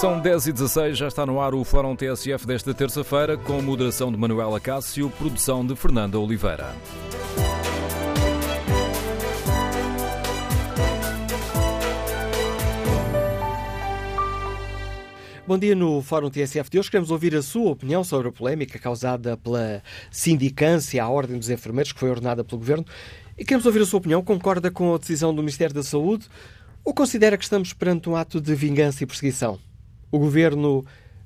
[0.00, 4.12] São 10 e 16 já está no ar o Fórum TSF desta terça-feira, com moderação
[4.12, 6.74] de Manuela Cássio, produção de Fernanda Oliveira.
[15.46, 16.90] Bom dia no Fórum TSF de hoje.
[16.90, 21.92] Queremos ouvir a sua opinião sobre a polémica causada pela sindicância à Ordem dos Enfermeiros,
[21.92, 22.84] que foi ordenada pelo Governo.
[23.38, 24.22] E queremos ouvir a sua opinião.
[24.22, 26.28] Concorda com a decisão do Ministério da Saúde
[26.84, 29.58] ou considera que estamos perante um ato de vingança e perseguição?
[30.10, 30.84] O Governo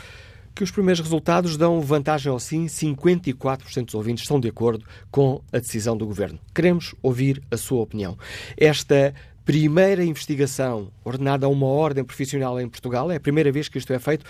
[0.54, 2.66] que os primeiros resultados dão vantagem ao sim.
[2.66, 6.38] 54% dos ouvintes estão de acordo com a decisão do Governo.
[6.52, 8.18] Queremos ouvir a sua opinião.
[8.56, 9.14] Esta
[9.48, 13.90] primeira investigação ordenada a uma ordem profissional em Portugal, é a primeira vez que isto
[13.94, 14.22] é feito.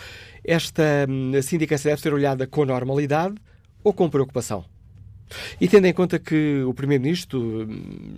[0.44, 3.34] Esta hum, sindicância deve ser olhada com normalidade
[3.82, 4.64] ou com preocupação?
[5.60, 7.66] E tendo em conta que o Primeiro-Ministro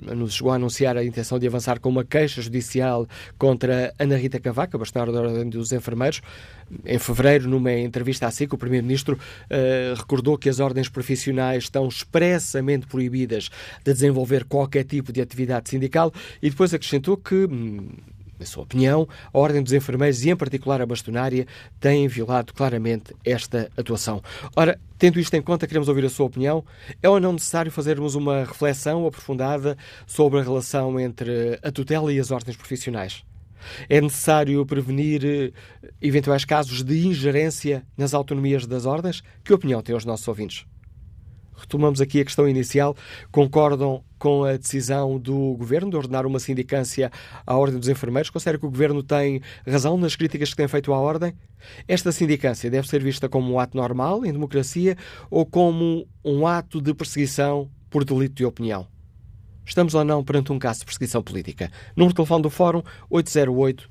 [0.06, 3.06] nos hum, chegou a anunciar a intenção de avançar com uma queixa judicial
[3.38, 6.20] contra Ana Rita Cavaca, bastarda da Ordem dos Enfermeiros,
[6.84, 11.88] em fevereiro, numa entrevista à SIC, o Primeiro-Ministro uh, recordou que as ordens profissionais estão
[11.88, 13.50] expressamente proibidas
[13.84, 17.34] de desenvolver qualquer tipo de atividade sindical e depois acrescentou que.
[17.34, 17.88] Hum,
[18.40, 21.46] na sua opinião, a Ordem dos Enfermeiros e, em particular, a bastonária,
[21.78, 24.22] têm violado claramente esta atuação.
[24.56, 26.64] Ora, tendo isto em conta, queremos ouvir a sua opinião.
[27.02, 32.18] É ou não necessário fazermos uma reflexão aprofundada sobre a relação entre a tutela e
[32.18, 33.22] as ordens profissionais?
[33.90, 35.52] É necessário prevenir eh,
[36.00, 39.22] eventuais casos de ingerência nas autonomias das ordens?
[39.44, 40.64] Que opinião têm os nossos ouvintes?
[41.60, 42.96] Retomamos aqui a questão inicial.
[43.30, 47.10] Concordam com a decisão do Governo de ordenar uma sindicância
[47.46, 48.30] à Ordem dos Enfermeiros?
[48.30, 51.34] Considera que o Governo tem razão nas críticas que tem feito à Ordem?
[51.86, 54.96] Esta sindicância deve ser vista como um ato normal em democracia
[55.30, 58.86] ou como um ato de perseguição por delito de opinião?
[59.66, 61.70] Estamos ou não perante um caso de perseguição política?
[61.94, 63.89] Número de telefone do Fórum 808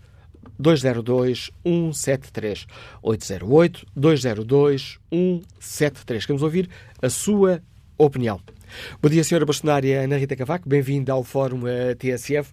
[0.60, 2.68] 202 173.
[3.02, 6.26] 808 202 173.
[6.26, 6.70] Queremos ouvir
[7.02, 7.62] a sua
[7.98, 8.40] opinião.
[9.02, 9.46] Bom dia, Sra.
[9.46, 10.68] Bastonária Ana Rita Cavaco.
[10.68, 12.52] Bem-vinda ao Fórum eh, TSF.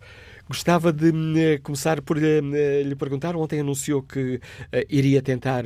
[0.49, 3.35] Gostava de uh, começar por uh, lhe perguntar.
[3.35, 4.41] Ontem anunciou que
[4.89, 5.65] iria tentar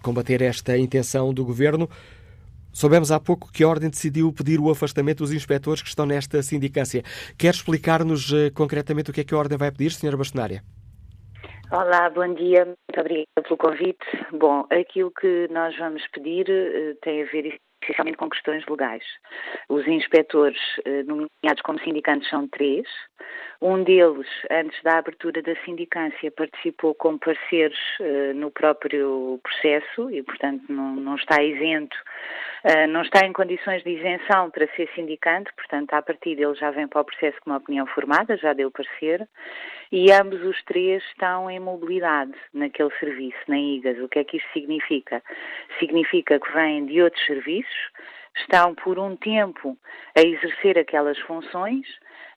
[0.00, 1.90] combater esta intenção do governo.
[2.72, 6.42] Soubemos há pouco que a Ordem decidiu pedir o afastamento dos inspectores que estão nesta
[6.42, 7.02] sindicância.
[7.36, 10.16] Quer explicar-nos concretamente o que é que a Ordem vai pedir, Sra.
[10.16, 10.62] Bastonária?
[11.68, 14.06] Olá, bom dia, muito obrigada pelo convite.
[14.30, 19.02] Bom, aquilo que nós vamos pedir uh, tem a ver essencialmente com questões legais.
[19.68, 22.86] Os inspectores uh, nomeados como sindicantes são três.
[23.60, 30.22] Um deles, antes da abertura da sindicância, participou como parceiros uh, no próprio processo e,
[30.22, 31.96] portanto, não, não está isento
[32.66, 36.72] Uh, não está em condições de isenção para ser sindicante, portanto, a partir dele já
[36.72, 39.28] vem para o processo com uma opinião formada, já deu parecer,
[39.92, 44.00] e ambos os três estão em mobilidade naquele serviço, na IGAS.
[44.00, 45.22] O que é que isto significa?
[45.78, 47.90] Significa que vêm de outros serviços,
[48.36, 49.78] estão por um tempo
[50.16, 51.86] a exercer aquelas funções,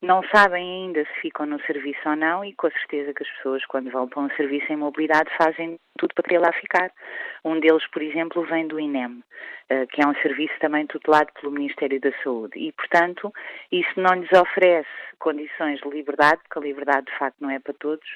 [0.02, 3.66] não sabem ainda se ficam no serviço ou não e com certeza que as pessoas
[3.66, 6.92] quando vão para um serviço em mobilidade fazem tudo para querer lá ficar.
[7.44, 9.22] Um deles, por exemplo, vem do INEM,
[9.70, 13.34] eh, que é um serviço também tutelado pelo Ministério da Saúde e, portanto,
[13.72, 14.90] isso não lhes oferece
[15.20, 18.08] condições de liberdade, porque a liberdade de facto não é para todos,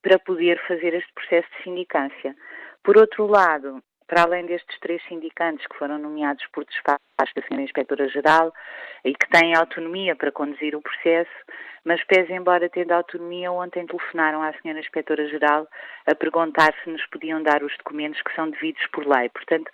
[0.00, 2.34] para poder fazer este processo de sindicância.
[2.82, 7.62] Por outro lado, para além destes três sindicantes que foram nomeados por despacho da Sra.
[7.62, 8.52] Inspetora-Geral
[9.04, 11.30] e que têm autonomia para conduzir o processo,
[11.84, 14.78] mas pese embora tendo autonomia, ontem telefonaram à Sra.
[14.78, 15.66] Inspetora-Geral
[16.06, 19.28] a perguntar se nos podiam dar os documentos que são devidos por lei.
[19.28, 19.70] Portanto,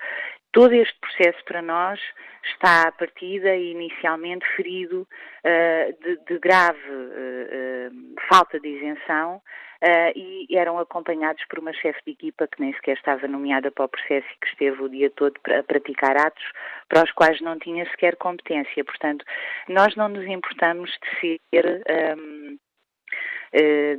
[0.53, 1.99] todo este processo para nós
[2.45, 5.07] está à partida e inicialmente ferido
[5.45, 12.01] uh, de, de, grave uh, falta de isenção uh, e eram acompanhados por uma chefe
[12.07, 15.11] de equipa que nem sequer estava nomeada para o processo e que esteve o dia
[15.11, 16.45] todo a praticar atos
[16.89, 18.85] para os quais não tinha sequer competência.
[18.85, 19.25] Portanto,
[19.69, 21.83] nós não nos importamos de ser.
[22.19, 22.59] Um,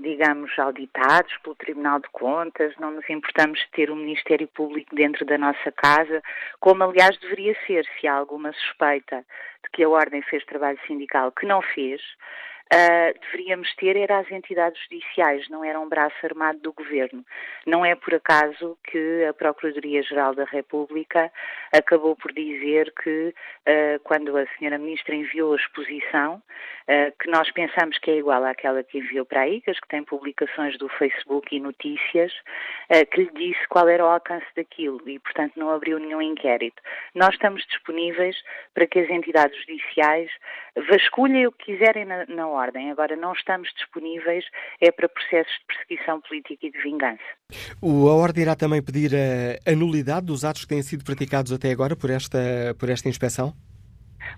[0.01, 4.95] digamos, auditados pelo Tribunal de Contas, não nos importamos de ter o um Ministério Público
[4.95, 6.23] dentro da nossa casa,
[6.59, 9.23] como aliás deveria ser, se há alguma suspeita
[9.63, 12.01] de que a Ordem fez trabalho sindical que não fez,
[12.73, 17.23] uh, deveríamos ter era as entidades judiciais, não era um braço armado do governo.
[17.65, 21.31] Não é por acaso que a Procuradoria-Geral da República
[21.71, 23.33] acabou por dizer que,
[23.67, 28.43] uh, quando a senhora Ministra enviou a exposição, uh, que nós pensamos que é igual
[28.43, 32.33] àquela que enviou para a ICAS, que tem publicações do Facebook e notícias,
[33.11, 36.81] que lhe disse qual era o alcance daquilo e, portanto, não abriu nenhum inquérito.
[37.15, 38.35] Nós estamos disponíveis
[38.73, 40.29] para que as entidades judiciais
[40.89, 42.91] vasculhem o que quiserem na, na ordem.
[42.91, 44.45] Agora, não estamos disponíveis
[44.81, 47.23] é para processos de perseguição política e de vingança.
[47.81, 51.51] O, a ordem irá também pedir a, a nulidade dos atos que têm sido praticados
[51.51, 52.39] até agora por esta,
[52.79, 53.53] por esta inspeção?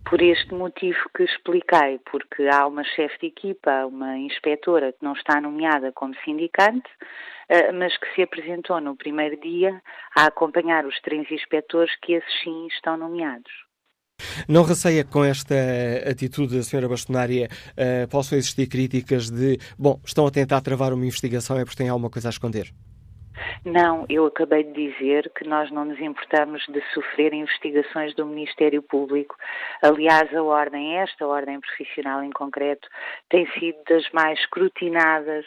[0.09, 5.13] Por este motivo que expliquei, porque há uma chefe de equipa, uma inspetora que não
[5.13, 6.89] está nomeada como sindicante,
[7.49, 9.81] eh, mas que se apresentou no primeiro dia
[10.15, 13.64] a acompanhar os três inspectores que esses sim estão nomeados.
[14.47, 15.55] Não receia que com esta
[16.09, 21.05] atitude da senhora bastonária uh, possam existir críticas de, bom, estão a tentar travar uma
[21.05, 22.73] investigação é porque têm alguma coisa a esconder?
[23.63, 28.81] Não, eu acabei de dizer que nós não nos importamos de sofrer investigações do Ministério
[28.81, 29.35] Público.
[29.81, 32.87] Aliás, a ordem, esta ordem profissional em concreto,
[33.29, 35.45] tem sido das mais escrutinadas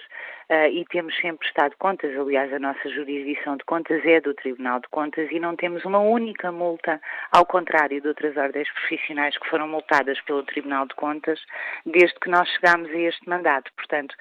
[0.51, 2.17] uh, e temos sempre prestado contas.
[2.19, 5.99] Aliás, a nossa jurisdição de contas é do Tribunal de Contas e não temos uma
[5.99, 7.01] única multa,
[7.33, 11.41] ao contrário de outras ordens profissionais que foram multadas pelo Tribunal de Contas
[11.87, 13.71] desde que nós chegámos a este mandato.
[13.77, 14.15] Portanto,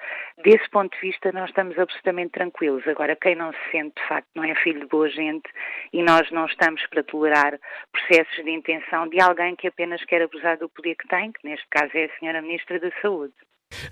[0.44, 2.86] desse ponto de vista, nós estamos absolutamente tranquilos.
[2.86, 5.48] Agora, quem não se sente, de facto, não é filho de boa gente
[5.92, 7.58] e nós não estamos para tolerar
[7.92, 11.66] processos de intenção de alguém que apenas quer abusar do poder que tem, que neste
[11.70, 13.34] caso é a Senhora Ministra da Saúde.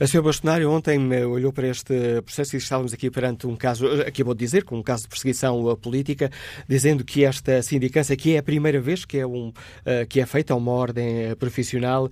[0.00, 3.86] A senhora Bastonário ontem eh, olhou para este processo e estávamos aqui perante um caso,
[3.86, 6.30] eh, acabou de dizer, com um caso de perseguição eh, política,
[6.66, 9.52] dizendo que esta sindicância, que é a primeira vez que é, um,
[10.08, 12.08] que é feita uma ordem profissional,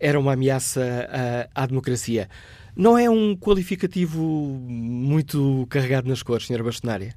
[0.00, 2.28] era uma ameaça à democracia.
[2.76, 7.14] Não é um qualificativo muito carregado nas cores, senhora Bastonária?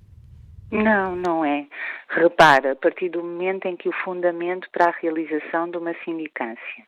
[0.71, 1.65] Não, não é.
[2.07, 6.85] Repara, a partir do momento em que o fundamento para a realização de uma sindicância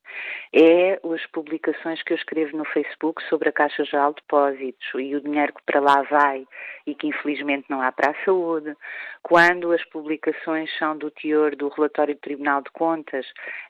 [0.54, 5.16] é as publicações que eu escrevo no Facebook sobre a Caixa Geral de Depósitos e
[5.16, 6.48] o dinheiro que para lá vai
[6.86, 8.74] e que infelizmente não há para a saúde,
[9.22, 13.25] quando as publicações são do teor do relatório do Tribunal de Contas,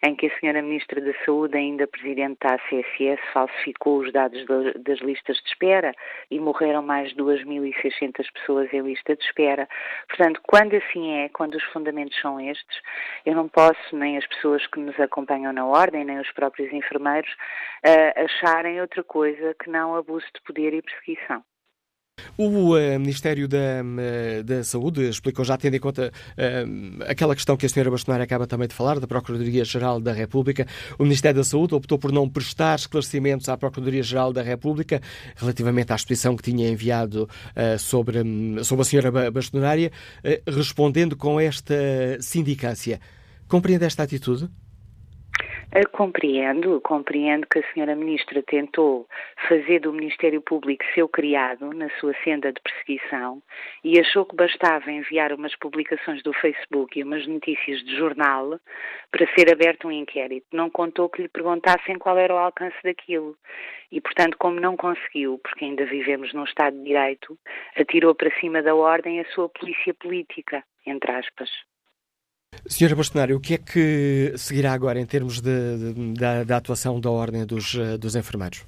[0.05, 4.45] em que a senhora Ministra da Saúde, ainda Presidente da ACSS, falsificou os dados
[4.79, 5.93] das listas de espera
[6.29, 9.67] e morreram mais de 2.600 pessoas em lista de espera.
[10.07, 12.81] Portanto, quando assim é, quando os fundamentos são estes,
[13.23, 17.31] eu não posso, nem as pessoas que nos acompanham na ordem, nem os próprios enfermeiros,
[17.85, 21.43] uh, acharem outra coisa que não abuso de poder e perseguição.
[22.37, 27.57] O uh, Ministério da, uh, da Saúde explicou, já tendo em conta uh, aquela questão
[27.57, 30.67] que a senhora Bastonária acaba também de falar, da Procuradoria-Geral da República,
[30.99, 35.01] o Ministério da Saúde optou por não prestar esclarecimentos à Procuradoria-Geral da República
[35.35, 37.27] relativamente à exposição que tinha enviado
[37.79, 39.91] sobre, um, sobre a senhora Bastonária,
[40.47, 41.75] respondendo com esta
[42.19, 42.99] sindicância.
[43.47, 44.49] Compreende esta atitude?
[45.91, 49.05] Compreendo, compreendo que a senhora ministra tentou
[49.47, 53.43] fazer do Ministério Público seu criado na sua senda de perseguição
[53.83, 58.59] e achou que bastava enviar umas publicações do Facebook e umas notícias de jornal
[59.11, 60.47] para ser aberto um inquérito.
[60.53, 63.37] Não contou que lhe perguntassem qual era o alcance daquilo.
[63.91, 67.37] E, portanto, como não conseguiu, porque ainda vivemos num Estado de Direito,
[67.75, 71.49] atirou para cima da ordem a sua polícia política, entre aspas.
[72.65, 76.99] Senhora Bastonário, o que é que seguirá agora em termos de, de, da, da, atuação
[76.99, 78.65] da Ordem dos, eh, dos Enfermeiros?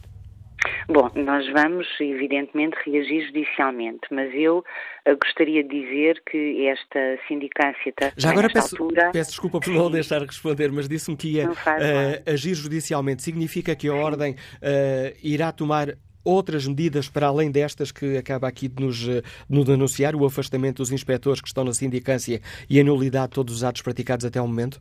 [0.88, 7.90] Bom, nós vamos, evidentemente, reagir judicialmente, mas eu uh, gostaria de dizer que esta sindicância
[7.90, 8.12] está.
[8.18, 9.12] Já agora peço, altura...
[9.12, 11.54] peço desculpa por não deixar responder, mas disse-me que ia uh,
[12.26, 13.22] agir judicialmente.
[13.22, 15.90] Significa que a Ordem uh, irá tomar
[16.24, 20.92] outras medidas para além destas que acaba aqui de nos, de nos o afastamento dos
[20.92, 24.48] inspectores que estão na sindicância e a nulidade de todos os atos praticados até ao
[24.48, 24.80] momento?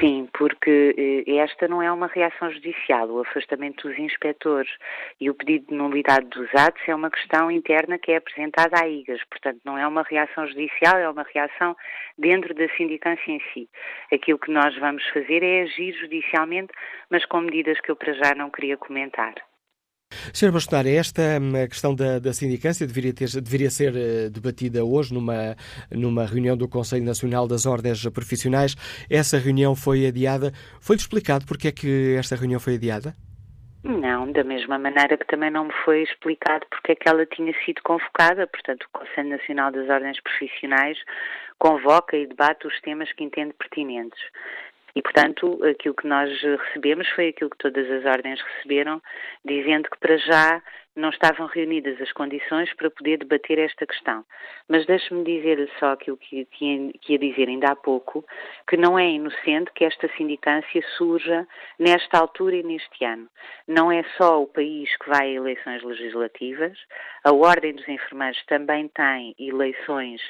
[0.00, 3.08] Sim, porque eh, esta não é uma reação judicial.
[3.08, 4.70] O afastamento dos inspectores
[5.20, 8.88] e o pedido de nulidade dos atos é uma questão interna que é apresentada à
[8.88, 9.22] IGAS.
[9.30, 11.76] Portanto, não é uma reação judicial, é uma reação
[12.18, 13.68] dentro da sindicância em si.
[14.12, 16.72] Aquilo que nós vamos fazer é agir judicialmente,
[17.10, 19.34] mas com medidas que eu para já não queria comentar.
[20.32, 20.52] Sr.
[20.52, 25.56] Bastonário, esta hum, questão da, da sindicância deveria, ter, deveria ser eh, debatida hoje numa,
[25.90, 28.76] numa reunião do Conselho Nacional das Ordens Profissionais.
[29.10, 30.52] Essa reunião foi adiada.
[30.80, 33.14] Foi-lhe explicado porque é que esta reunião foi adiada?
[33.82, 37.52] Não, da mesma maneira que também não me foi explicado porque é que ela tinha
[37.64, 38.46] sido convocada.
[38.46, 40.98] Portanto, o Conselho Nacional das Ordens Profissionais
[41.58, 44.20] convoca e debate os temas que entende pertinentes.
[44.96, 49.02] E, portanto, aquilo que nós recebemos foi aquilo que todas as ordens receberam,
[49.44, 50.62] dizendo que para já
[50.96, 54.24] não estavam reunidas as condições para poder debater esta questão.
[54.68, 58.24] Mas deixe-me dizer só aquilo que, que, que ia dizer ainda há pouco,
[58.68, 61.46] que não é inocente que esta sindicância surja
[61.78, 63.28] nesta altura e neste ano.
[63.68, 66.76] Não é só o país que vai a eleições legislativas,
[67.24, 70.20] a Ordem dos Enfermeiros também tem eleições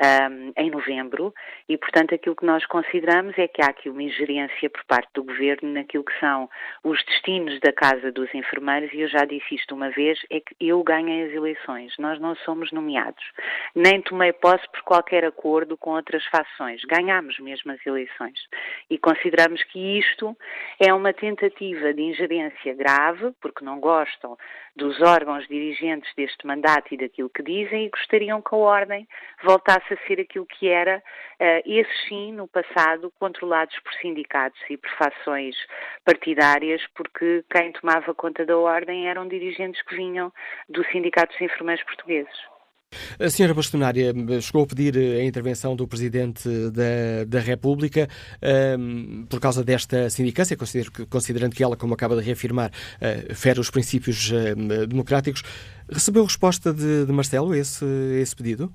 [0.00, 1.34] um, em novembro
[1.68, 5.24] e, portanto, aquilo que nós consideramos é que há aqui uma ingerência por parte do
[5.24, 6.48] Governo naquilo que são
[6.82, 10.54] os destinos da Casa dos Enfermeiros e eu já disse isto uma vez, é que
[10.60, 13.24] eu ganhei as eleições, nós não somos nomeados,
[13.74, 18.38] nem tomei posse por qualquer acordo com outras fações, ganhámos mesmo as eleições.
[18.90, 20.36] E consideramos que isto
[20.80, 24.36] é uma tentativa de ingerência grave, porque não gostam
[24.76, 29.08] dos órgãos dirigentes deste mandato e daquilo que dizem e gostariam que a Ordem
[29.42, 34.76] voltasse a ser aquilo que era, uh, esses sim, no passado, controlados por sindicatos e
[34.76, 35.56] por fações
[36.04, 40.32] partidárias, porque quem tomava conta da Ordem eram dirigentes que vinham
[40.68, 42.53] do Sindicato dos Enfermeiros Portugueses.
[43.18, 48.08] A senhora bastonária chegou a pedir a intervenção do Presidente da, da República
[48.78, 50.56] um, por causa desta sindicância,
[51.08, 55.42] considerando que ela, como acaba de reafirmar, uh, fere os princípios uh, democráticos.
[55.90, 57.84] Recebeu resposta de, de Marcelo esse,
[58.20, 58.72] esse pedido?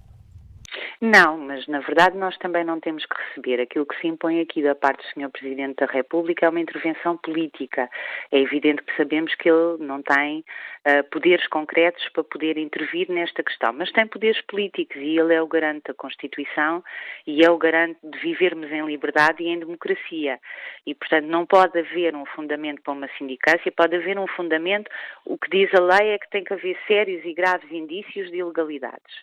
[1.01, 3.61] Não, mas na verdade nós também não temos que receber.
[3.61, 5.29] Aquilo que se impõe aqui da parte do Sr.
[5.29, 7.89] Presidente da República é uma intervenção política.
[8.29, 10.43] É evidente que sabemos que ele não tem
[10.85, 15.41] uh, poderes concretos para poder intervir nesta questão, mas tem poderes políticos e ele é
[15.41, 16.83] o garante da Constituição
[17.25, 20.37] e é o garante de vivermos em liberdade e em democracia.
[20.85, 24.91] E, portanto, não pode haver um fundamento para uma sindicância, pode haver um fundamento.
[25.23, 28.39] O que diz a lei é que tem que haver sérios e graves indícios de
[28.39, 29.15] ilegalidades.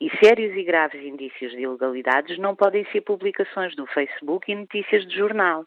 [0.00, 4.54] E sérios e graves indícios indícios de ilegalidades não podem ser publicações do Facebook e
[4.54, 5.66] notícias de jornal,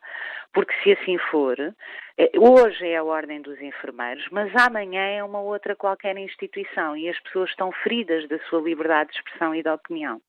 [0.54, 5.42] porque se assim for, eh, hoje é a Ordem dos Enfermeiros, mas amanhã é uma
[5.42, 9.70] outra qualquer instituição e as pessoas estão feridas da sua liberdade de expressão e de
[9.70, 10.20] opinião.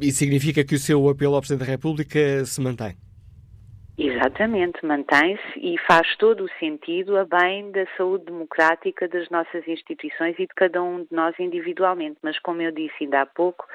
[0.00, 3.07] E significa que o seu apelo ao Presidente da República se mantém?
[3.98, 10.36] Exatamente, mantém-se e faz todo o sentido a bem da saúde democrática das nossas instituições
[10.38, 12.16] e de cada um de nós individualmente.
[12.22, 13.66] Mas, como eu disse ainda há pouco,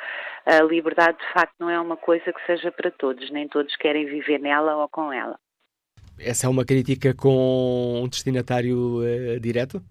[0.46, 4.06] a liberdade de facto não é uma coisa que seja para todos, nem todos querem
[4.06, 5.38] viver nela ou com ela.
[6.18, 9.82] Essa é uma crítica com um destinatário uh, direto?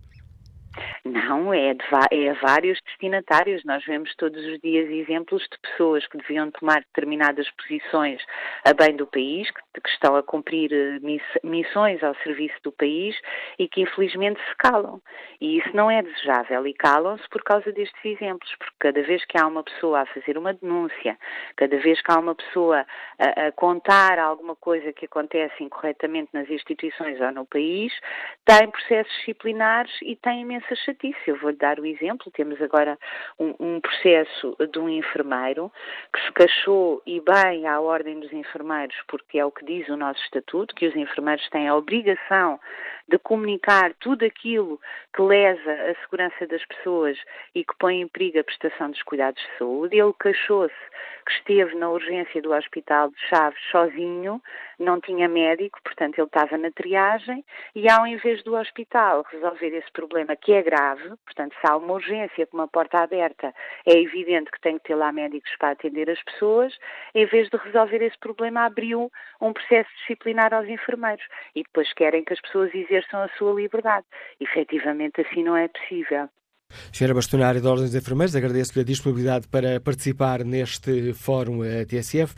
[1.04, 3.64] Não, é, de, é a vários destinatários.
[3.64, 8.22] Nós vemos todos os dias exemplos de pessoas que deviam tomar determinadas posições
[8.64, 10.98] a bem do país, que, que estão a cumprir eh,
[11.42, 13.16] missões ao serviço do país
[13.58, 15.00] e que infelizmente se calam.
[15.40, 19.38] E isso não é desejável e calam-se por causa destes exemplos, porque cada vez que
[19.38, 21.18] há uma pessoa a fazer uma denúncia,
[21.56, 22.86] cada vez que há uma pessoa
[23.18, 27.92] a, a contar alguma coisa que acontece incorretamente nas instituições ou no país,
[28.44, 31.18] tem processos disciplinares e tem imensa chatice.
[31.26, 32.30] Eu vou-lhe dar o exemplo.
[32.32, 32.98] Temos agora
[33.38, 35.70] um, um, processo de um enfermeiro
[36.12, 39.96] que se queixou e bem à Ordem dos Enfermeiros, porque é o que diz o
[39.96, 42.60] nosso estatuto, que os enfermeiros têm a obrigação
[43.12, 44.80] de comunicar tudo aquilo
[45.14, 47.18] que lesa a segurança das pessoas
[47.54, 49.98] e que põe em perigo a prestação dos cuidados de saúde.
[49.98, 50.74] Ele queixou-se
[51.26, 54.42] que esteve na urgência do Hospital de Chaves sozinho,
[54.78, 59.90] não tinha médico, portanto ele estava na triagem e ao invés do hospital resolver esse
[59.92, 63.54] problema que é grave, portanto se há uma urgência com uma porta aberta,
[63.86, 66.76] é evidente que tem que ter lá médicos para atender as pessoas,
[67.14, 72.24] em vez de resolver esse problema abriu um processo disciplinar aos enfermeiros e depois querem
[72.24, 74.06] que as pessoas exerçam a sua liberdade.
[74.40, 76.28] Efetivamente assim não é possível.
[76.92, 82.34] Senhora Bastonária da Ordem dos Enfermeiros, agradeço-lhe a disponibilidade para participar neste fórum eh, TSF.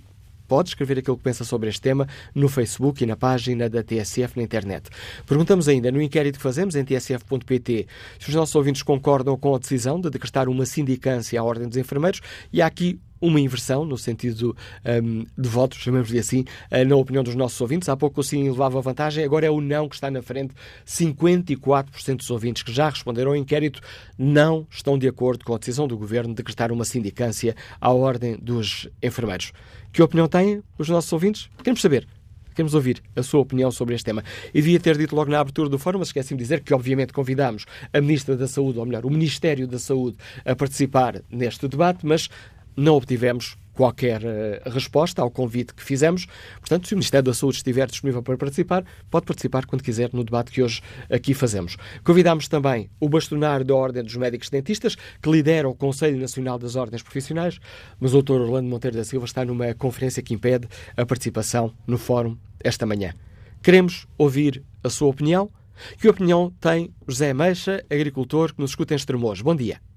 [0.52, 2.06] pode escrever aquilo que pensa sobre este tema
[2.36, 4.90] no Facebook e na página da TSF na internet.
[5.26, 7.88] Perguntamos ainda no inquérito que fazemos em tsf.pt
[8.20, 11.78] se os nossos ouvintes concordam com a decisão de decretar uma sindicância à Ordem dos
[11.78, 12.20] Enfermeiros
[12.52, 14.58] e há aqui uma inversão no sentido
[15.04, 17.88] um, de votos, chamemos-lhe assim, uh, na opinião dos nossos ouvintes.
[17.88, 20.56] Há pouco o sim levava vantagem, agora é o não que está na frente.
[20.86, 23.80] 54% dos ouvintes que já responderam ao inquérito
[24.18, 28.38] não estão de acordo com a decisão do governo de decretar uma sindicância à Ordem
[28.42, 29.54] dos Enfermeiros.
[29.92, 31.50] Que opinião têm os nossos ouvintes?
[31.58, 32.08] Queremos saber.
[32.56, 34.24] Queremos ouvir a sua opinião sobre este tema.
[34.54, 37.14] E devia ter dito logo na abertura do fórum, mas esqueci-me de dizer que, obviamente,
[37.14, 42.06] convidámos a Ministra da Saúde, ou melhor, o Ministério da Saúde, a participar neste debate,
[42.06, 42.30] mas
[42.76, 46.28] não obtivemos qualquer uh, resposta ao convite que fizemos.
[46.60, 50.24] Portanto, se o Ministério da Saúde estiver disponível para participar, pode participar quando quiser no
[50.24, 51.78] debate que hoje aqui fazemos.
[52.04, 56.76] Convidámos também o bastonário da Ordem dos Médicos Dentistas, que lidera o Conselho Nacional das
[56.76, 57.60] Ordens Profissionais,
[58.00, 58.34] mas o Dr.
[58.34, 63.14] Orlando Monteiro da Silva está numa conferência que impede a participação no fórum esta manhã.
[63.62, 65.50] Queremos ouvir a sua opinião.
[65.98, 69.42] Que opinião tem José Meixa, agricultor, que nos escuta em Estremoz?
[69.42, 69.91] Bom dia.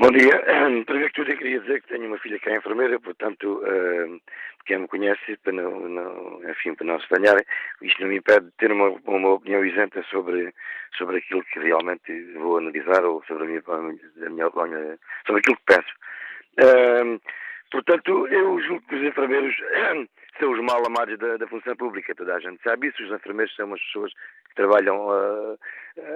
[0.00, 0.42] Bom dia.
[0.86, 4.20] Primeiro que tudo, eu queria dizer que tenho uma filha que é enfermeira, portanto, uh,
[4.66, 7.44] quem me conhece, para não, não, enfim, para não se banharem,
[7.80, 10.52] isto não me impede de ter uma, uma opinião isenta sobre,
[10.98, 13.62] sobre aquilo que realmente vou analisar ou sobre a minha,
[14.26, 15.94] a minha opinião, sobre aquilo que penso.
[16.58, 17.20] Uh,
[17.70, 19.54] portanto, eu julgo que os enfermeiros
[20.40, 23.00] são os mal amados da, da, função pública, toda a gente sabe isso.
[23.00, 24.12] Os enfermeiros são umas pessoas
[24.54, 25.58] trabalham uh,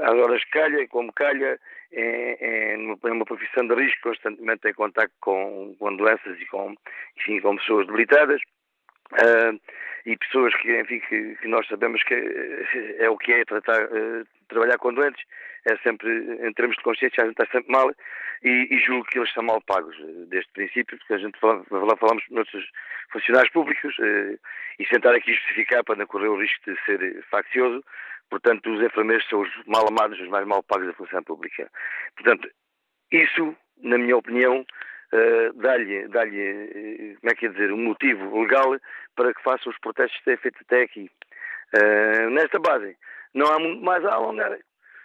[0.02, 1.58] às horas que calha, como calha,
[1.92, 6.74] é, é, uma profissão de risco, constantemente em contato com, com doenças e com,
[7.16, 8.40] enfim, com pessoas debilitadas.
[9.12, 9.58] Uh,
[10.06, 12.14] e pessoas que, enfim, que, que, nós sabemos que
[12.98, 15.22] é o que é tratar, uh, trabalhar com doentes,
[15.66, 16.10] é sempre,
[16.46, 17.90] em termos de consciência, a gente está sempre mal
[18.42, 21.38] e, e julgo que eles são mal pagos uh, desde o princípio, porque a gente
[21.38, 21.62] fala,
[21.96, 22.64] falamos com nossos
[23.12, 24.38] funcionários públicos uh,
[24.78, 27.84] e sentar aqui justificar para não correr o risco de ser faccioso,
[28.30, 31.70] portanto, os enfermeiros são os mal amados, os mais mal pagos da função pública.
[32.16, 32.48] Portanto,
[33.10, 34.60] isso, na minha opinião,
[35.12, 38.76] uh, dá-lhe, dá-lhe, uh, como é que é dizer, um motivo legal
[39.16, 41.10] para que faça os protestos que têm feito até aqui.
[41.74, 42.96] Uh, nesta base,
[43.34, 44.58] não há muito mais a alongar.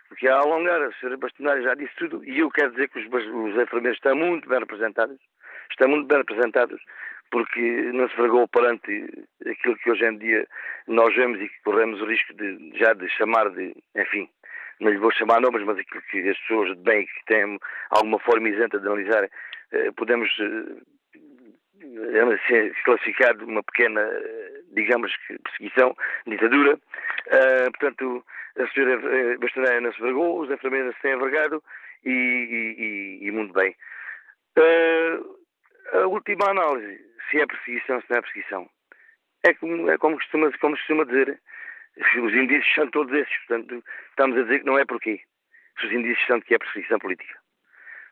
[0.07, 3.05] Porque a alongar, a senhora Bastonária já disse tudo, e eu quero dizer que os,
[3.07, 5.17] os enfermeiros estão muito bem representados,
[5.71, 6.79] estão muito bem representados,
[7.33, 7.59] porque
[7.93, 9.09] não se vergou perante
[9.43, 10.47] aquilo que hoje em dia
[10.87, 14.29] nós vemos e que corremos o risco de já de chamar de, enfim,
[14.79, 17.57] não lhe vou chamar nomes, mas aquilo que as pessoas de bem que têm
[17.89, 19.27] alguma forma isenta de analisar
[19.71, 20.29] eh, podemos
[21.81, 24.07] eh, classificar de uma pequena,
[24.73, 25.11] digamos
[25.43, 26.77] perseguição, ditadura.
[27.79, 28.23] Portanto,
[28.59, 31.63] a senhora Bastoneira não se vergou, os enfermeiros se têm envergado
[32.05, 33.75] e, e, e, muito bem.
[35.93, 38.69] A última análise, se é perseguição, se não é perseguição,
[39.43, 41.39] é como, é como, costuma, como costuma dizer,
[41.97, 45.21] os indícios são todos esses, portanto, estamos a dizer que não é porquê.
[45.79, 47.33] Se os indícios são de que é perseguição política.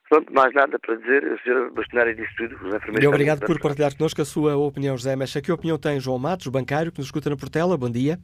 [0.10, 1.24] Pronto, mais nada para dizer.
[1.26, 2.56] A senhora Bastonária disse tudo.
[2.56, 5.41] Os enfermeiros e obrigado por partilhar connosco a sua opinião, José Mexa.
[5.41, 7.78] Que opinião tem João Matos, bancário, que nos escuta na Portela?
[7.78, 8.17] Bom dia.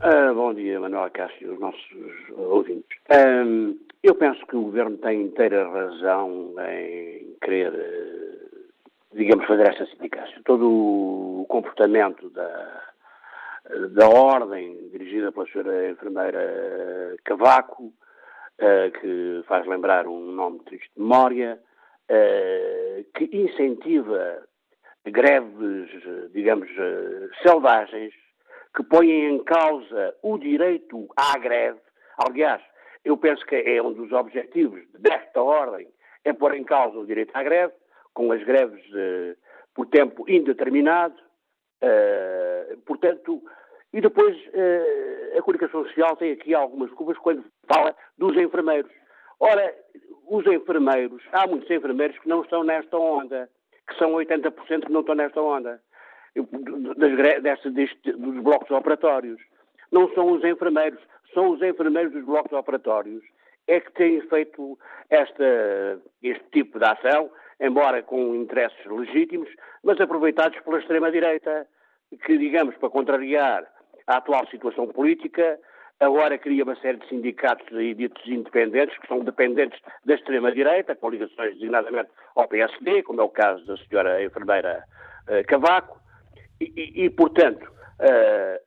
[0.00, 1.92] Uh, bom dia, Manuel Cássio e os nossos
[2.30, 2.98] ouvintes.
[3.08, 7.72] Um, eu penso que o Governo tem inteira razão em querer,
[9.12, 10.40] digamos, fazer esta sindicância.
[10.44, 12.82] Todo o comportamento da,
[13.90, 17.84] da ordem dirigida pela senhora enfermeira Cavaco
[18.60, 21.58] uh, que faz lembrar um nome triste de memória,
[22.10, 24.46] uh, que incentiva
[25.06, 25.90] greves,
[26.32, 28.14] digamos, uh, selvagens,
[28.76, 31.80] que põem em causa o direito à greve.
[32.18, 32.62] Aliás,
[33.04, 35.88] eu penso que é um dos objetivos desta ordem,
[36.24, 37.72] é pôr em causa o direito à greve,
[38.14, 38.82] com as greves
[39.74, 41.14] por tempo indeterminado.
[42.84, 43.42] portanto,
[43.92, 48.90] e depois uh, a comunicação social tem aqui algumas culpas quando fala dos enfermeiros.
[49.40, 49.74] Ora,
[50.28, 53.50] os enfermeiros, há muitos enfermeiros que não estão nesta onda,
[53.88, 55.80] que são 80% que não estão nesta onda,
[56.96, 59.40] das, deste, deste, dos blocos operatórios.
[59.90, 61.00] Não são os enfermeiros,
[61.34, 63.24] são os enfermeiros dos blocos operatórios
[63.66, 69.48] é que têm feito esta, este tipo de ação, embora com interesses legítimos,
[69.84, 71.66] mas aproveitados pela extrema-direita,
[72.24, 73.64] que, digamos, para contrariar
[74.06, 75.58] a atual situação política,
[76.00, 81.10] agora cria uma série de sindicatos e ditos independentes, que são dependentes da extrema-direita, com
[81.10, 84.82] ligações designadamente ao PSD, como é o caso da senhora enfermeira
[85.28, 86.00] uh, Cavaco,
[86.60, 88.58] e, e, e portanto, uh,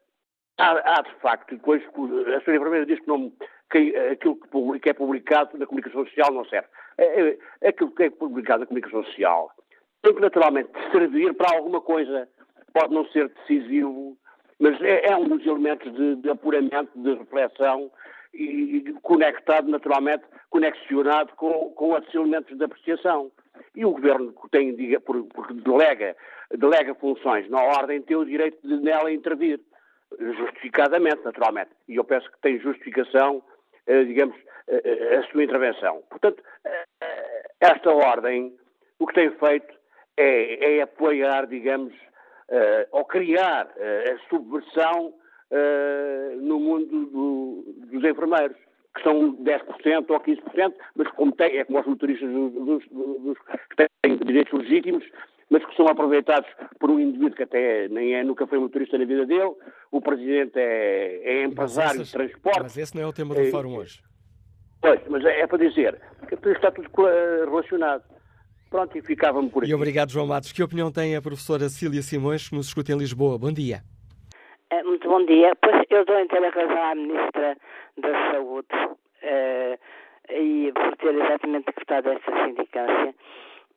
[0.59, 3.31] há, há, de facto, depois a senhora enfermeira diz que, não,
[3.71, 4.39] que aquilo
[4.79, 6.67] que é publicado na comunicação social não serve.
[6.97, 9.51] É, é, aquilo que é publicado na comunicação social
[10.01, 12.27] tem que naturalmente servir para alguma coisa.
[12.73, 14.17] Pode não ser decisivo,
[14.59, 17.89] mas é, é um dos elementos de, de, apuramento, de reflexão
[18.33, 23.31] e, e conectado naturalmente, conexionado com, com outros elementos de apreciação.
[23.75, 24.75] E o Governo tem,
[25.33, 26.15] porque delega,
[26.51, 29.59] delega funções na ordem, tem o direito de nela intervir,
[30.19, 31.71] justificadamente, naturalmente.
[31.87, 33.41] E eu penso que tem justificação,
[33.87, 34.35] digamos,
[34.67, 36.03] eh, eh, a sua intervenção.
[36.09, 36.41] Portanto,
[37.59, 38.55] esta ordem,
[38.99, 39.73] o que tem feito
[40.17, 41.93] é, é apoiar, digamos,
[42.91, 45.13] ou criar a subversão
[46.41, 48.57] no mundo do, dos enfermeiros,
[48.95, 53.37] que são 10% ou 15%, mas como tem, é como os motoristas dos, dos, dos,
[53.69, 55.03] que têm direitos legítimos,
[55.53, 59.05] mas que são aproveitados por um indivíduo que até nem é, nunca foi motorista na
[59.05, 59.51] vida dele,
[59.91, 62.59] o presidente é, é empresário essas, de transporte.
[62.63, 64.01] Mas esse não é o tema do é, fórum hoje.
[64.81, 66.89] Pois, mas é, é para dizer que está tudo
[67.45, 68.03] relacionado.
[68.71, 69.71] Pronto, e ficava-me por aqui.
[69.71, 70.51] E obrigado, João Matos.
[70.51, 73.37] Que opinião tem a professora Cília Simões, que nos escuta em Lisboa?
[73.37, 73.83] Bom dia.
[74.71, 75.55] É, muito bom dia.
[75.61, 77.55] Pois eu dou inteira razão à Ministra
[78.01, 83.13] da Saúde uh, e por ter exatamente decretado esta sindicância.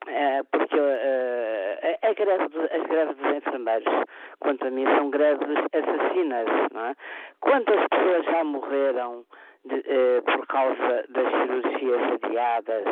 [0.05, 4.05] Uh, porque uh, a greve do, as greves dos enfermeiros,
[4.39, 6.47] quanto a mim, são greves assassinas.
[6.75, 6.95] É?
[7.41, 9.25] Quantas pessoas já morreram
[9.67, 12.85] de, eh, por causa das cirurgias adiadas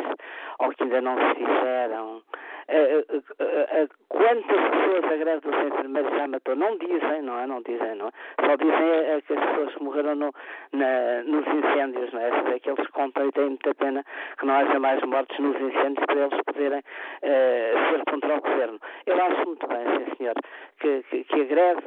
[0.59, 2.21] ou que ainda não se fizeram.
[2.67, 3.05] Eh,
[3.39, 6.55] eh, quantas pessoas a greve dos enfermeiros já matou?
[6.55, 7.45] Não dizem, não é?
[7.45, 8.11] Não dizem, não é?
[8.43, 10.33] Só dizem que as pessoas que morreram no,
[10.73, 12.55] na, nos incêndios, não é?
[12.55, 14.03] É que eles contam e têm muita pena
[14.39, 16.81] que não haja mais mortes nos incêndios para eles poderem
[17.21, 18.79] ser contra o governo.
[19.05, 20.35] Eu acho muito bem, sim senhor,
[20.79, 21.81] que, que, que a greve,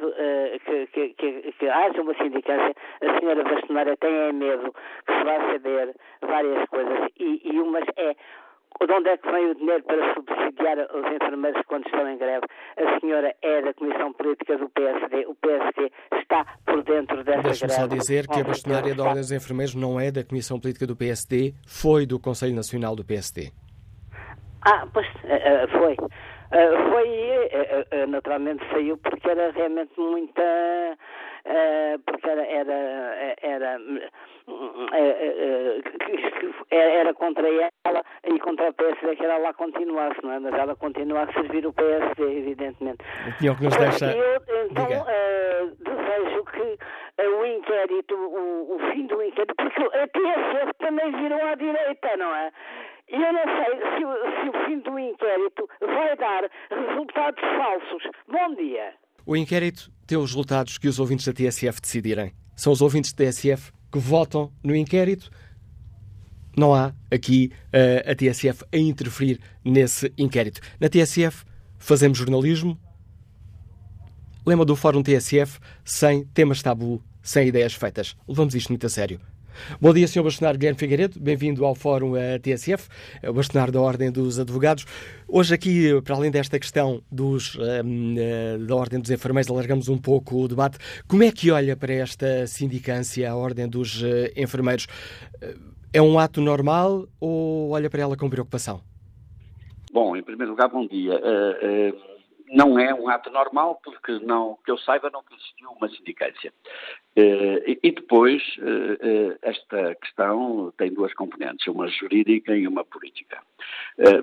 [0.65, 2.73] que, que, que, que haja uma sindicância.
[3.01, 4.73] A senhora bastonária tem medo
[5.05, 8.15] que se vai saber várias coisas e, e umas é
[8.85, 12.45] de onde é que vem o dinheiro para subsidiar os enfermeiros quando estão em greve?
[12.77, 15.25] A senhora é da Comissão Política do PSD.
[15.27, 17.67] O PSD está por dentro dessa Deixa greve.
[17.67, 20.87] Deixa-me só dizer que a bastonária da Ordem dos Enfermeiros não é da Comissão Política
[20.87, 23.51] do PSD, foi do Conselho Nacional do PSD.
[24.65, 25.93] Ah, pois, uh, foi.
[25.93, 30.97] Uh, foi, uh, naturalmente saiu porque era realmente muita eh,
[32.05, 33.81] porque era, era, era,
[34.93, 35.81] eh,
[36.71, 40.39] eh, era contra ela e contra o PSD que ela lá continuasse, não é?
[40.39, 43.03] Mas ela continua a servir o PSD, evidentemente.
[43.27, 44.05] O pior que nos deixa...
[44.05, 44.87] Eu, então,
[45.79, 46.77] desejo que
[47.27, 52.33] o inquérito, o, o, fim do inquérito, porque a TSF também virou à direita, não
[52.35, 52.51] é?
[53.09, 58.03] E eu não sei se, se o fim do inquérito vai dar resultados falsos.
[58.27, 58.93] Bom dia.
[59.29, 62.33] O inquérito tem os resultados que os ouvintes da TSF decidirem.
[62.55, 65.29] São os ouvintes da TSF que votam no inquérito.
[66.57, 70.61] Não há aqui uh, a TSF a interferir nesse inquérito.
[70.79, 71.45] Na TSF
[71.77, 72.75] fazemos jornalismo.
[74.47, 78.15] Lema do Fórum TSF sem temas tabu, sem ideias feitas.
[78.27, 79.21] Levamos isto muito a sério.
[79.79, 80.23] Bom dia, Sr.
[80.23, 82.87] Bastonário Guilherme Figueiredo, bem-vindo ao Fórum TSF,
[83.21, 84.85] é o Bastonário da Ordem dos Advogados.
[85.27, 89.97] Hoje aqui, para além desta questão dos, um, eh, da Ordem dos Enfermeiros, alargamos um
[89.97, 90.77] pouco o debate.
[91.07, 94.03] Como é que olha para esta sindicância, a Ordem dos
[94.35, 94.87] Enfermeiros?
[95.41, 95.55] Eh,
[95.93, 98.81] é um ato normal ou olha para ela com preocupação?
[99.91, 101.13] Bom, em primeiro lugar, bom dia.
[101.15, 102.08] Uh, uh
[102.51, 106.51] não é um ato normal, porque não, que eu saiba nunca existiu uma sindicância.
[107.15, 113.41] Eh, e depois, eh, eh, esta questão tem duas componentes, uma jurídica e uma política.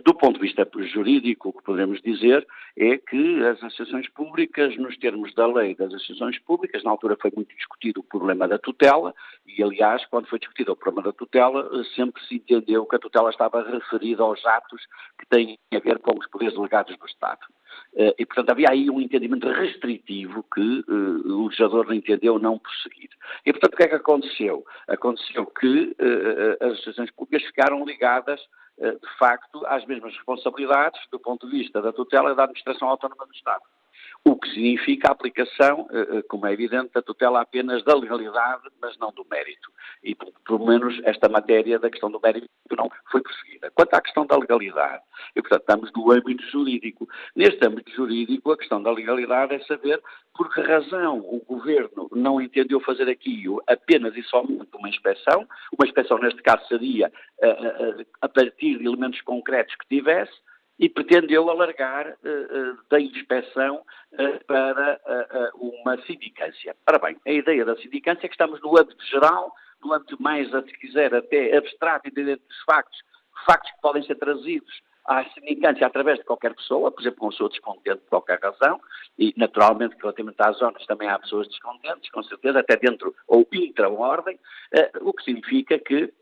[0.05, 4.97] Do ponto de vista jurídico, o que podemos dizer é que as associações públicas, nos
[4.97, 9.15] termos da lei das associações públicas, na altura foi muito discutido o problema da tutela,
[9.47, 13.29] e aliás, quando foi discutido o problema da tutela, sempre se entendeu que a tutela
[13.29, 14.81] estava referida aos atos
[15.19, 17.47] que têm a ver com os poderes delegados do Estado.
[17.96, 23.09] Eh, e, portanto, havia aí um entendimento restritivo que uh, o legislador entendeu não prosseguir.
[23.44, 24.64] E, portanto, o que é que aconteceu?
[24.87, 28.40] Aconteceu que uh, as associações públicas ficaram ligadas,
[28.79, 32.88] uh, de facto, às mesmas responsabilidades do ponto de vista da tutela e da administração
[32.88, 33.62] autónoma do Estado.
[34.27, 38.99] O que significa a aplicação, eh, como é evidente, da tutela apenas da legalidade, mas
[38.99, 39.71] não do mérito.
[40.03, 43.71] E, pelo menos, esta matéria da questão do mérito não foi perseguida.
[43.71, 45.01] Quanto à questão da legalidade,
[45.37, 47.09] e, portanto, estamos no âmbito jurídico.
[47.37, 50.03] Neste âmbito jurídico, a questão da legalidade é saber
[50.35, 55.47] por que razão o Governo não entendeu fazer aqui apenas e somente uma inspeção,
[55.79, 57.12] uma inspeção, neste caso, seria
[58.21, 60.33] a partir de elementos concretos que tivesse,
[60.79, 65.01] e pretendeu alargar uh, da inspeção uh, para
[65.55, 66.77] uma sindicância.
[66.87, 70.49] Ora bem, a ideia da sindicância é que estamos no âmbito geral, no âmbito mais,
[70.51, 72.99] se quiser, até abstrato, entendendo dos factos,
[73.47, 77.49] factos que podem ser trazidos à sindicância através de qualquer pessoa, por exemplo, com seu
[77.49, 78.81] descontente por qualquer razão,
[79.19, 84.39] e naturalmente relativamente às zonas também há pessoas descontentes, com certeza, até dentro ou intra-ordem,
[85.01, 86.12] o que significa que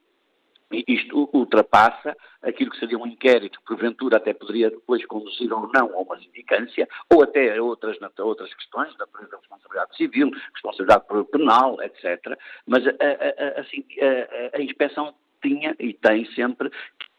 [0.87, 5.95] isto ultrapassa aquilo que seria um inquérito, que porventura até poderia depois conduzir ou não
[5.95, 12.39] a uma sindicância, ou até a outras, outras questões, da responsabilidade civil, responsabilidade penal, etc.
[12.67, 16.71] Mas a, a, a, a inspeção tinha e tem sempre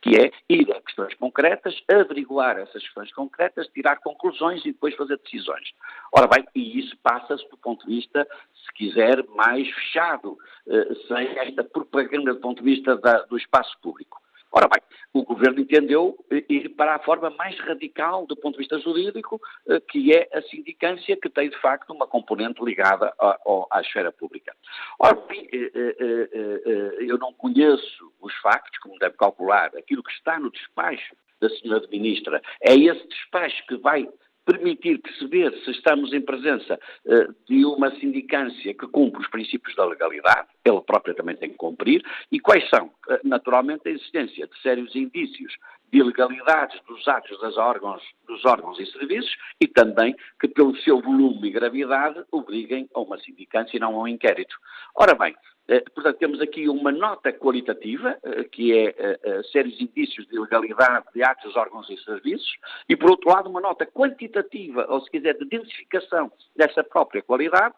[0.05, 5.17] que é ir a questões concretas, averiguar essas questões concretas, tirar conclusões e depois fazer
[5.17, 5.73] decisões.
[6.13, 10.37] Ora bem, e isso passa-se do ponto de vista, se quiser, mais fechado,
[10.67, 14.21] eh, sem esta propaganda do ponto de vista da, do espaço público.
[14.57, 14.81] Ora bem,
[15.13, 19.37] o Governo entendeu ir para a forma mais radical do ponto de vista jurídico,
[19.67, 23.37] eh, que é a sindicância, que tem de facto uma componente ligada à,
[23.69, 24.55] à esfera pública.
[24.97, 30.49] Ora eh, eh, eu não conheço os factos, como deve calcular, aquilo que está no
[30.49, 31.81] despacho da Sra.
[31.91, 32.41] Ministra.
[32.61, 34.07] É esse despacho que vai
[34.45, 39.85] permitir perceber se estamos em presença uh, de uma sindicância que cumpre os princípios da
[39.85, 44.61] legalidade, ela própria também tem que cumprir, e quais são, uh, naturalmente, a existência de
[44.61, 45.53] sérios indícios
[45.91, 51.01] de ilegalidades dos atos dos órgãos, dos órgãos e serviços e também que, pelo seu
[51.01, 54.55] volume e gravidade, obriguem a uma sindicância e não a um inquérito.
[54.95, 55.54] Ora bem, eh,
[55.93, 61.23] portanto, temos aqui uma nota qualitativa, eh, que é eh, sérios indícios de ilegalidade de
[61.23, 62.55] atos órgãos e serviços,
[62.87, 67.73] e, por outro lado, uma nota quantitativa, ou se quiser, de densificação dessa própria qualidade,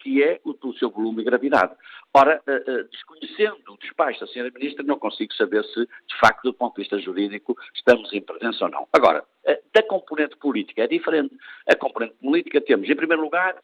[0.00, 1.72] que é o, o seu volume e gravidade.
[2.12, 2.42] Ora,
[2.90, 4.50] desconhecendo o despacho da Sra.
[4.50, 8.64] Ministra, não consigo saber se, de facto, do ponto de vista jurídico, estamos em presença
[8.64, 8.88] ou não.
[8.92, 9.24] Agora,
[9.72, 11.34] da componente política é diferente.
[11.68, 13.56] A componente política temos, em primeiro lugar,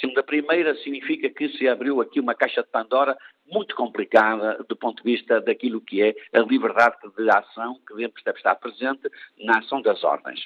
[0.00, 4.76] Sendo a primeira, significa que se abriu aqui uma caixa de Pandora muito complicada do
[4.76, 9.58] ponto de vista daquilo que é a liberdade de ação que deve estar presente na
[9.58, 10.40] ação das ordens.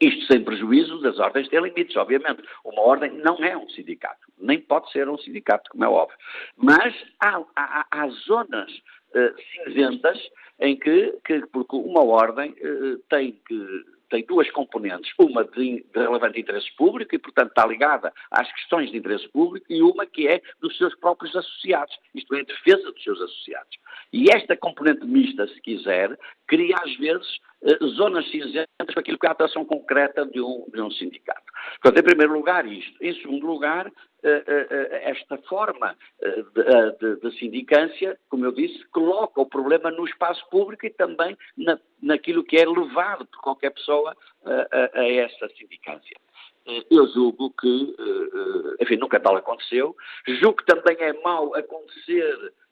[0.00, 2.42] Isto sem prejuízo das ordens têm limites, obviamente.
[2.64, 6.18] Uma ordem não é um sindicato, nem pode ser um sindicato, como é óbvio.
[6.56, 9.34] Mas há, há, há zonas uh,
[9.64, 10.18] cinzentas
[10.60, 13.84] em que, que, porque uma ordem uh, tem que
[14.14, 18.92] tem duas componentes, uma de, de, relevante interesse público e, portanto, está ligada às questões
[18.92, 22.92] de interesse público e uma que é dos seus próprios associados, isto é, a defesa
[22.92, 23.76] dos seus associados.
[24.12, 27.26] E esta componente mista, se quiser, cria às vezes
[27.64, 31.42] eh, zonas cinzentas para aquilo que é a atuação concreta de um, de um sindicato.
[31.82, 33.02] Portanto, em primeiro lugar, isto.
[33.02, 33.90] Em segundo lugar,
[34.22, 40.06] eh, eh, esta forma de, de, de, sindicância, como eu disse, coloca o problema no
[40.06, 45.48] espaço público e também na, naquilo que é levado por qualquer pessoa a, a essa
[45.56, 46.16] sindicância.
[46.90, 47.94] Eu julgo que,
[48.80, 49.94] enfim, nunca tal aconteceu.
[50.26, 52.63] Julgo que também é mau acontecer eh, eh,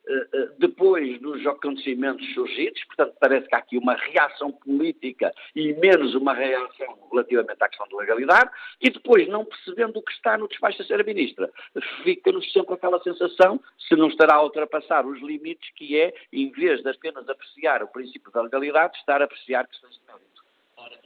[0.58, 6.34] depois dos acontecimentos surgidos, portanto, parece que há aqui uma reação política e menos uma
[6.34, 10.78] reação relativamente à questão da legalidade, e depois, não percebendo o que está no despacho
[10.78, 11.02] da Sra.
[11.04, 11.50] Ministra,
[12.02, 16.82] fica-nos sempre aquela sensação, se não estará a ultrapassar os limites, que é, em vez
[16.82, 20.31] de apenas apreciar o princípio da legalidade, estar a apreciar questões de mérito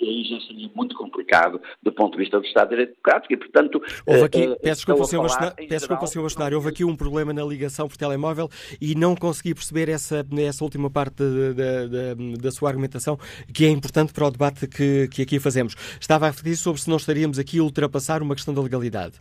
[0.00, 3.32] e aí já seria muito complicado do ponto de vista do Estado de Direito Democrático
[3.32, 3.82] e, portanto...
[4.06, 6.22] Houve aqui, uh, peço desculpa, Sr.
[6.22, 8.48] Bastonário, houve aqui um problema na ligação por telemóvel
[8.80, 13.18] e não consegui perceber essa, essa última parte da, da, da sua argumentação,
[13.52, 15.74] que é importante para o debate que, que aqui fazemos.
[16.00, 19.20] Estava a referir sobre se não estaríamos aqui a ultrapassar uma questão da legalidade.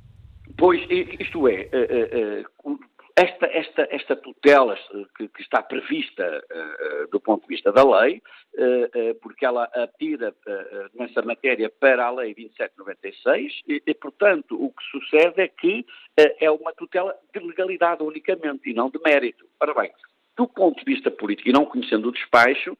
[0.57, 2.79] Pois, isto é, uh, uh,
[3.15, 4.77] esta, esta, esta tutela
[5.17, 8.21] que, que está prevista uh, do ponto de vista da lei,
[8.55, 10.35] uh, uh, porque ela atira
[10.93, 15.85] nessa matéria para a Lei 2796, e, e, portanto, o que sucede é que
[16.17, 19.45] é uma tutela de legalidade unicamente e não de mérito.
[19.61, 19.91] Ora bem,
[20.37, 22.77] do ponto de vista político, e não conhecendo o despacho,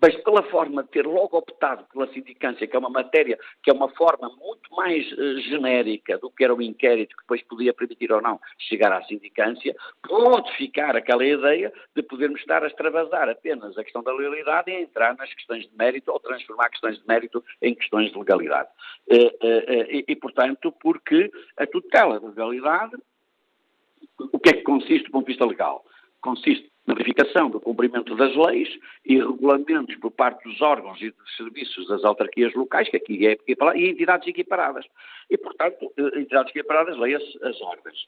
[0.00, 3.72] mas pela forma de ter logo optado pela sindicância, que é uma matéria, que é
[3.72, 8.12] uma forma muito mais uh, genérica do que era o inquérito, que depois podia permitir
[8.12, 13.76] ou não chegar à sindicância, pode ficar aquela ideia de podermos estar a extravasar apenas
[13.76, 17.42] a questão da legalidade e entrar nas questões de mérito ou transformar questões de mérito
[17.62, 18.68] em questões de legalidade.
[19.10, 22.96] Uh, uh, e, e, portanto, porque a tutela da legalidade,
[24.18, 25.84] o que é que consiste do ponto de vista legal?
[26.20, 28.68] Consiste na verificação do cumprimento das leis
[29.04, 33.32] e regulamentos por parte dos órgãos e dos serviços das autarquias locais, que aqui é
[33.32, 34.86] equiparado, e entidades equiparadas.
[35.28, 38.06] E, portanto, eh, entidades equiparadas, leia-se as ordens.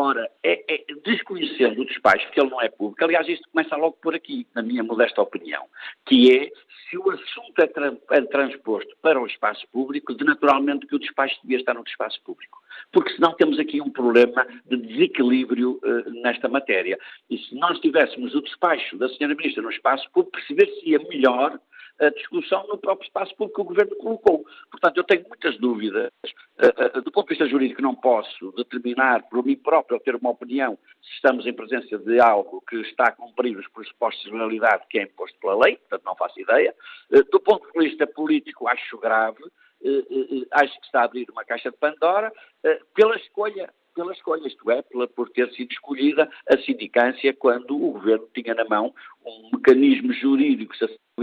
[0.00, 3.96] Ora, é, é, desconhecendo o despacho, que ele não é público, aliás, isto começa logo
[4.00, 5.64] por aqui, na minha modesta opinião,
[6.06, 6.52] que é,
[6.88, 11.00] se o assunto é, tra é transposto para o espaço público, de naturalmente que o
[11.00, 12.60] despacho devia estar no espaço público.
[12.92, 16.96] Porque senão temos aqui um problema de desequilíbrio uh, nesta matéria.
[17.28, 19.26] E se nós tivéssemos o despacho da Sra.
[19.26, 21.58] Ministra no espaço público, perceber-se-ia melhor
[22.00, 24.44] a discussão no próprio espaço público que o Governo colocou.
[24.70, 26.10] Portanto, eu tenho muitas dúvidas.
[26.58, 30.14] Uh, uh, do ponto de vista jurídico, não posso determinar por mim próprio ou ter
[30.14, 34.30] uma opinião se estamos em presença de algo que está a cumprir os pressupostos de
[34.30, 36.74] legalidade que é imposto pela lei, portanto, não faço ideia.
[37.10, 39.42] Uh, do ponto de vista político, acho grave.
[40.52, 42.32] acho que está a abrir uma caixa de Pandora
[42.94, 44.80] pela escolha pela escolha, isto é,
[45.14, 48.94] por ter sido escolhida a sindicância quando o governo tinha na mão
[49.26, 50.72] um mecanismo jurídico,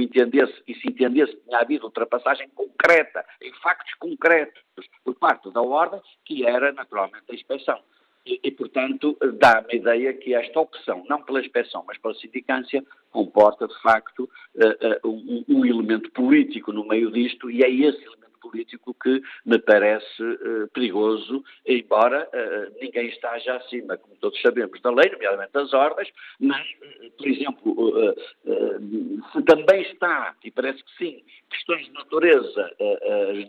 [0.01, 4.61] entendesse e se entendesse que tinha havido ultrapassagem concreta, em factos concretos,
[5.03, 7.79] por parte da Ordem, que era naturalmente a inspeção.
[8.25, 12.83] E, e, portanto, dá-me a ideia que esta opção, não pela inspeção, mas pela sindicância,
[13.11, 18.03] comporta, de facto, uh, uh, um, um, elemento político no meio disto, e é esse
[18.03, 24.79] elemento político que me parece uh, perigoso, embora uh, ninguém esteja acima, como todos sabemos,
[24.81, 28.15] da lei, nomeadamente das ordens, mas, uh, por exemplo,
[29.31, 32.71] se também está, e parece que sim, questões de natureza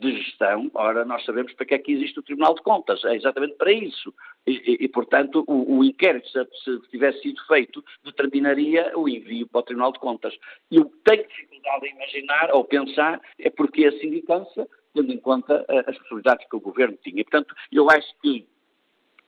[0.00, 3.14] de gestão, ora, nós sabemos para que é que existe o Tribunal de Contas, é
[3.14, 4.14] exatamente para isso.
[4.46, 9.60] E, e portanto, o, o inquérito, se, se, tivesse sido feito, determinaria o envio para
[9.60, 10.34] o Tribunal de Contas.
[10.70, 15.18] E o que tenho dificuldade a imaginar ou pensar é porque a sindicância tendo em
[15.18, 17.22] conta eh, as possibilidades que o governo tinha.
[17.22, 18.46] Portanto, eu acho que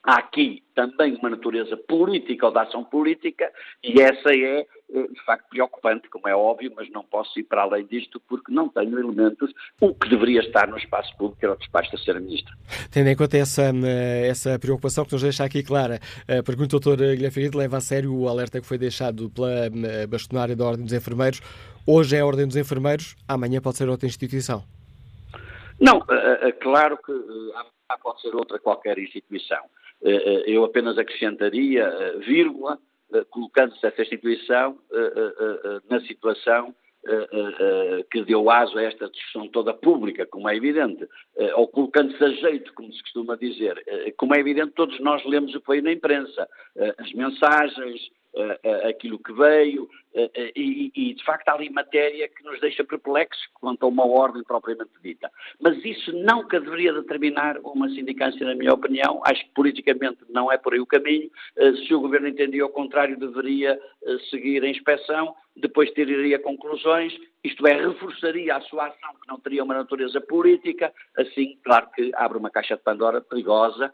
[0.02, 3.52] há aqui também uma natureza política ou da ação política
[3.82, 7.62] e essa é, eh, de facto, preocupante, como é óbvio, mas não posso ir para
[7.62, 11.58] além disto porque não tenho elementos, o que deveria estar no espaço público era o
[11.58, 12.20] despacho da Sra.
[12.20, 12.54] Ministra.
[12.90, 16.96] Tendo em conta essa, eh, essa preocupação que nos deixa aqui clara, a pergunta do
[16.96, 16.96] Dr.
[16.96, 19.68] Guilherme Figueiredo leva a sério o alerta que foi deixado pela
[20.08, 21.40] bastonária da Ordem dos Enfermeiros.
[21.86, 24.77] Hoje é a Ordem dos Enfermeiros, amanhã pode ser outra instituição.
[25.80, 29.64] Não, é, claro que uh, pode ser outra qualquer instituição.
[30.46, 32.78] Eu apenas acrescentaria, vírgula,
[33.30, 34.78] colocando-se essa instituição
[35.90, 36.72] na situação
[38.10, 41.04] que deu aso a esta discussão toda pública, como é evidente,
[41.56, 43.82] ou colocando-se a jeito, como se costuma dizer.
[44.16, 46.48] Como é evidente, todos nós lemos o que veio na imprensa,
[46.98, 48.00] as mensagens,
[48.88, 49.88] aquilo que veio,
[50.54, 54.42] e, e, de facto há ali matéria que nos deixa perplexos quanto a uma ordem
[54.42, 55.30] propriamente dita.
[55.60, 59.20] Mas isso nunca deveria determinar uma sindicância, na minha opinião.
[59.24, 61.30] Acho que politicamente não é por aí o caminho.
[61.86, 63.78] Se o governo entendia ao contrário, deveria
[64.30, 67.12] seguir a inspeção, depois tiraria conclusões,
[67.42, 70.92] isto é, reforçaria a sua ação, que não teria uma natureza política.
[71.16, 73.92] Assim, claro que abre uma caixa de Pandora perigosa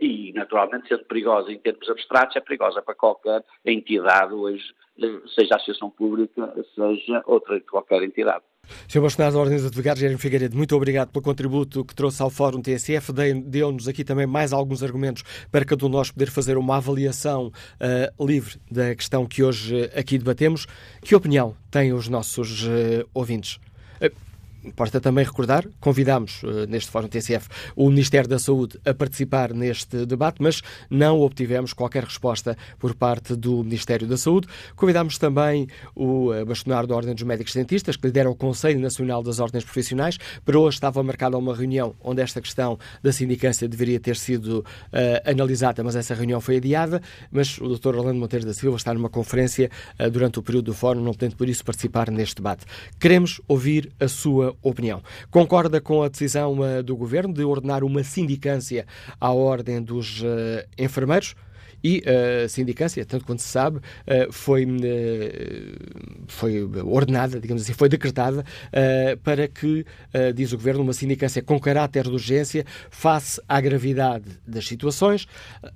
[0.00, 4.64] e, naturalmente, sendo perigosa em termos abstratos, é perigosa para qualquer entidade hoje
[5.34, 8.44] seja a Associação Pública, seja outra qualquer entidade.
[8.88, 9.02] Sr.
[9.02, 12.62] Bastonário da Ordem dos Advogados, Jeremy Figueiredo, muito obrigado pelo contributo que trouxe ao Fórum
[12.62, 13.12] TSF.
[13.44, 17.48] Deu-nos aqui também mais alguns argumentos para cada um de nós poder fazer uma avaliação
[17.48, 20.66] uh, livre da questão que hoje aqui debatemos.
[21.02, 23.56] Que opinião têm os nossos uh, ouvintes?
[24.00, 24.14] Uh,
[24.64, 30.06] Importa também recordar, convidámos uh, neste Fórum TCF o Ministério da Saúde a participar neste
[30.06, 34.48] debate, mas não obtivemos qualquer resposta por parte do Ministério da Saúde.
[34.74, 39.22] Convidámos também o uh, bastonário da Ordem dos Médicos Cientistas, que lidera o Conselho Nacional
[39.22, 40.18] das Ordens Profissionais.
[40.44, 45.30] Para hoje estava marcada uma reunião onde esta questão da sindicância deveria ter sido uh,
[45.30, 47.02] analisada, mas essa reunião foi adiada.
[47.30, 47.96] Mas o Dr.
[47.96, 49.70] Orlando Monteiro da Silva está numa conferência
[50.10, 52.64] durante o período do Fórum, não podendo por isso participar neste debate.
[52.98, 55.02] Queremos ouvir a sua opinião.
[55.30, 58.86] Concorda com a decisão uh, do Governo de ordenar uma sindicância
[59.20, 61.34] à Ordem dos uh, Enfermeiros?
[61.84, 63.78] E a sindicância, tanto quanto se sabe,
[64.30, 64.66] foi,
[66.26, 68.42] foi ordenada, digamos assim, foi decretada
[69.22, 69.84] para que,
[70.34, 75.26] diz o Governo, uma sindicância com caráter de urgência face à gravidade das situações,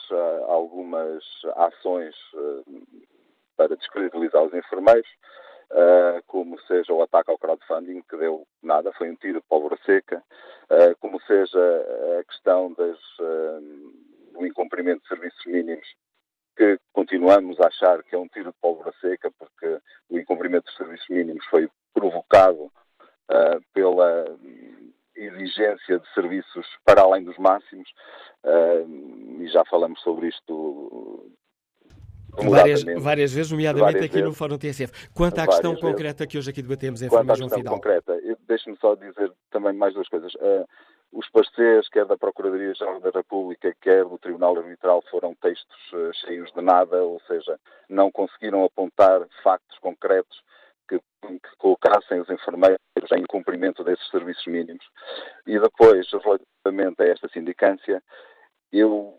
[0.48, 1.22] algumas
[1.56, 2.14] ações
[3.56, 5.08] para descredibilizar os enfermeiros,
[5.70, 9.76] Uh, como seja o ataque ao crowdfunding, que deu nada, foi um tiro de pólvora
[9.84, 10.22] seca,
[10.70, 11.58] uh, como seja
[12.20, 13.60] a questão das, uh,
[14.32, 15.86] do incumprimento de serviços mínimos,
[16.56, 20.76] que continuamos a achar que é um tiro de pólvora seca, porque o incumprimento de
[20.76, 22.70] serviços mínimos foi provocado
[23.72, 24.26] pela
[25.16, 27.88] exigência de serviços para além dos máximos,
[29.40, 31.32] e já falamos sobre isto
[32.42, 34.28] Várias, várias vezes, nomeadamente várias aqui vezes.
[34.28, 35.10] no Fórum TSF.
[35.14, 35.88] Quanto à questão vezes.
[35.88, 37.74] concreta que hoje aqui debatemos em Quanto questão Fidal.
[37.74, 40.34] concreta, deixe-me só dizer também mais duas coisas.
[40.34, 40.66] Uh,
[41.12, 46.50] os parceiros, quer da Procuradoria-Geral da República, quer do Tribunal Arbitral, foram textos uh, cheios
[46.52, 47.58] de nada, ou seja,
[47.88, 50.42] não conseguiram apontar factos concretos
[50.88, 52.78] que, que colocassem os enfermeiros
[53.16, 54.84] em cumprimento desses serviços mínimos.
[55.46, 58.02] E depois, relativamente a esta sindicância,
[58.72, 59.16] eu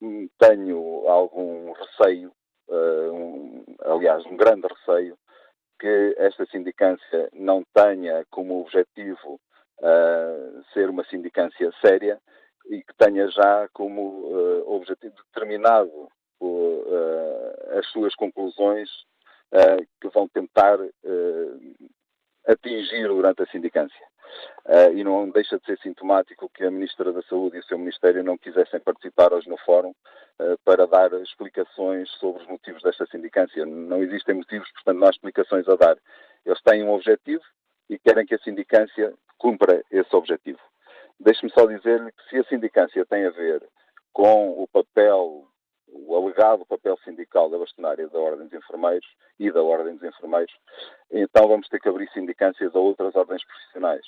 [0.00, 2.32] hum, tenho algum receio
[2.68, 5.16] um, aliás, um grande receio
[5.78, 9.40] que esta sindicância não tenha como objetivo
[9.80, 12.18] uh, ser uma sindicância séria
[12.68, 16.08] e que tenha já como uh, objetivo determinado
[17.78, 18.90] as suas conclusões
[20.00, 20.78] que vão tentar
[22.46, 24.06] atingir durante a sindicância.
[24.64, 27.78] Uh, e não deixa de ser sintomático que a Ministra da Saúde e o seu
[27.78, 33.06] Ministério não quisessem participar hoje no Fórum uh, para dar explicações sobre os motivos desta
[33.06, 33.64] sindicância.
[33.64, 35.96] Não existem motivos, portanto não há explicações a dar.
[36.44, 37.42] Eles têm um objetivo
[37.88, 40.60] e querem que a sindicância cumpra esse objetivo.
[41.18, 43.62] Deixe-me só dizer-lhe que se a sindicância tem a ver
[44.12, 45.46] com o papel
[45.88, 49.06] o alegado papel sindical da bastonária da Ordem dos Enfermeiros
[49.38, 50.52] e da Ordem dos Enfermeiros,
[51.10, 54.04] então vamos ter que abrir sindicâncias a outras ordens profissionais.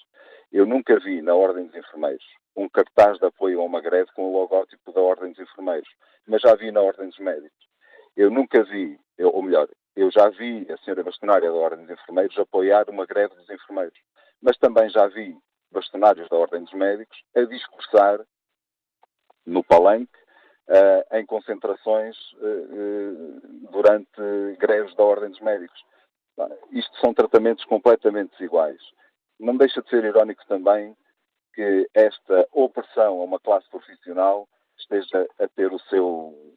[0.52, 2.24] Eu nunca vi na Ordem dos Enfermeiros
[2.56, 5.88] um cartaz de apoio a uma greve com o logótipo da Ordem dos Enfermeiros,
[6.26, 7.68] mas já vi na Ordem dos Médicos.
[8.16, 11.98] Eu nunca vi, eu, ou melhor, eu já vi a senhora bastonária da Ordem dos
[11.98, 13.98] Enfermeiros apoiar uma greve dos enfermeiros,
[14.40, 15.36] mas também já vi
[15.70, 18.20] bastonários da Ordem dos Médicos a discursar
[19.46, 20.18] no palanque
[20.68, 25.84] uh, em concentrações uh, durante greves da Ordem dos Médicos.
[26.70, 28.80] Isto são tratamentos completamente desiguais.
[29.40, 30.96] Não deixa de ser irónico também
[31.54, 34.48] que esta opressão a uma classe profissional
[34.78, 36.54] esteja a ter o seu,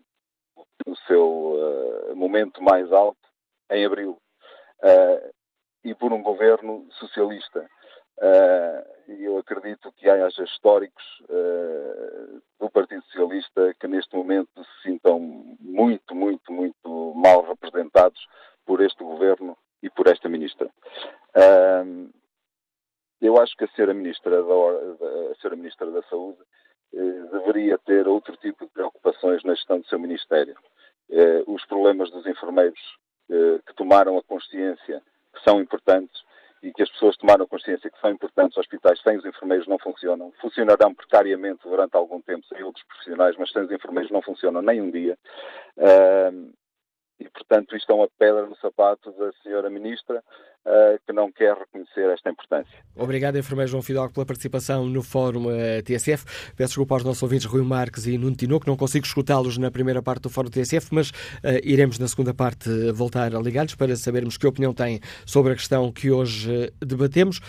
[0.86, 1.26] o seu
[2.12, 3.18] uh, momento mais alto
[3.72, 4.22] em abril.
[4.84, 5.32] Uh,
[5.84, 7.68] e por um governo socialista.
[8.22, 14.84] Uh, e eu acredito que haja históricos uh, do Partido Socialista que neste momento se
[14.84, 15.20] sintam
[15.60, 18.24] muito, muito, muito mal representados
[18.64, 20.70] por este governo e por esta ministra.
[21.36, 22.12] Uh,
[23.20, 24.54] eu acho que a senhora ministra da,
[25.32, 26.40] a senhora ministra da Saúde
[27.32, 30.56] deveria ter outro tipo de preocupações na gestão do seu ministério.
[31.48, 32.82] os problemas dos enfermeiros
[33.66, 35.02] que tomaram a consciência
[35.34, 36.22] que são importantes
[36.64, 40.32] e que as pessoas tomaram consciência que são importantes hospitais sem os enfermeiros não funcionam.
[40.40, 44.82] Funcionarão precariamente durante algum tempo sem outros profissionais, mas sem os enfermeiros não funcionam nem
[44.82, 45.18] um dia.
[45.78, 46.54] Uh,
[47.22, 50.24] e, portanto, isto é uma pedra no sapato da senhora Ministra,
[50.66, 52.74] uh, que não quer reconhecer esta importância.
[52.96, 56.26] Obrigado, enfermeiro João Fidalgo, pela participação no Fórum eh, TSF.
[56.56, 60.02] Peço desculpa aos nossos ouvintes Rui Marques e Nuno Tinoco, não consigo escutá-los na primeira
[60.02, 64.36] parte do Fórum TSF, mas uh, iremos na segunda parte voltar a ligar-lhes para sabermos
[64.36, 67.40] que opinião têm sobre a questão que hoje debatemos.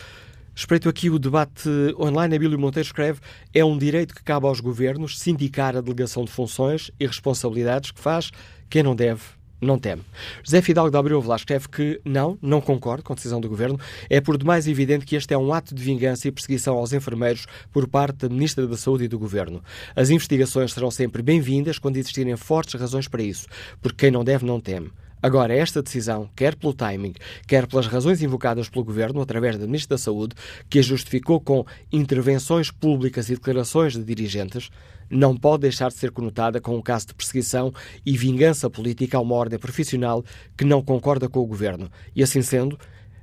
[0.54, 1.66] Espreito aqui o debate
[1.98, 2.36] online.
[2.36, 3.20] Abílio Monteiro escreve:
[3.54, 7.98] é um direito que cabe aos governos sindicar a delegação de funções e responsabilidades que
[7.98, 8.30] faz
[8.68, 10.02] quem não deve não teme.
[10.42, 13.78] José Fidalgo de Abreu Velasco escreve que não, não concorda com a decisão do Governo.
[14.10, 17.46] É por demais evidente que este é um ato de vingança e perseguição aos enfermeiros
[17.72, 19.62] por parte da Ministra da Saúde e do Governo.
[19.94, 23.46] As investigações serão sempre bem-vindas quando existirem fortes razões para isso,
[23.80, 24.90] porque quem não deve não teme.
[25.22, 27.12] Agora, esta decisão, quer pelo timing,
[27.46, 30.34] quer pelas razões invocadas pelo Governo através da Ministra da Saúde,
[30.68, 34.68] que a justificou com intervenções públicas e declarações de dirigentes,
[35.08, 37.72] não pode deixar de ser conotada com um caso de perseguição
[38.04, 40.24] e vingança política a uma ordem profissional
[40.56, 41.88] que não concorda com o governo.
[42.16, 42.76] E assim sendo,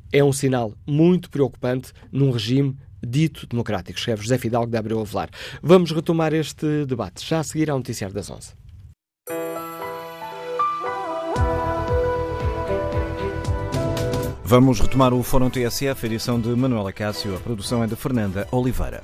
[0.10, 5.30] é um sinal muito preocupante num regime dito democrático, escreve José Fidalgo de Abreu Avelar.
[5.62, 8.69] Vamos retomar este debate já a seguir ao Noticiário das 11.
[14.50, 17.36] Vamos retomar o Fórum TSF, edição de Manuela Cássio.
[17.36, 19.04] A produção é de Fernanda Oliveira.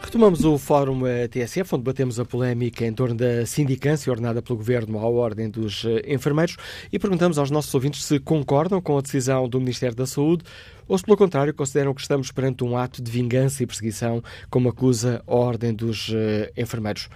[0.00, 4.56] Retomamos o Fórum eh, TSF, onde batemos a polémica em torno da sindicância ordenada pelo
[4.56, 6.56] Governo à Ordem dos eh, Enfermeiros
[6.90, 10.42] e perguntamos aos nossos ouvintes se concordam com a decisão do Ministério da Saúde
[10.88, 14.70] ou se, pelo contrário, consideram que estamos perante um ato de vingança e perseguição, como
[14.70, 17.10] acusa a Ordem dos uh, Enfermeiros.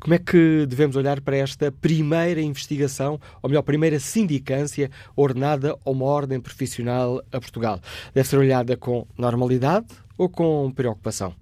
[0.00, 5.90] Como é que devemos olhar para esta primeira investigação, ou melhor, primeira sindicância ordenada a
[5.90, 7.78] uma ordem profissional a Portugal?
[8.14, 9.86] Deve ser olhada com normalidade
[10.16, 11.34] ou com preocupação?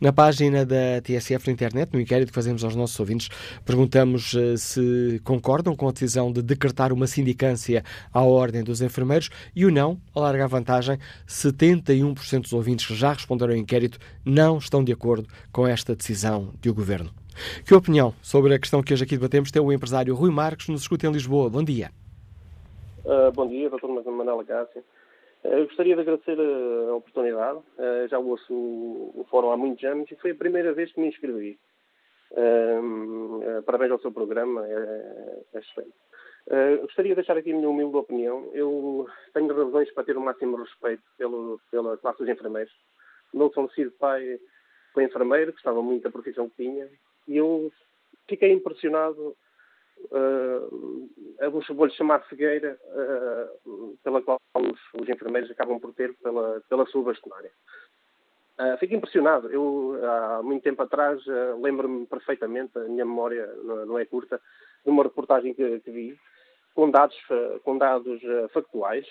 [0.00, 3.28] Na página da TSF na internet, no inquérito que fazemos aos nossos ouvintes,
[3.64, 9.30] perguntamos uh, se concordam com a decisão de decretar uma sindicância à Ordem dos Enfermeiros
[9.54, 10.96] e o não, a larga vantagem,
[11.28, 16.52] 71% dos ouvintes que já responderam ao inquérito não estão de acordo com esta decisão
[16.60, 17.19] do Governo.
[17.66, 20.82] Que opinião sobre a questão que hoje aqui debatemos tem o empresário Rui Marques, nos
[20.82, 21.48] escuta em Lisboa.
[21.50, 21.90] Bom dia.
[23.04, 24.84] Uh, bom dia, doutor Manuel Cássio.
[25.42, 27.60] Eu gostaria de agradecer a oportunidade.
[27.78, 31.08] Eh, já ouço o fórum há muitos anos e foi a primeira vez que me
[31.08, 31.58] inscrevi.
[33.64, 35.94] Parabéns ao seu programa, é, é excelente.
[36.82, 38.50] Gostaria de deixar aqui a minha humilde opinião.
[38.52, 42.72] Eu tenho razões para ter o máximo respeito pelo, pela classe dos enfermeiros.
[43.32, 44.38] Não sou sido pai
[44.92, 46.88] foi enfermeiro, gostava muito da profissão que tinha,
[47.30, 47.72] e eu
[48.28, 49.36] fiquei impressionado
[50.10, 56.86] uh, vou-lhe chamar cegueira uh, pela qual os, os, enfermeiros acabam por ter pela, pela
[56.86, 57.50] sua bastonária.
[58.58, 59.48] Uh, fico impressionado.
[59.50, 63.46] Eu, há muito tempo atrás, uh, lembro-me perfeitamente, a minha memória
[63.86, 64.40] não, é curta,
[64.84, 66.18] de uma reportagem que, que vi,
[66.74, 67.16] com dados,
[67.64, 68.22] com dados
[68.52, 69.04] factuais,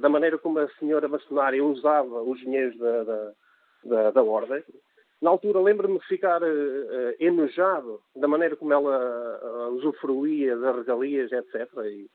[0.00, 3.32] da maneira como a senhora bastonária usava os dinheiros da, da,
[3.84, 4.62] da, da ordem,
[5.20, 11.32] na altura lembro-me de ficar uh, enojado da maneira como ela uh, usufruía das regalias,
[11.32, 11.70] etc.
[11.86, 12.10] E,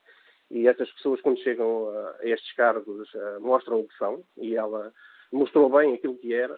[0.52, 4.24] e essas pessoas, quando chegam a, estes cargos, mostram o que são.
[4.38, 4.91] E ela
[5.32, 6.56] mostrou bem aquilo que era.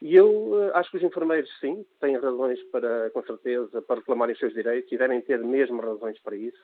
[0.00, 4.38] E eu acho que os enfermeiros, sim, têm razões para, com certeza, para reclamarem os
[4.38, 6.62] seus direitos e devem ter mesmo razões para isso.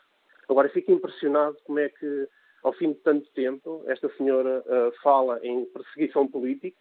[0.48, 2.28] Agora, fico impressionado como é que,
[2.62, 4.62] ao fim de tanto tempo, esta senhora
[5.02, 6.76] fala em perseguição política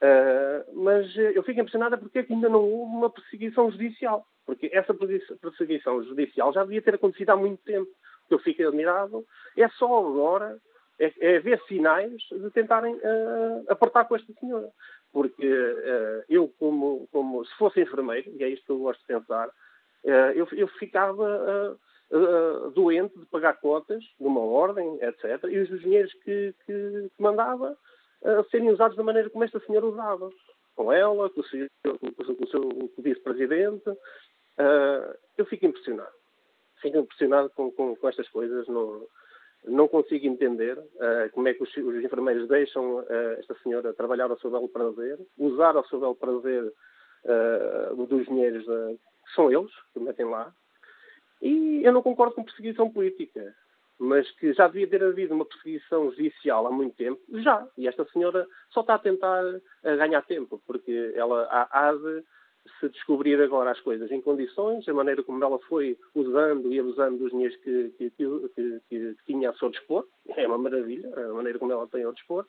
[0.00, 4.26] Uh, mas eu fico impressionada porque é que ainda não houve uma perseguição judicial.
[4.46, 7.90] Porque essa perseguição judicial já devia ter acontecido há muito tempo.
[8.30, 9.26] Eu fico admirado
[9.56, 10.58] é só agora
[10.98, 14.70] é, é ver sinais de tentarem uh, com esta senhora.
[15.12, 19.06] Porque uh, eu, como, como se fosse enfermeiro, e é isto que eu gosto de
[19.06, 19.50] pensar,
[20.04, 21.76] eu, eu, ficava
[22.72, 25.44] doente de pagar cotas de uma ordem, etc.
[25.50, 27.76] E os dinheiros que, que, que mandava
[28.24, 30.30] a serem usados da maneira como esta senhora usava.
[30.74, 33.88] Com ela, com o seu, com o seu vice-presidente.
[33.90, 36.12] Uh, eu fico impressionado.
[36.80, 38.66] Fico impressionado com, com, com estas coisas.
[38.68, 39.06] Não,
[39.64, 44.30] não consigo entender uh, como é que os, os enfermeiros deixam uh, esta senhora trabalhar
[44.30, 46.72] ao seu belo prazer, usar ao seu belo prazer
[48.08, 50.54] dos dinheiros que são eles que metem lá.
[51.42, 53.54] E eu não concordo com perseguição política
[53.98, 57.66] mas que já devia ter havido uma perseguição judicial há muito tempo, já.
[57.76, 59.42] E esta senhora só está a tentar
[59.82, 62.22] ganhar tempo, porque ela há, de
[62.80, 67.18] se descobrir agora as coisas em condições, a maneira como ela foi usando e abusando
[67.18, 71.58] dos dinheiros que, que, que, que tinha a seu dispor, é uma maravilha, a maneira
[71.58, 72.44] como ela tem ao dispor.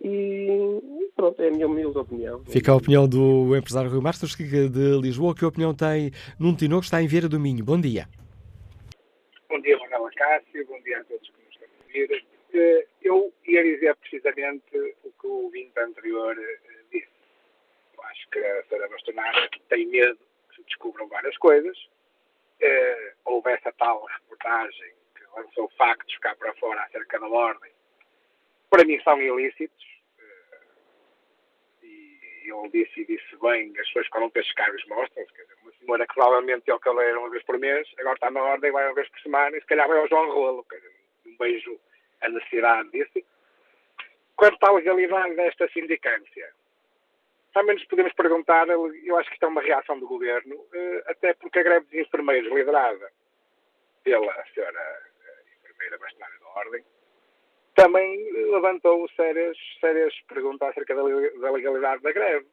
[0.00, 2.40] E pronto, é a minha humilde opinião.
[2.44, 5.34] Fica a opinião do empresário Rui Martins de Lisboa.
[5.34, 7.64] Que opinião tem Nuno Tinoco, que está em Vieira do Minho?
[7.64, 8.06] Bom dia.
[9.48, 10.66] Bom dia, Manuela Cássio.
[10.66, 12.26] Bom dia a todos que nos estão a ouvir.
[12.52, 16.58] Eh, eu ia dizer precisamente o que o ouvinte anterior eh,
[16.92, 17.08] disse.
[17.96, 18.88] Eu acho que a Sra.
[18.88, 20.18] Bastonara tem medo
[20.50, 21.78] que se descubram várias coisas.
[22.60, 27.72] Uh, houve essa tal reportagem que lançou factos cá para fora acerca da ordem.
[28.68, 29.97] Para mim são ilícitos.
[32.50, 35.32] Ele disse e disse bem, as pessoas que não pescados mostram-se.
[35.32, 38.30] Quer dizer, uma senhora que provavelmente é o caleiro uma vez por mês, agora está
[38.30, 40.64] na ordem, vai uma vez por semana e se calhar vai ao João Rolo.
[40.64, 40.94] Quer dizer,
[41.26, 41.80] um beijo
[42.20, 43.26] a necessidade disso.
[44.36, 46.52] Quanto à legalidade desta sindicância,
[47.52, 51.34] também nos podemos perguntar, eu acho que isto é uma reação do governo, eh, até
[51.34, 53.10] porque a greve dos enfermeiros, liderada
[54.04, 56.84] pela senhora eh, enfermeira bastonária da Ordem,
[57.78, 62.46] também levantou sérias, sérias perguntas acerca da legalidade da greve.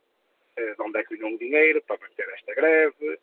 [0.55, 3.19] Eh, de onde é que vinha o dinheiro para manter esta greve?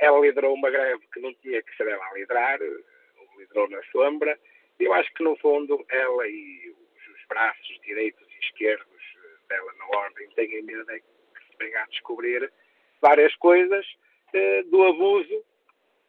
[0.00, 3.80] Ela liderou uma greve que não tinha que ser ela a liderar, ou liderou na
[3.92, 4.36] sombra,
[4.80, 9.72] eu acho que, no fundo, ela e os, os braços direitos e esquerdos eh, dela
[9.78, 12.52] na ordem têm medo de que se venha a descobrir
[13.00, 13.86] várias coisas
[14.34, 15.44] eh, do abuso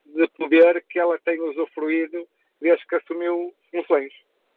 [0.03, 2.27] de poder que ela tem usufruído
[2.59, 4.11] desde que assumiu funções.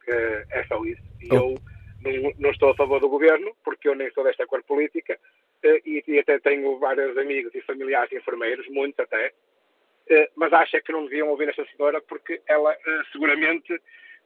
[0.07, 1.01] Eh, é só isso.
[1.21, 1.35] E oh.
[1.35, 1.55] eu
[2.03, 5.19] não, não, estou a favor do governo, porque eu nem sou desta cor política,
[5.63, 9.31] eh, e, e, até tenho vários amigos e familiares enfermeiros, muitos até,
[10.09, 12.75] eh, mas acho é que não deviam ouvir esta senhora, porque ela
[13.11, 13.79] seguramente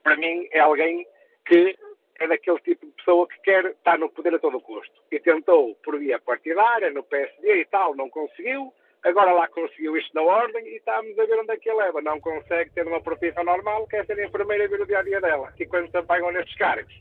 [0.06, 1.04] para mim, é alguém
[1.48, 1.76] que
[2.20, 4.94] é daquele tipo de pessoa que quer estar no poder a todo custo.
[5.12, 8.72] E tentou por via partidária, no PSD e tal, não conseguiu.
[9.06, 12.02] Agora lá conseguiu isto na ordem e estamos a ver onde é que ele leva.
[12.02, 15.22] Não consegue ter uma profissão normal, quer ser enfermeira e ver o dia a dia
[15.22, 15.54] dela.
[15.60, 16.92] E quando se apagam nestes cargos,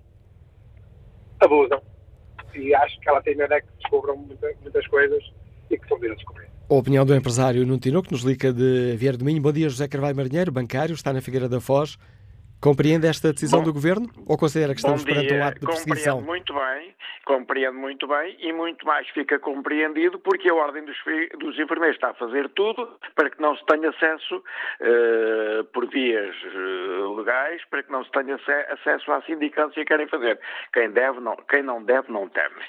[1.41, 1.81] abusam.
[2.55, 5.25] E acho que ela tem medo é que descubram muita, muitas coisas
[5.71, 6.49] e que são a descobrir.
[6.69, 9.41] A opinião do empresário Nuno que nos liga de Vieira do Minho.
[9.41, 11.97] Bom dia, José Carvalho Marinheiro, bancário, está na Figueira da Foz.
[12.65, 16.17] Compreende esta decisão bom, do Governo ou considera que estamos perante um ato de perseguição?
[16.17, 16.95] Compreendo muito bem,
[17.27, 20.97] compreendo muito bem e muito mais fica compreendido porque a Ordem dos,
[21.39, 26.35] dos Enfermeiros está a fazer tudo para que não se tenha acesso uh, por vias
[26.43, 30.41] uh, legais, para que não se tenha acesso à sindicância que querem fazer.
[30.73, 32.62] Quem, deve, não, quem não deve, não teme.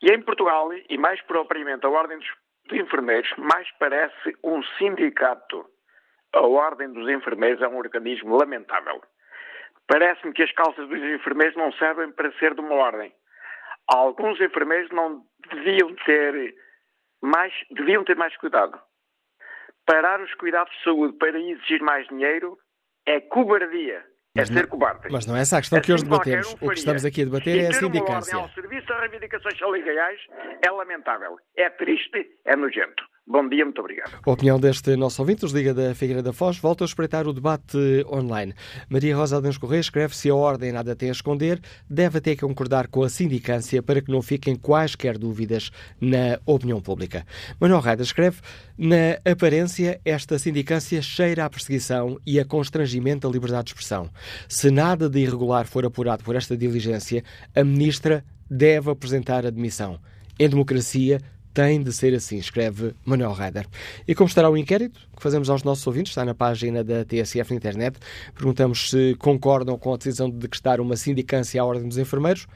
[0.00, 2.28] E em Portugal, e mais propriamente a Ordem dos,
[2.66, 5.66] dos Enfermeiros, mais parece um sindicato.
[6.32, 9.02] A Ordem dos Enfermeiros é um organismo lamentável.
[9.88, 13.12] Parece-me que as calças dos enfermeiros não servem para ser de uma ordem.
[13.88, 16.54] Alguns enfermeiros não deviam ter
[17.22, 18.78] mais, deviam ter mais cuidado.
[19.86, 22.58] Parar os cuidados de saúde para exigir mais dinheiro
[23.06, 24.04] é cobardia.
[24.36, 25.08] É mas ser não, cobarde.
[25.10, 26.54] Mas não é essa a questão assim que hoje debatemos.
[26.60, 28.36] Um o que estamos aqui a debater e é a sindicância.
[28.36, 30.20] Uma ordem ao serviço das reivindicações salariais
[30.62, 33.02] é lamentável, é triste, é nojento.
[33.30, 34.18] Bom dia, muito obrigado.
[34.24, 37.32] A opinião deste nosso ouvinte, os Liga da Figueira da Foz, volta a espreitar o
[37.34, 37.76] debate
[38.10, 38.54] online.
[38.88, 41.60] Maria Rosa Adams Correia escreve se a ordem nada tem a esconder,
[41.90, 45.70] deve que concordar com a sindicância para que não fiquem quaisquer dúvidas
[46.00, 47.26] na opinião pública.
[47.60, 48.40] Manuel Raida escreve,
[48.78, 54.08] na aparência, esta sindicância cheira à perseguição e a constrangimento da liberdade de expressão.
[54.48, 57.22] Se nada de irregular for apurado por esta diligência,
[57.54, 60.00] a ministra deve apresentar admissão.
[60.40, 61.20] Em democracia,
[61.58, 63.66] tem de ser assim, escreve Manuel Rader.
[64.06, 67.50] E como estará o inquérito que fazemos aos nossos ouvintes, está na página da TSF
[67.50, 67.98] na internet.
[68.32, 72.46] Perguntamos se concordam com a decisão de decretar uma sindicância à Ordem dos Enfermeiros.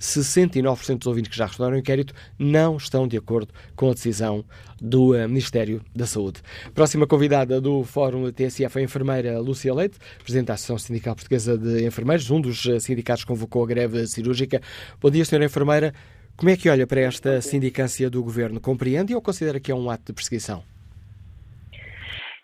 [0.00, 4.44] 69% dos ouvintes que já responderam ao inquérito não estão de acordo com a decisão
[4.80, 6.42] do uh, Ministério da Saúde.
[6.74, 11.56] Próxima convidada do Fórum TSF é a enfermeira Lúcia Leite, Presidente da Associação Sindical Portuguesa
[11.56, 14.60] de Enfermeiros, um dos eh, sindicatos que convocou a greve cirúrgica.
[15.00, 15.94] Bom dia, senhora enfermeira.
[16.40, 18.58] Como é que olha para esta sindicância do governo?
[18.62, 20.62] Compreende ou considera que é um ato de perseguição?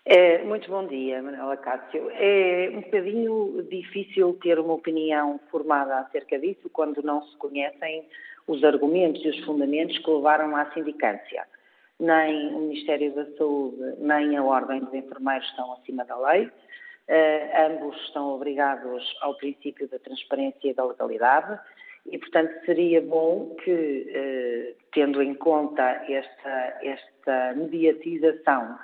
[0.05, 2.11] É, muito bom dia, Manuela Cássio.
[2.11, 8.05] É um bocadinho difícil ter uma opinião formada acerca disso quando não se conhecem
[8.47, 11.47] os argumentos e os fundamentos que levaram à sindicância.
[11.99, 16.45] Nem o Ministério da Saúde, nem a Ordem dos Enfermeiros estão acima da lei.
[16.45, 21.59] Uh, ambos estão obrigados ao princípio da transparência e da legalidade
[22.11, 28.79] e, portanto, seria bom que, eh, tendo em conta esta, esta mediatização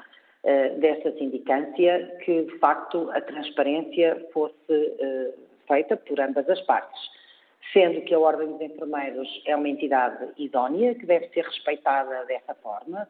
[0.44, 5.32] eh, desta sindicância, que, de facto, a transparência fosse eh,
[5.68, 7.00] feita por ambas as partes.
[7.72, 12.54] Sendo que a Ordem dos Enfermeiros é uma entidade idónea, que deve ser respeitada dessa
[12.54, 13.08] forma,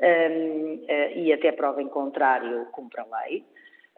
[0.00, 0.86] um,
[1.16, 3.44] e até prova em contrário cumpre a lei.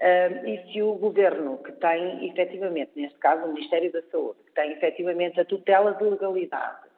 [0.02, 4.72] E se o Governo, que tem efetivamente, neste caso o Ministério da Saúde, que tem
[4.72, 6.88] efetivamente a tutela de legalidade,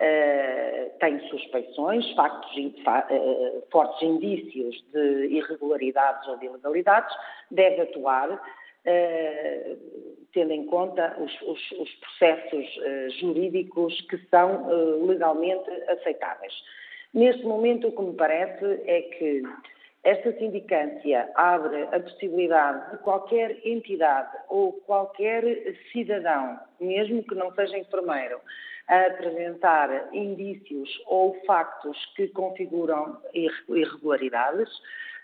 [0.00, 7.14] uh, tem suspeições, factos, uh, fortes indícios de irregularidades ou de ilegalidades,
[7.50, 9.78] deve atuar, uh,
[10.32, 12.66] tendo em conta os, os, os processos
[13.20, 14.66] jurídicos que são
[15.06, 16.52] legalmente aceitáveis.
[17.12, 19.42] Neste momento, o que me parece é que
[20.04, 25.42] esta sindicância abre a possibilidade de qualquer entidade ou qualquer
[25.90, 28.38] cidadão, mesmo que não seja enfermeiro,
[28.86, 34.68] a apresentar indícios ou factos que configuram irregularidades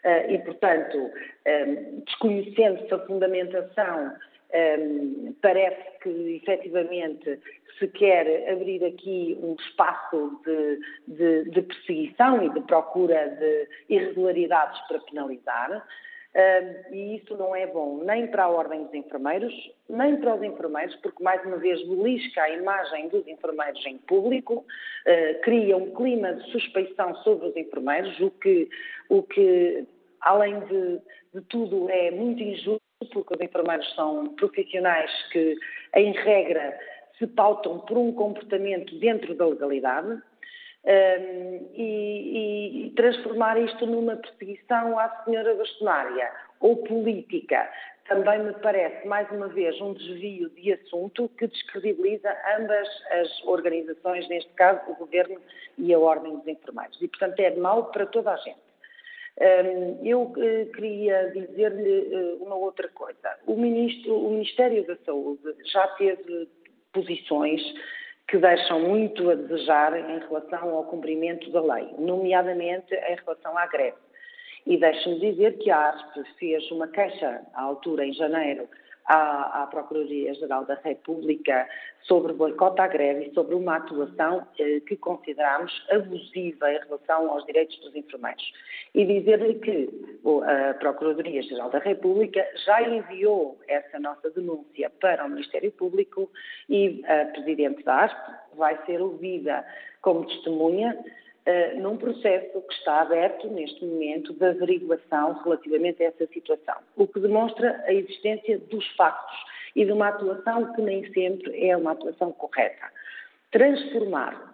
[0.02, 1.10] eh, e, portanto,
[1.44, 1.66] eh,
[2.06, 4.16] desconhecendo-se a fundamentação
[4.52, 7.38] um, parece que efetivamente
[7.80, 14.78] se quer abrir aqui um espaço de, de, de perseguição e de procura de irregularidades
[14.86, 15.84] para penalizar.
[16.32, 19.52] Um, e isso não é bom nem para a Ordem dos Enfermeiros,
[19.88, 24.58] nem para os enfermeiros, porque mais uma vez belisca a imagem dos enfermeiros em público,
[24.58, 28.68] uh, cria um clima de suspeição sobre os enfermeiros, o que,
[29.08, 29.84] o que
[30.20, 31.00] além de,
[31.34, 32.80] de tudo, é muito injusto
[33.12, 35.56] porque os enfermeiros são profissionais que,
[35.96, 36.78] em regra,
[37.20, 44.98] se pautam por um comportamento dentro da legalidade um, e, e, transformar isto numa perseguição
[44.98, 47.68] à senhora bastonária ou política
[48.10, 54.28] também me parece, mais uma vez, um desvio de assunto que descredibiliza ambas as organizações,
[54.28, 55.40] neste caso o Governo
[55.78, 57.00] e a Ordem dos Enfermeiros.
[57.00, 58.58] E, portanto, é mau para toda a gente.
[60.02, 63.38] Eu eh, queria dizer-lhe eh, uma outra coisa.
[63.46, 66.48] O, ministro, o Ministério da Saúde já teve
[66.92, 67.60] posições
[68.28, 73.66] que deixam muito a desejar em relação ao cumprimento da lei, nomeadamente em relação à
[73.66, 73.96] greve.
[74.66, 78.68] E deixe-me dizer que a ASP fez uma queixa à altura, em janeiro,
[79.06, 81.68] à, à Procuradoria-Geral da República
[82.02, 87.44] sobre boicote à greve e sobre uma atuação eh, que consideramos abusiva em relação aos
[87.44, 88.52] direitos dos enfermeiros.
[88.94, 89.88] E dizer-lhe que
[90.44, 96.30] a Procuradoria-Geral da República já enviou essa nossa denúncia para o Ministério Público
[96.68, 98.18] e a Presidente da ASP
[98.56, 99.64] vai ser ouvida
[100.02, 100.96] como testemunha
[101.46, 107.06] uh, num processo que está aberto neste momento de averiguação relativamente a essa situação, o
[107.06, 109.36] que demonstra a existência dos factos
[109.74, 112.90] e de uma atuação que nem sempre é uma atuação correta.
[113.50, 114.50] Transformar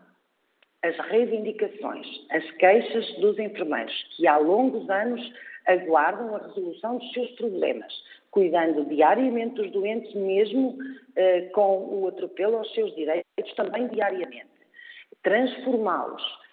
[0.82, 5.32] as reivindicações, as queixas dos enfermeiros que há longos anos
[5.66, 7.92] aguardam a resolução dos seus problemas,
[8.30, 10.78] cuidando diariamente dos doentes, mesmo
[11.16, 14.46] eh, com o atropelo aos seus direitos, também diariamente.
[15.22, 16.45] Transformá-los eh,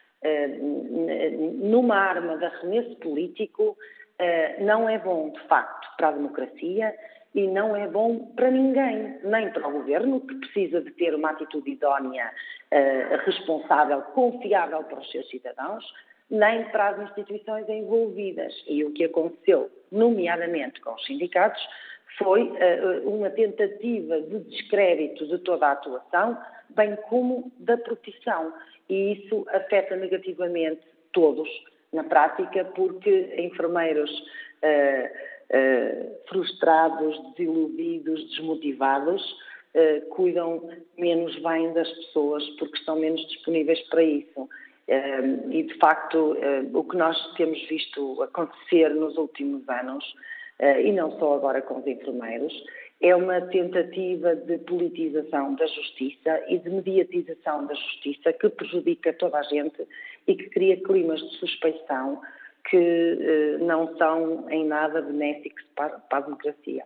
[1.56, 3.78] numa arma de arremesso político
[4.20, 6.96] eh, não é bom, de facto, para a democracia
[7.34, 11.32] e não é bom para ninguém, nem para o governo, que precisa de ter uma
[11.32, 12.32] atitude idónea,
[12.72, 15.84] eh, responsável, confiável para os seus cidadãos,
[16.30, 18.54] nem para as instituições envolvidas.
[18.68, 21.62] E o que aconteceu, nomeadamente com os sindicatos,
[22.18, 22.54] foi
[23.06, 26.38] uma tentativa de descrédito de toda a atuação,
[26.70, 28.54] bem como da proteção
[28.90, 30.82] e isso afeta negativamente
[31.12, 31.50] todos
[31.94, 35.08] na prática, porque enfermeiros uh,
[35.56, 39.22] uh, frustrados, desiludidos, desmotivados
[39.76, 44.50] uh, cuidam menos bem das pessoas porque estão menos disponíveis para isso.
[45.50, 46.36] e de facto,
[46.74, 50.04] o que nós temos visto acontecer nos últimos anos,
[50.84, 52.54] e não só agora com os enfermeiros,
[53.04, 59.40] é uma tentativa de politização da justiça e de mediatização da justiça que prejudica toda
[59.40, 59.86] a gente
[60.26, 62.22] e que cria climas de suspeição
[62.70, 66.86] que eh, não são em nada benéficos para, para a democracia.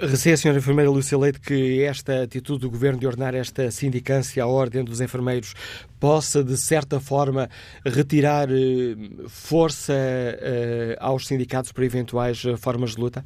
[0.00, 0.56] Receia, Sra.
[0.56, 5.02] Enfermeira Lúcia Leite, que esta atitude do Governo de ordenar esta sindicância à Ordem dos
[5.02, 5.52] Enfermeiros
[6.00, 7.50] possa, de certa forma,
[7.84, 8.96] retirar eh,
[9.28, 13.22] força eh, aos sindicatos para eventuais formas de luta?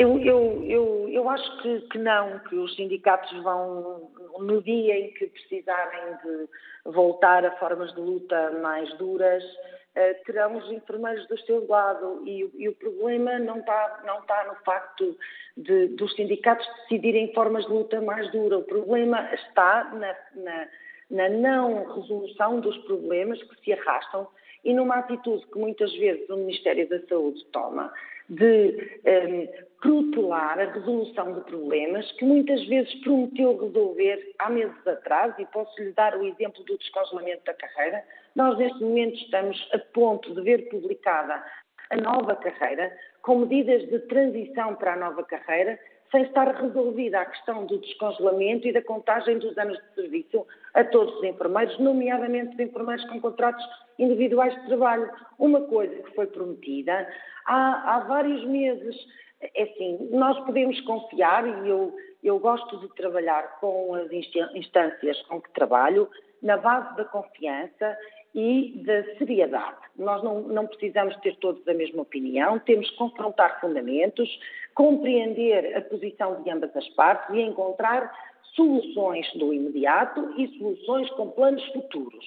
[0.00, 5.12] Eu, eu, eu, eu acho que, que, não, que os sindicatos vão, no dia em
[5.12, 6.48] que precisarem de
[6.90, 12.22] voltar a formas de luta mais duras, uh, terão os enfermeiros do seu lado.
[12.24, 15.18] E, e o problema não está, não está no facto
[15.58, 18.60] de, dos sindicatos decidirem formas de luta mais duras.
[18.60, 20.68] O problema está na, na,
[21.10, 24.26] na não resolução dos problemas que se arrastam
[24.64, 27.92] e numa atitude que muitas vezes o Ministério da Saúde toma
[28.30, 35.34] de um, protelar a resolução de problemas que muitas vezes prometeu resolver há meses atrás,
[35.38, 38.04] e posso lhe dar o exemplo do descongelamento da carreira.
[38.36, 41.44] Nós, neste momento, estamos a ponto de ver publicada
[41.90, 45.78] a nova carreira, com medidas de transição para a nova carreira,
[46.10, 50.84] sem estar resolvida a questão do descongelamento e da contagem dos anos de serviço a
[50.84, 53.64] todos os enfermeiros, nomeadamente os enfermeiros com contratos
[53.98, 55.10] individuais de trabalho.
[55.38, 57.08] Uma coisa que foi prometida
[57.46, 58.96] há, há vários meses.
[59.40, 64.10] É assim, nós podemos confiar, e eu, eu gosto de trabalhar com as
[64.54, 66.08] instâncias com que trabalho,
[66.42, 67.96] na base da confiança
[68.34, 69.76] e da seriedade.
[69.96, 74.28] Nós não, não, precisamos ter todos a mesma opinião, temos que confrontar fundamentos,
[74.74, 78.12] compreender a posição de ambas as partes e encontrar
[78.54, 82.24] soluções do imediato e soluções com planos futuros.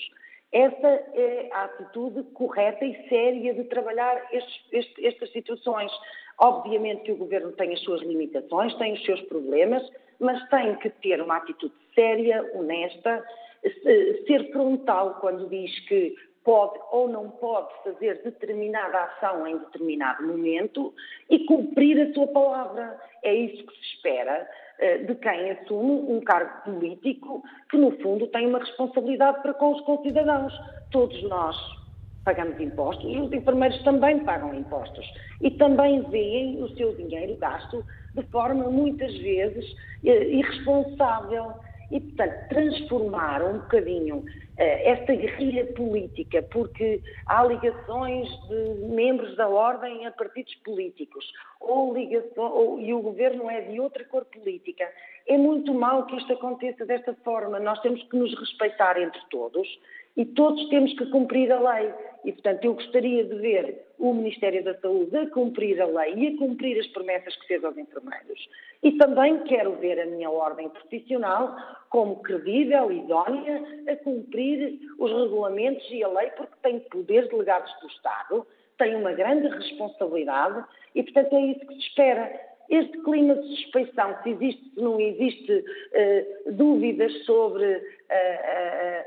[0.52, 5.92] Essa é a atitude correta e séria de trabalhar estes, estas situações.
[6.40, 9.84] Obviamente que o Governo tem as suas limitações, tem os seus problemas,
[10.20, 13.26] mas tem que ter uma atitude séria, honesta,
[14.28, 20.94] ser frontal quando diz que pode ou não pode fazer determinada ação em determinado momento
[21.30, 23.00] e cumprir a sua palavra.
[23.24, 24.48] É isso que se espera
[24.80, 29.72] eh, de quem assume um cargo político que, no fundo, tem uma responsabilidade para com
[29.72, 30.54] os concidadãos.
[30.92, 31.56] Todos nós
[32.26, 35.06] pagamos impostos, os enfermeiros também pagam impostos
[35.42, 37.86] e também veem o seu dinheiro gasto
[38.16, 39.66] de forma muitas vezes
[40.06, 41.54] eh, irresponsável
[41.92, 44.24] e, portanto, transformar um bocadinho
[44.58, 51.26] eh, esta guerrilha política, porque há ligações de membros da ordem a partidos políticos,
[51.60, 54.90] ou ligação, ou, e o governo é de outra cor política.
[55.28, 57.60] É muito mal que isto aconteça desta forma.
[57.60, 59.68] Nós temos que nos respeitar entre todos
[60.16, 61.92] e todos temos que cumprir a lei.
[62.26, 66.28] E, portanto, eu gostaria de ver o Ministério da Saúde a cumprir a lei e
[66.28, 68.50] a cumprir as promessas que fez aos enfermeiros.
[68.82, 71.56] E também quero ver a minha ordem profissional
[71.90, 77.88] como credível, idónea, a cumprir os regulamentos e a lei, porque tem poderes delegados do
[77.88, 78.48] Estado,
[78.78, 84.16] tem uma grande responsabilidade e, portanto, é isso que se espera este clima de suspeição,
[84.24, 87.82] se existe, se não existe uh, dúvidas sobre uh,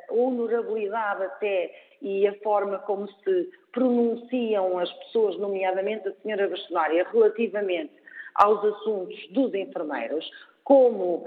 [0.09, 7.07] a honorabilidade até e a forma como se pronunciam as pessoas, nomeadamente a senhora bastonária,
[7.13, 7.93] relativamente
[8.37, 10.31] aos assuntos dos enfermeiros,
[10.63, 11.25] como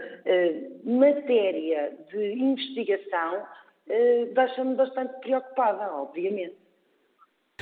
[0.83, 3.43] matéria de investigação,
[4.35, 6.55] deixa-me bastante preocupada, obviamente.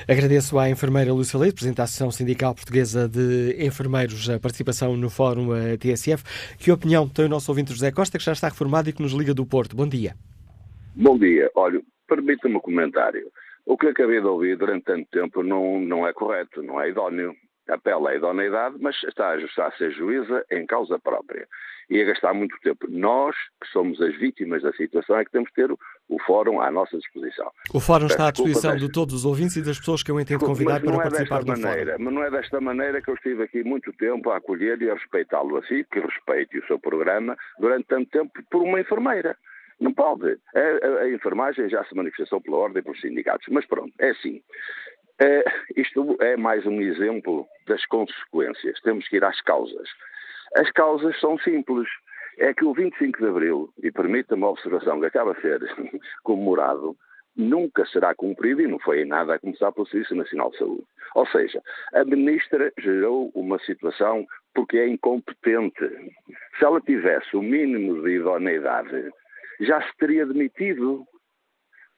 [0.06, 5.10] Agradeço à enfermeira Lúcia Leite, Presidente da Associação Sindical Portuguesa de Enfermeiros, a participação no
[5.10, 6.22] Fórum eh, TSF.
[6.58, 9.12] Que opinião tem o nosso ouvinte José Costa, que já está reformado e que nos
[9.12, 9.74] liga do Porto?
[9.74, 10.14] Bom dia.
[10.94, 11.50] Bom dia.
[11.54, 13.30] Olha, permita-me um comentário.
[13.66, 17.34] O que acabei de ouvir durante tanto tempo não, não é correto, não é idóneo.
[17.68, 21.46] Apela à idoneidade, mas está a ajustar a ser juíza em causa própria
[21.90, 22.86] e a gastar muito tempo.
[22.88, 26.70] Nós, que somos as vítimas da situação, é que temos que ter o fórum à
[26.70, 27.50] nossa disposição.
[27.72, 30.44] O fórum está à disposição de todos os ouvintes e das pessoas que eu entendo
[30.44, 32.04] convidar para é participar do maneira, fórum.
[32.04, 34.94] Mas não é desta maneira que eu estive aqui muito tempo a acolher e a
[34.94, 39.36] respeitá-lo assim, que respeite o seu programa durante tanto tempo por uma enfermeira.
[39.80, 40.38] Não pode.
[40.54, 43.46] A, a, a, enfermagem já se manifestou pela ordem pelos sindicatos.
[43.50, 44.42] Mas pronto, é assim.
[45.20, 45.44] É,
[45.76, 48.80] isto é mais um exemplo das consequências.
[48.82, 49.88] Temos que ir às causas.
[50.54, 51.88] As causas são simples.
[52.38, 55.60] É que o 25 de Abril, e permita-me a observação que acaba a ser
[56.22, 56.96] comemorado,
[57.36, 60.84] nunca será cumprido e não foi em nada a começar pelo Serviço Nacional de Saúde.
[61.16, 61.60] Ou seja,
[61.94, 65.88] a ministra gerou uma situação porque é incompetente.
[66.58, 69.10] Se ela tivesse o mínimo de idoneidade,
[69.60, 71.04] já se teria demitido.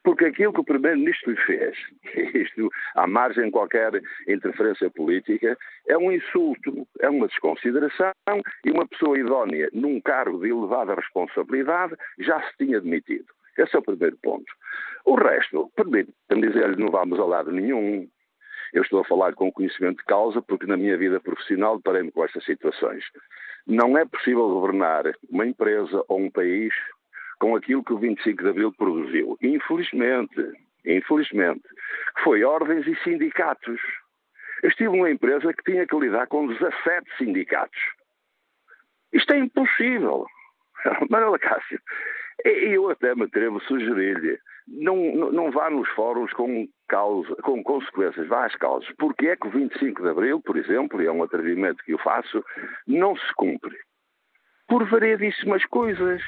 [0.03, 1.77] Porque aquilo que o Primeiro-Ministro fez,
[2.35, 3.93] isto à margem de qualquer
[4.27, 8.13] interferência política, é um insulto, é uma desconsideração
[8.65, 13.27] e uma pessoa idónea num cargo de elevada responsabilidade já se tinha demitido.
[13.59, 14.51] Esse é o primeiro ponto.
[15.05, 18.09] O resto, permite-me dizer-lhe, não vamos ao lado nenhum.
[18.73, 22.25] Eu estou a falar com conhecimento de causa porque na minha vida profissional deparei-me com
[22.25, 23.05] estas situações.
[23.67, 26.73] Não é possível governar uma empresa ou um país
[27.41, 29.37] com aquilo que o 25 de Abril produziu.
[29.43, 30.41] Infelizmente,
[30.87, 31.65] infelizmente,
[32.23, 33.81] foi ordens e sindicatos.
[34.63, 37.81] Eu estive numa empresa que tinha que lidar com 17 sindicatos.
[39.13, 40.27] Isto é impossível.
[41.11, 41.81] Manuela Cássio,
[42.45, 44.39] eu até me atrevo a sugerir-lhe,
[44.69, 44.97] não,
[45.33, 48.91] não vá nos fóruns com, causa, com consequências, vá às causas.
[48.99, 51.99] Porque é que o 25 de Abril, por exemplo, e é um atrevimento que eu
[51.99, 52.45] faço,
[52.87, 53.77] não se cumpre?
[54.69, 56.23] Por variedíssimas coisas.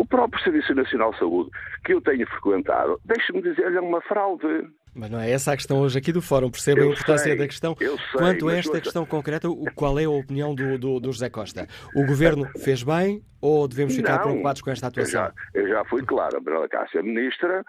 [0.00, 1.50] O próprio Serviço Nacional de Saúde,
[1.84, 4.46] que eu tenho frequentado, deixe-me dizer-lhe, é uma fraude.
[4.94, 6.50] Mas não é essa a questão hoje aqui do Fórum.
[6.50, 7.76] Perceba a importância sei, da questão.
[7.78, 11.12] eu sei, Quanto a esta questão concreta, o- qual é a opinião do, do, do
[11.12, 11.66] José Costa?
[11.94, 15.20] O Governo fez bem ou devemos ficar Não, preocupados com esta Eu atuação?
[15.22, 17.62] já, eu já fui claro, Manuela Cássio, a ministra,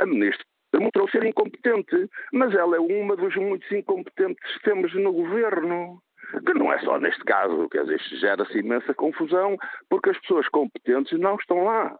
[0.00, 5.12] a ministra demonstrou ser incompetente, mas ela é uma dos muitos incompetentes que temos no
[5.12, 6.02] governo.
[6.44, 9.56] Que não é só neste caso, quer dizer, gera-se imensa confusão,
[9.88, 11.96] porque as pessoas competentes não estão lá.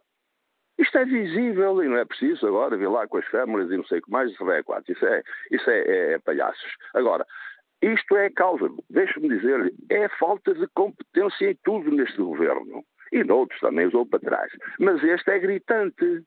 [0.77, 3.85] Isto é visível e não é preciso agora vir lá com as famílias e não
[3.85, 4.91] sei o que mais, isso é quatro.
[4.91, 6.71] Isso é, isso é, é- é palhaços.
[6.93, 7.25] Agora,
[7.81, 12.83] isto é a causa, deixe-me dizer, é falta de competência em tudo neste governo.
[13.11, 14.51] E noutros também usou para trás.
[14.79, 16.23] Mas este é gritante.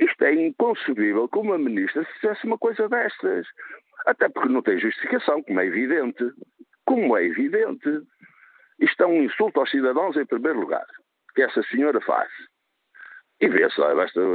[0.00, 3.46] Isto é inconcebível que uma ministra fizesse uma coisa destas.
[4.06, 6.24] Até porque não tem justificação, como é evidente.
[6.88, 7.88] Como é evidente.
[8.80, 10.86] Isto é um insulto aos cidadãos em primeiro lugar,
[11.34, 12.30] que essa senhora faz.
[13.40, 13.80] E vê-se,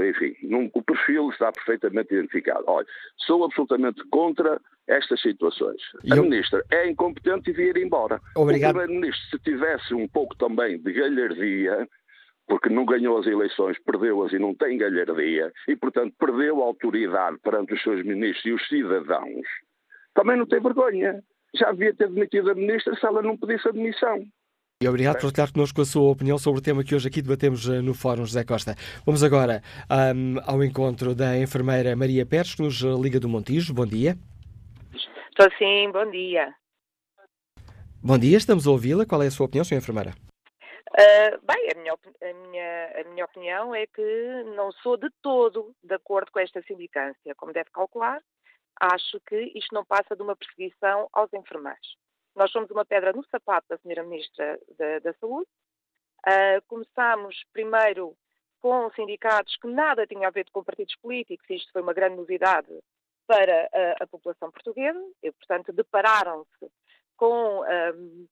[0.09, 2.63] enfim, num- o perfil está perfeitamente identificado.
[2.67, 2.87] Olha,
[3.17, 5.81] sou absolutamente contra estas situações.
[6.05, 8.21] E a eu- ministra é incompetente e devia ir embora.
[8.35, 8.75] Obrigado.
[8.75, 11.87] O primeiro-ministro, se tivesse um pouco também de galhardia,
[12.47, 17.37] porque não ganhou as eleições, perdeu-as e não tem galhardia, e portanto perdeu a autoridade
[17.43, 19.47] perante os seus ministros e os cidadãos,
[20.13, 21.21] também não tem vergonha.
[21.55, 24.25] Já devia ter demitido a ministra se ela não pedisse admissão.
[24.81, 27.69] E obrigado por partilhar connosco a sua opinião sobre o tema que hoje aqui debatemos
[27.69, 28.75] eh, no Fórum José Costa.
[29.05, 33.73] Vamos agora ahm, ao encontro da enfermeira Maria Pérez, que nos eh, liga do Montijo.
[33.73, 34.17] Bom dia.
[35.29, 36.53] Estou sim, bom dia.
[38.03, 39.05] Bom dia, estamos a ouvi-la.
[39.05, 40.13] Qual é a sua opinião, senhora enfermeira?
[40.95, 45.73] Ah, bem, a minha, a, minha, a minha opinião é que não sou de todo
[45.83, 47.33] de acordo com esta sindicância.
[47.35, 48.21] Como deve calcular,
[48.79, 51.97] acho que isto não passa de uma perseguição aos enfermeiros.
[52.35, 55.47] Nós somos uma pedra no sapato da Senhora Ministra da, da Saúde.
[56.25, 58.15] Ah, começámos primeiro
[58.61, 62.71] com sindicatos que nada tinham a ver com partidos políticos, isto foi uma grande novidade
[63.27, 66.71] para a, a população portuguesa, e, portanto, depararam-se
[67.17, 68.25] com, ahm,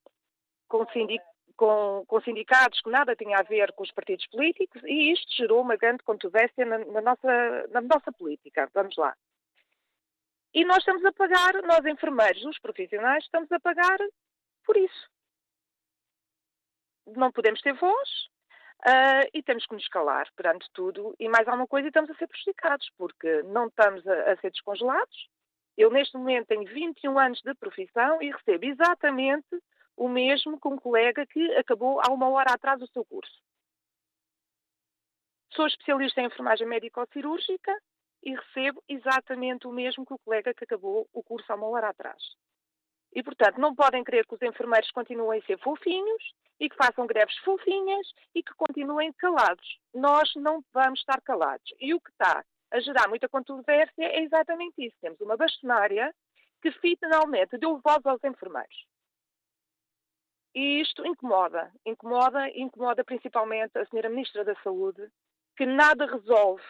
[0.70, 1.24] com, sindic-
[1.58, 5.62] com- com sindicatos que nada tinha a ver com os partidos políticos, e isto gerou
[5.62, 8.70] uma grande controvérsia na, na nossa, na nossa política.
[8.74, 9.14] Vamos lá.
[10.54, 13.98] E nós estamos a pagar, nós enfermeiros, os profissionais, estamos a pagar
[14.66, 15.10] por isso.
[17.08, 18.10] Não podemos ter voz
[18.86, 22.16] ah, e temos que nos calar perante tudo e mais alguma coisa e estamos a
[22.16, 25.30] ser prejudicados, porque não estamos a, a ser descongelados.
[25.78, 29.48] Eu, neste momento, tenho 21 anos de profissão e recebo exatamente
[29.96, 33.42] o mesmo que um colega que acabou há uma hora atrás o seu curso.
[35.54, 37.78] Sou especialista em enfermagem médico-cirúrgica
[38.24, 41.90] e recebo exatamente o mesmo que o colega que acabou o curso há uma hora
[41.90, 42.22] atrás.
[43.14, 47.06] E, portanto, não podem querer que os enfermeiros continuem a ser fofinhos e que façam
[47.06, 49.80] greves fofinhas e que continuem calados.
[49.94, 51.66] Nós não vamos estar calados.
[51.80, 54.96] E o que está a gerar muita controvérsia é exatamente isso.
[55.02, 56.14] Temos uma bastonária
[56.62, 58.86] que finalmente deu voz aos enfermeiros.
[60.54, 65.10] E isto incomoda, incomoda, incomoda principalmente a Senhora Ministra da Saúde,
[65.56, 66.64] que nada resolve,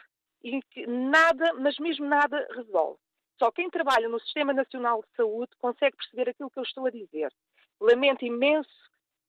[0.44, 3.00] e que nada, mas mesmo nada resolve.
[3.38, 6.92] Só quem trabalha no Sistema Nacional de Saúde consegue perceber aquilo que eu estou a
[6.92, 7.34] dizer.
[7.80, 8.70] Lamento imenso,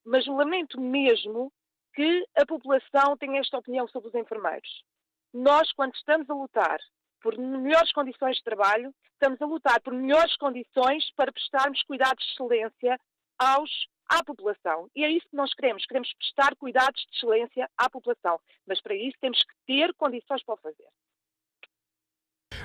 [0.05, 1.51] mas lamento mesmo
[1.95, 4.85] que a população tenha esta opinião sobre os enfermeiros.
[5.33, 6.79] Nós, quando estamos a lutar
[7.23, 12.33] por melhores condições de trabalho, estamos a lutar por melhores condições para prestarmos cuidados de
[12.33, 12.99] excelência
[13.39, 13.71] aos,
[14.09, 14.91] à população.
[14.95, 15.87] E é isso que nós queremos.
[15.87, 18.39] Queremos prestar cuidados de excelência à população.
[18.67, 20.89] Mas para isso temos que ter condições para o fazer.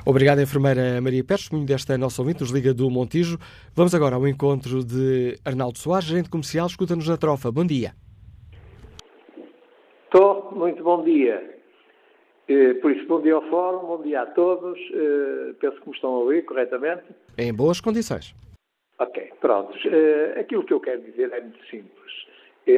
[0.09, 3.37] Obrigado, enfermeira Maria Pérez, testemunho desta nossa ouvinte, nos Liga do Montijo.
[3.75, 7.51] Vamos agora ao encontro de Arnaldo Soares, gerente comercial, escuta-nos na trofa.
[7.51, 7.91] Bom dia.
[10.05, 11.59] Estou, muito bom dia.
[12.47, 14.79] Eh, Por isso, bom dia ao Fórum, bom dia a todos.
[14.79, 17.03] Eh, Penso que me estão a ouvir corretamente.
[17.37, 18.33] Em boas condições.
[18.99, 19.77] Ok, prontos.
[19.85, 22.13] Eh, Aquilo que eu quero dizer é muito simples.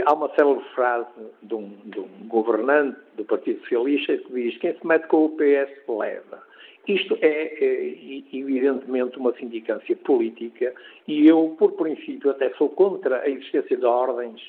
[0.07, 1.07] Há uma célebre frase
[1.43, 5.29] de um, de um governante do Partido Socialista que diz quem se mete com o
[5.37, 6.48] PS leva.
[6.89, 10.73] Isto é, é, evidentemente uma sindicância política
[11.07, 14.41] e eu, por princípio, até sou contra a existência de ordens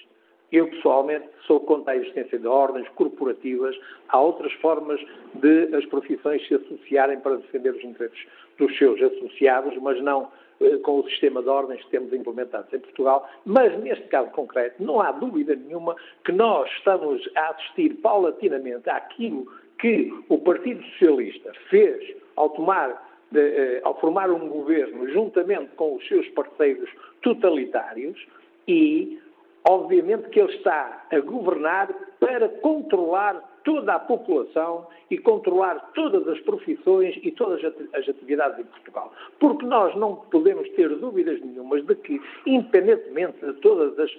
[0.52, 3.76] eu, pessoalmente, sou contra a existência de ordens corporativas.
[4.08, 5.00] Há outras formas
[5.34, 8.26] de as profissões se associarem para defender os interesses
[8.58, 10.28] dos seus associados, mas não
[10.60, 13.28] eh, com o sistema de ordens que temos implementados em Portugal.
[13.44, 19.46] Mas, neste caso concreto, não há dúvida nenhuma que nós estamos a assistir paulatinamente àquilo
[19.80, 26.06] que o Partido Socialista fez ao tomar eh, ao formar um governo juntamente com os
[26.08, 26.90] seus parceiros
[27.22, 28.18] totalitários
[28.66, 29.20] e
[29.68, 36.40] obviamente que ele está a governar para controlar toda a população e controlar todas as
[36.40, 39.12] profissões e todas as atividades em Portugal.
[39.38, 44.10] Porque nós não podemos ter dúvidas nenhumas de que, independentemente de todas as,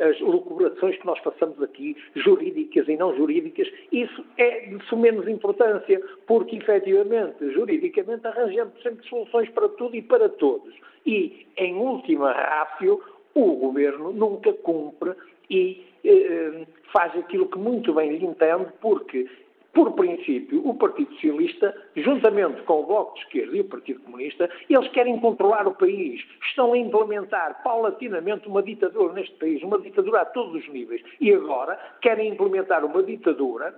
[0.00, 6.00] as lucubrações que nós façamos aqui, jurídicas e não jurídicas, isso é de sumenos importância,
[6.26, 10.72] porque efetivamente, juridicamente, arranjamos sempre soluções para tudo e para todos.
[11.04, 13.00] E, em última rácio,
[13.34, 15.12] o governo nunca cumpre
[15.50, 19.28] e eh, faz aquilo que muito bem lhe entende, porque,
[19.72, 24.48] por princípio, o Partido Socialista, juntamente com o Bloco de Esquerda e o Partido Comunista,
[24.68, 30.20] eles querem controlar o país, estão a implementar paulatinamente uma ditadura neste país, uma ditadura
[30.20, 33.74] a todos os níveis, e agora querem implementar uma ditadura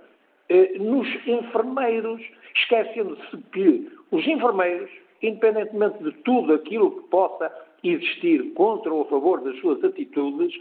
[0.49, 2.21] eh, nos enfermeiros,
[2.55, 4.89] esquecendo-se que os enfermeiros,
[5.21, 7.51] independentemente de tudo aquilo que possa
[7.83, 10.53] existir contra ou a favor das suas atitudes,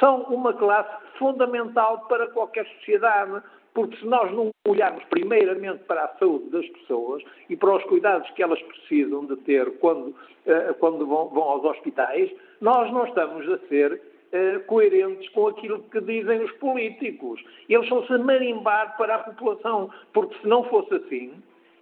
[0.00, 3.42] são uma classe fundamental para qualquer sociedade,
[3.74, 8.28] porque se nós não olharmos primeiramente para a saúde das pessoas e para os cuidados
[8.30, 12.30] que elas precisam de ter quando, uh, quando vão, vão, aos hospitais,
[12.60, 17.42] nós não estamos a ser uh, coerentes com aquilo que dizem os políticos.
[17.68, 21.32] Eles estão-se a marimbar para a população, porque se não fosse assim,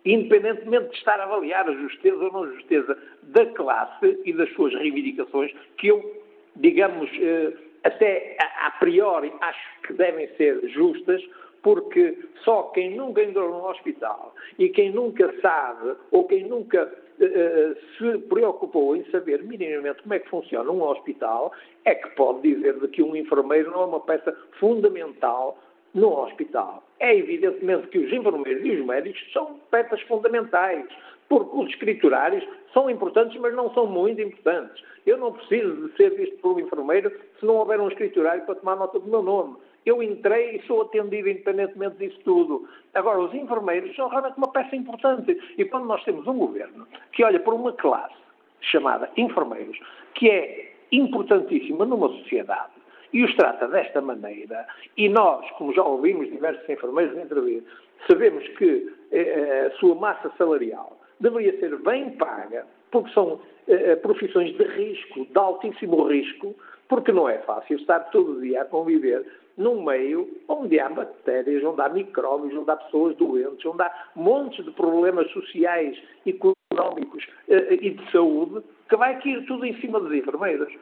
[0.04, 4.74] independentemente de estar a avaliar a justeza ou não justeza da classe e das suas
[4.74, 6.22] reivindicações, que eu,
[6.56, 7.52] digamos, eh,
[7.84, 11.22] até a priori acho que devem ser justas,
[11.62, 17.76] porque só quem nunca entrou num hospital e quem nunca sabe ou quem nunca uh,
[17.96, 21.52] se preocupou em saber minimamente como é que funciona um hospital
[21.84, 25.58] é que pode dizer de que um enfermeiro não é uma peça fundamental
[25.94, 26.82] no hospital.
[27.00, 30.86] É evidentemente que os enfermeiros e os médicos são peças fundamentais,
[31.28, 34.82] porque os escriturários são importantes, mas não são muito importantes.
[35.06, 38.54] Eu não preciso de ser visto por um enfermeiro se não houver um escriturário para
[38.54, 39.56] tomar nota do meu nome.
[39.84, 42.66] Eu entrei e sou atendido independentemente disso tudo.
[42.94, 45.38] Agora, os enfermeiros são realmente uma peça importante.
[45.58, 48.14] E quando nós temos um governo que olha por uma classe
[48.60, 49.78] chamada enfermeiros,
[50.14, 52.72] que é importantíssima numa sociedade,
[53.14, 57.62] e os trata desta maneira, e nós, como já ouvimos diversos enfermeiros intervir,
[58.08, 63.96] sabemos que eh, a sua massa salarial deveria ser bem paga, porque são eh, eh,
[63.96, 66.54] profissões de risco, de altíssimo risco,
[66.88, 69.24] porque não é fácil estar todo dia a conviver
[69.56, 74.64] num meio onde há bactérias, onde há micróbios, onde há pessoas doentes, onde há montes
[74.64, 75.96] de problemas sociais,
[76.26, 80.72] económicos eh, e de saúde, que vai cair tudo em cima dos enfermeiros.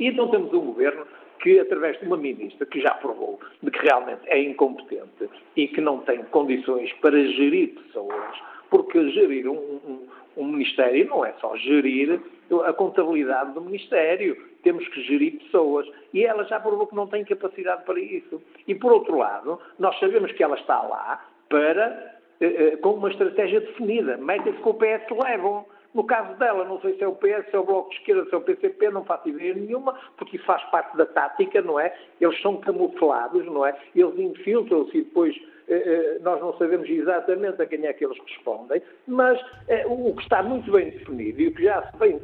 [0.00, 1.06] E então temos um governo
[1.42, 5.80] que, através de uma ministra que já provou de que realmente é incompetente e que
[5.80, 8.40] não tem condições para gerir pessoas,
[8.70, 12.20] porque gerir um, um, um Ministério não é só gerir
[12.64, 15.86] a contabilidade do Ministério, temos que gerir pessoas.
[16.12, 18.40] E ela já provou que não tem capacidade para isso.
[18.66, 23.10] E, por outro lado, nós sabemos que ela está lá para, eh, eh, com uma
[23.10, 24.16] estratégia definida.
[24.16, 25.66] Metem-se com o PS levam.
[25.94, 28.24] No caso dela, não sei se é o PS, se é o Bloco de Esquerda,
[28.24, 31.78] se é o PCP, não faço ideia nenhuma, porque isso faz parte da tática, não
[31.78, 31.94] é?
[32.20, 33.76] Eles são camuflados, não é?
[33.94, 35.36] Eles infiltram-se e depois
[35.68, 40.14] eh, eh, nós não sabemos exatamente a quem é que eles respondem, mas eh, o
[40.14, 42.20] que está muito bem definido e o que já se vem,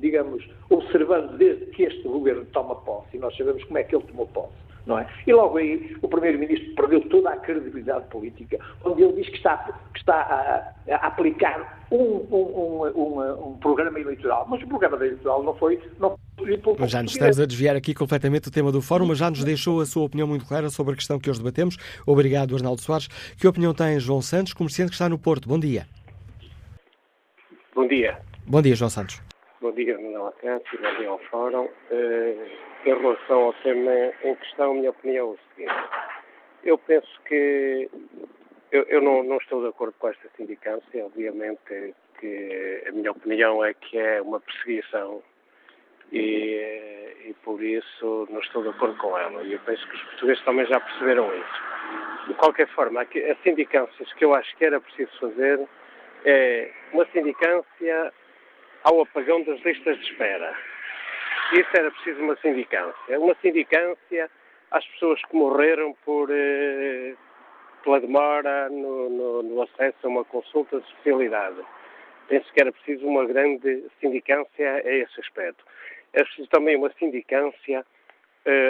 [0.00, 4.04] digamos, observando desde que este governo toma posse, e nós sabemos como é que ele
[4.04, 5.06] tomou posse, não é?
[5.26, 9.56] E logo aí o Primeiro-Ministro perdeu toda a credibilidade política, onde ele diz que está,
[9.92, 10.14] que está
[10.88, 14.46] a, a aplicar um, um, um, um, programa eleitoral.
[14.48, 15.80] Mas o programa eleitoral não foi.
[15.98, 16.16] Não
[16.78, 19.42] mas já nos estamos a desviar aqui completamente do tema do fórum, mas já nos
[19.42, 21.76] deixou a sua opinião muito clara sobre a questão que hoje debatemos.
[22.06, 23.08] Obrigado, Arnaldo Soares.
[23.40, 25.48] Que opinião tem João Santos, comerciante que está no Porto?
[25.48, 25.86] Bom dia.
[27.74, 28.18] Bom dia.
[28.46, 29.20] Bom dia, João Santos.
[29.60, 31.64] Bom dia, Manuel Acácio, bom dia ao Fórum.
[31.64, 35.88] Uh, em relação ao tema em questão, a minha opinião é o seguinte.
[36.62, 37.90] Eu penso que
[38.70, 41.60] eu, eu não, não, estou de acordo com esta sindicância, obviamente
[42.20, 45.22] que a minha opinião é que é uma perseguição
[46.12, 49.42] e, e, por isso não estou de acordo com ela.
[49.42, 52.28] E eu penso que os portugueses também já perceberam isso.
[52.28, 55.68] De qualquer forma, as sindicâncias que eu acho que era preciso fazer
[56.24, 58.12] é uma sindicância
[58.84, 60.56] ao apagão das listas de espera.
[61.52, 63.20] Isso era preciso uma sindicância.
[63.20, 64.30] Uma sindicância
[64.70, 67.14] às pessoas que morreram por, eh,
[67.84, 71.62] pela demora no, no, no, acesso a uma consulta de especialidade.
[72.28, 75.64] Penso que era preciso uma grande sindicância a esse aspecto.
[76.12, 77.86] É preciso também uma sindicância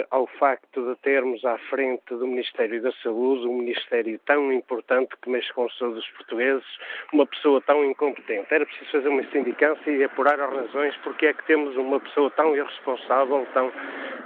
[0.09, 5.29] ao facto de termos à frente do Ministério da Saúde um Ministério tão importante que
[5.29, 6.65] mexe com a saúde dos portugueses,
[7.13, 8.47] uma pessoa tão incompetente.
[8.51, 12.31] Era preciso fazer uma sindicância e apurar as razões porque é que temos uma pessoa
[12.31, 13.71] tão irresponsável, tão,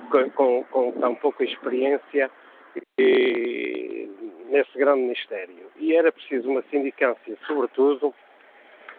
[0.09, 2.31] com, com, com tão pouca experiência
[2.97, 4.09] e,
[4.49, 5.71] nesse grande ministério.
[5.77, 8.13] E era preciso uma sindicância, sobretudo,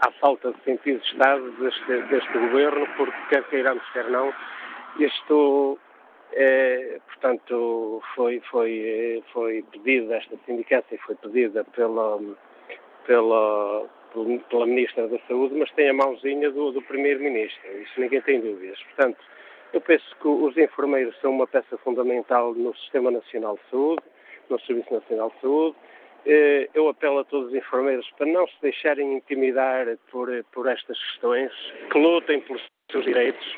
[0.00, 4.32] à falta de sentido de Estado deste, deste governo, porque quer queiramos, quer não,
[4.98, 5.78] isto,
[6.34, 12.18] é, portanto, foi, foi, foi pedida, esta sindicância foi pedida pela,
[13.06, 13.88] pela,
[14.48, 18.80] pela Ministra da Saúde, mas tem a mãozinha do, do Primeiro-Ministro, isso ninguém tem dúvidas.
[18.82, 19.18] Portanto,
[19.72, 24.02] eu penso que os enfermeiros são uma peça fundamental no Sistema Nacional de Saúde,
[24.48, 25.76] no Serviço Nacional de Saúde.
[26.26, 30.98] Eh, eu apelo a todos os enfermeiros para não se deixarem intimidar por, por estas
[30.98, 31.50] questões,
[31.90, 33.56] que lutem pelos seus direitos,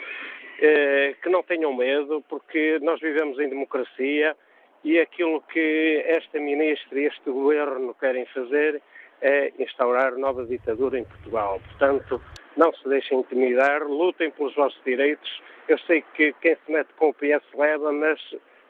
[0.59, 4.36] que não tenham medo, porque nós vivemos em democracia
[4.82, 8.81] e aquilo que esta ministra e este governo querem fazer
[9.20, 11.60] é instaurar nova ditadura em Portugal.
[11.70, 12.20] Portanto,
[12.56, 15.43] não se deixem intimidar, lutem pelos vossos direitos.
[15.66, 18.20] Eu sei que quem se mete com o PS leva, mas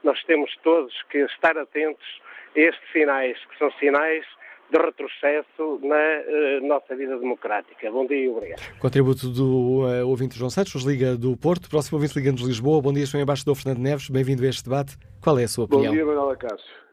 [0.05, 2.23] nós temos todos que estar atentos
[2.57, 4.25] a estes sinais, que são sinais
[4.71, 7.91] de retrocesso na uh, nossa vida democrática.
[7.91, 8.79] Bom dia e obrigado.
[8.79, 11.69] Contributo do uh, ouvinte João Santos, liga do Porto.
[11.69, 12.81] Próximo ouvinte liga-nos de Lisboa.
[12.81, 13.21] Bom dia, Sr.
[13.21, 14.09] Embaixador Fernando Neves.
[14.09, 14.97] Bem-vindo a este debate.
[15.23, 15.87] Qual é a sua opinião?
[15.87, 16.85] Bom dia, Manuela Cássio.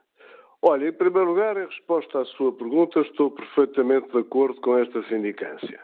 [0.62, 5.02] Olha, em primeiro lugar, em resposta à sua pergunta, estou perfeitamente de acordo com esta
[5.10, 5.80] sindicância.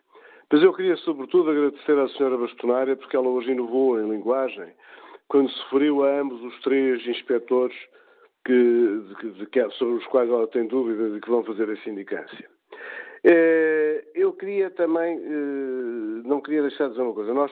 [0.51, 4.67] Mas eu queria, sobretudo, agradecer à senhora bastonária porque ela hoje inovou em linguagem
[5.27, 7.75] quando se referiu a ambos os três inspectores
[8.47, 9.03] que,
[9.33, 12.49] de, de, sobre os quais ela tem dúvidas de que vão fazer a sindicância.
[13.23, 17.51] Eh, eu queria também, eh, não queria deixar de dizer uma coisa, nós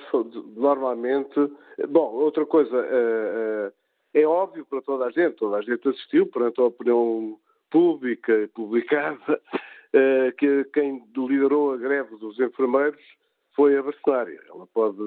[0.56, 1.52] normalmente,
[1.90, 3.72] bom, outra coisa, eh,
[4.14, 7.38] é óbvio para toda a gente, toda a gente assistiu perante a opinião
[7.70, 9.42] pública publicada
[10.38, 13.02] que quem liderou a greve dos enfermeiros
[13.56, 14.40] foi a bastonária.
[14.50, 15.02] Ela pode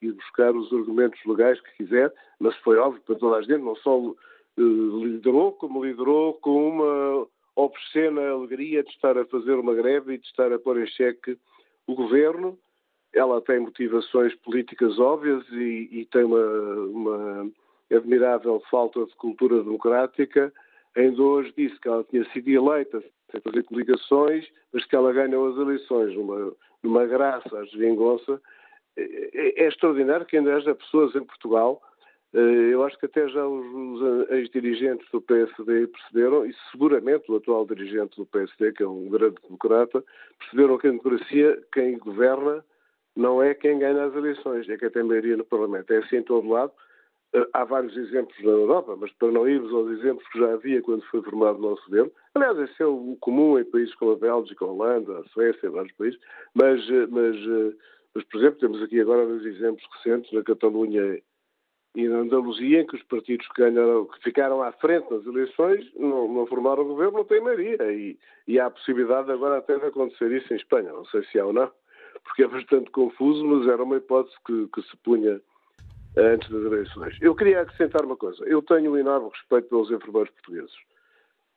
[0.00, 3.74] ir buscar os argumentos legais que quiser, mas foi óbvio para toda a gente, não
[3.76, 4.14] só
[4.58, 10.26] liderou, como liderou com uma obscena alegria de estar a fazer uma greve e de
[10.26, 11.38] estar a pôr em xeque
[11.86, 12.58] o governo.
[13.12, 17.50] Ela tem motivações políticas óbvias e, e tem uma, uma,
[17.90, 20.52] admirável falta de cultura democrática.
[20.96, 25.48] Ainda hoje disse que ela tinha sido eleita sem fazer coligações, mas que ela ganhou
[25.48, 26.52] as eleições numa,
[26.82, 28.40] numa graça à geringonça.
[28.96, 31.89] É, é, é extraordinário que ainda haja pessoas em Portugal eh,
[32.32, 38.16] eu acho que até já os, ex-dirigentes do PSD perceberam, e seguramente o atual dirigente
[38.16, 40.04] do PSD, que é um grande democrata,
[40.38, 42.64] perceberam que a democracia, quem governa,
[43.16, 45.90] não é quem ganha as eleições, é quem tem maioria no Parlamento.
[45.90, 46.72] É assim em todo lado.
[47.34, 50.82] Eh, há vários exemplos na Europa, mas para não irmos aos exemplos que já havia
[50.82, 54.16] quando foi formado o nosso governo, aliás, esse é o comum em países como a
[54.16, 56.18] Bélgica, a Holanda, a Suécia, vários países,
[56.54, 57.36] mas, eh, mas,
[58.14, 61.20] mas, por exemplo, temos aqui agora dois exemplos recentes, na Catalunha
[61.94, 65.84] e na Andaluzia, em que os partidos que, ganharam, que ficaram à frente nas eleições
[65.96, 67.92] não, não formaram governo, não têm maioria.
[67.92, 70.92] E, e, há a possibilidade agora até de acontecer isso em Espanha.
[70.92, 71.70] Não sei se há ou não,
[72.22, 75.40] porque é bastante confuso, mas era uma hipótese que, que se punha
[76.16, 77.16] antes das eleições.
[77.20, 78.44] Eu queria acrescentar uma coisa.
[78.44, 80.74] Eu tenho um enorme respeito pelos enfermeiros portugueses.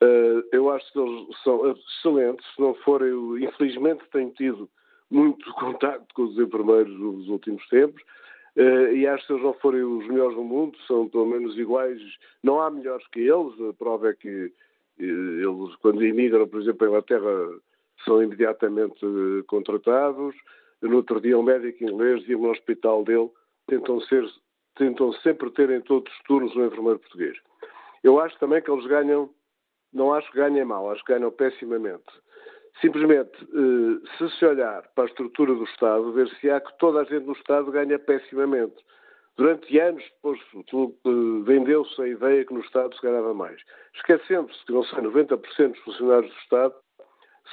[0.01, 2.45] Uh, eu acho que eles são excelentes.
[2.55, 4.68] Se não forem, infelizmente, tenho tido
[5.11, 8.01] muito contato com os enfermeiros nos últimos tempos
[8.56, 12.00] e acho que eles não forem os melhores do mundo, são pelo menos iguais,
[12.44, 14.46] não há melhores que eles, a prova é que
[15.00, 17.60] uh, eles, quando imigram, por exemplo, a Inglaterra,
[18.06, 20.36] são imediatamente uh, contratados.
[20.82, 23.30] No outro dia, um médico inglês dizia no hospital dele,
[23.68, 24.26] tentam, ser,
[24.76, 27.38] tentam sempre ter em todos os turnos um enfermeiro português.
[28.04, 29.30] Eu acho também que eles ganham,
[29.94, 32.04] não acho que ganhem mal, acho que ganham pessimamente.
[32.82, 37.26] Simplesmente, eh, se se olhar para a estrutura do Estado, ver-se-á que toda a gente
[37.26, 38.76] no Estado ganha pessimamente.
[39.38, 43.62] Durante anos, depois, eh, vendeu-se a ideia que no Estado se ganhava mais.
[43.95, 46.76] Esquecendo-se que, não sei, 90% dos funcionários do Estado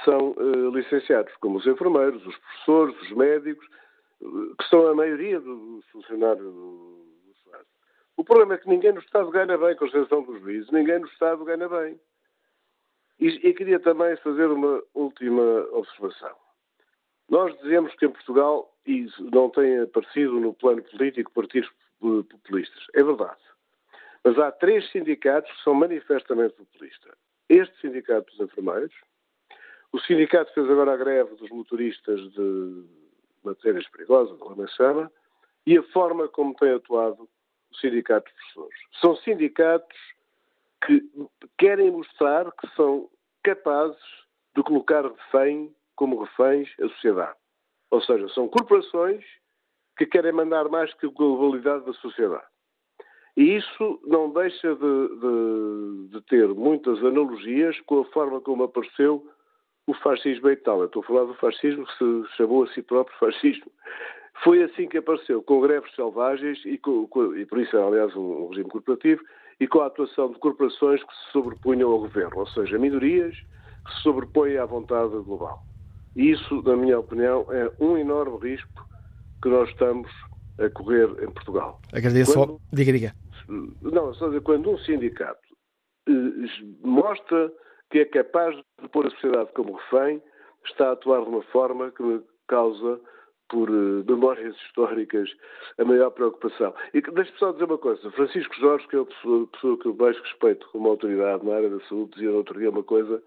[0.05, 3.67] são uh, licenciados, como os enfermeiros, os professores, os médicos,
[4.21, 7.67] que são a maioria dos funcionários do, do Estado.
[8.17, 11.07] O problema é que ninguém no Estado ganha bem, com exceção dos juízes, ninguém no
[11.07, 11.99] Estado ganha bem.
[13.21, 15.43] E, e queria também fazer uma última
[15.73, 16.35] observação.
[17.29, 21.71] Nós dizemos que em Portugal e não tem aparecido no plano político partidos
[22.01, 22.83] populistas.
[22.95, 23.41] É verdade.
[24.25, 27.13] Mas há três sindicatos que são manifestamente populistas.
[27.49, 28.95] Este sindicato dos enfermeiros,
[29.93, 32.85] o sindicato que fez agora a greve dos motoristas de
[33.43, 35.11] matérias perigosas, de Lamechana,
[35.67, 37.29] e a forma como tem atuado
[37.71, 38.81] o sindicato dos professores.
[39.01, 39.99] São sindicatos
[40.85, 41.03] que
[41.59, 43.09] querem mostrar que são
[43.43, 43.99] capazes
[44.57, 47.37] de colocar refém, como reféns, a sociedade.
[47.91, 49.25] Ou seja, são corporações
[49.97, 52.47] que querem mandar mais que a globalidade da sociedade.
[53.37, 59.27] E isso não deixa de, de, de, ter muitas analogias com a forma como apareceu
[59.87, 60.87] o fascismo em Itália.
[60.87, 63.71] Estou a falar do fascismo que se chamou a si próprio fascismo.
[64.43, 68.15] Foi assim que apareceu, com greves selvagens e, com, com, e por isso é, aliás,
[68.17, 69.23] um, um regime corporativo,
[69.61, 73.37] e com a atuação de corporações que se sobrepunham ao governo, ou seja, minorias
[73.85, 75.63] que se sobrepõem à vontade global.
[76.17, 78.89] E isso, na minha opinião, é um enorme risco
[79.43, 80.11] que nós estamos
[80.59, 81.81] a correr em Portugal.
[81.93, 82.35] Agradeço.
[82.35, 83.15] Quando, diga, diga.
[83.83, 85.41] Não, só dizer, quando um sindicato
[86.09, 86.13] eh,
[86.83, 87.53] mostra
[87.91, 90.23] que é capaz de pôr a sociedade como refém,
[90.67, 93.01] está a atuar de uma forma que causa,
[93.51, 95.29] por uh, memórias históricas,
[95.79, 96.73] a maior preocupação.
[96.95, 98.11] E deixe-me só dizer uma coisa.
[98.13, 101.69] Francisco Jorge, que é a pessoa, pessoa que eu mais respeito como autoridade na área
[101.69, 103.23] da saúde, dizia no outro dia uma coisa.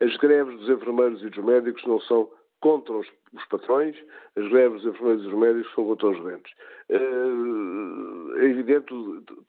[0.00, 2.28] As greves dos enfermeiros e dos médicos não são
[2.60, 3.96] contra os, os, patrões,
[4.36, 6.52] as greves dos enfermeiros e dos médicos são contra os doentes.
[6.88, 8.92] Eh, é evidente,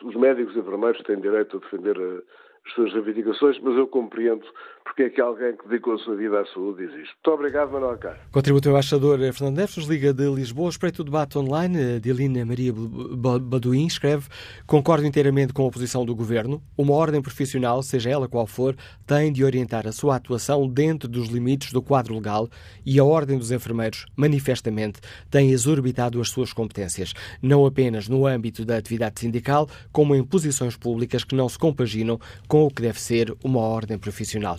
[0.04, 2.22] os médicos e enfermeiros têm direito a defender a,
[2.70, 4.46] as suas reivindicações, mas eu compreendo
[4.84, 7.14] porque é que alguém que dedicou a sua vida à saúde diz isto.
[7.16, 8.22] Muito obrigado, Manuel Carlos.
[8.32, 10.70] Contributo embaixador Fernando Neves, Liga de Lisboa.
[10.70, 12.00] Espreito o debate online.
[12.00, 14.28] Delina Maria Baduim escreve:
[14.66, 16.62] Concordo inteiramente com a posição do governo.
[16.76, 18.76] Uma ordem profissional, seja ela qual for,
[19.06, 22.50] tem de orientar a sua atuação dentro dos limites do quadro legal
[22.84, 28.66] e a ordem dos enfermeiros, manifestamente, tem exorbitado as suas competências, não apenas no âmbito
[28.66, 33.00] da atividade sindical, como em posições públicas que não se compaginam com o que deve
[33.00, 34.58] ser uma ordem profissional.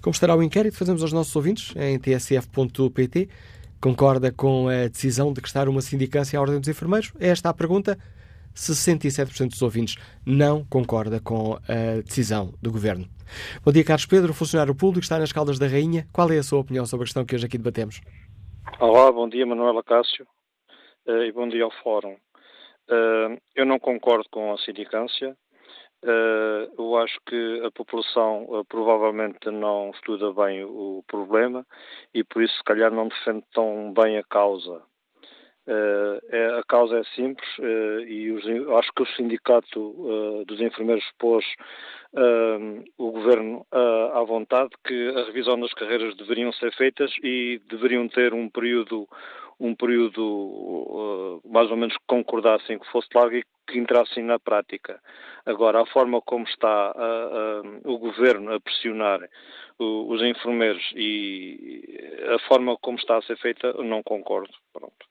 [0.00, 3.28] Como estará o inquérito, fazemos aos nossos ouvintes em tsf.pt.
[3.80, 7.12] Concorda com a decisão de crestar uma sindicância à Ordem dos Enfermeiros?
[7.18, 7.98] É esta a pergunta.
[8.54, 9.96] 67% dos ouvintes
[10.26, 13.08] não concorda com a decisão do Governo.
[13.64, 16.06] Bom dia, Carlos Pedro, funcionário público, está nas Caldas da Rainha.
[16.12, 18.00] Qual é a sua opinião sobre a questão que hoje aqui debatemos?
[18.78, 20.26] Olá, bom dia, Manuela Cássio,
[21.06, 22.16] eh, e bom dia ao Fórum.
[22.88, 25.36] Eh, eu não concordo com a sindicância,
[26.76, 31.64] eu acho que a população uh, provavelmente não estuda bem o problema
[32.12, 34.82] e por isso se calhar não defende tão bem a causa.
[35.64, 38.34] Uh, é, a causa é simples e
[38.76, 41.44] acho que o sindicato dos enfermeiros pôs
[42.98, 48.34] o governo à vontade que a revisão das carreiras deveriam ser feitas e deveriam ter
[48.34, 49.08] um período
[49.62, 55.00] um período mais ou menos que concordassem que fosse largo e que entrassem na prática.
[55.46, 59.20] Agora, a forma como está a, a, o governo a pressionar
[59.78, 61.84] o, os enfermeiros e
[62.34, 64.52] a forma como está a ser feita, não concordo.
[64.72, 65.06] Pronto.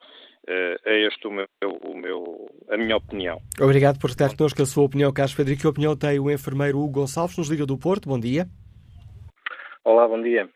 [0.48, 1.48] É, este o meu,
[1.86, 3.40] o meu, a minha opinião.
[3.60, 5.62] Obrigado por estar connosco a sua opinião, Carlos Federico.
[5.62, 8.10] Que opinião tem o enfermeiro Hugo Gonçalves, nos Liga do Porto?
[8.10, 8.48] Bom dia.
[9.86, 10.50] Olá, bom dia.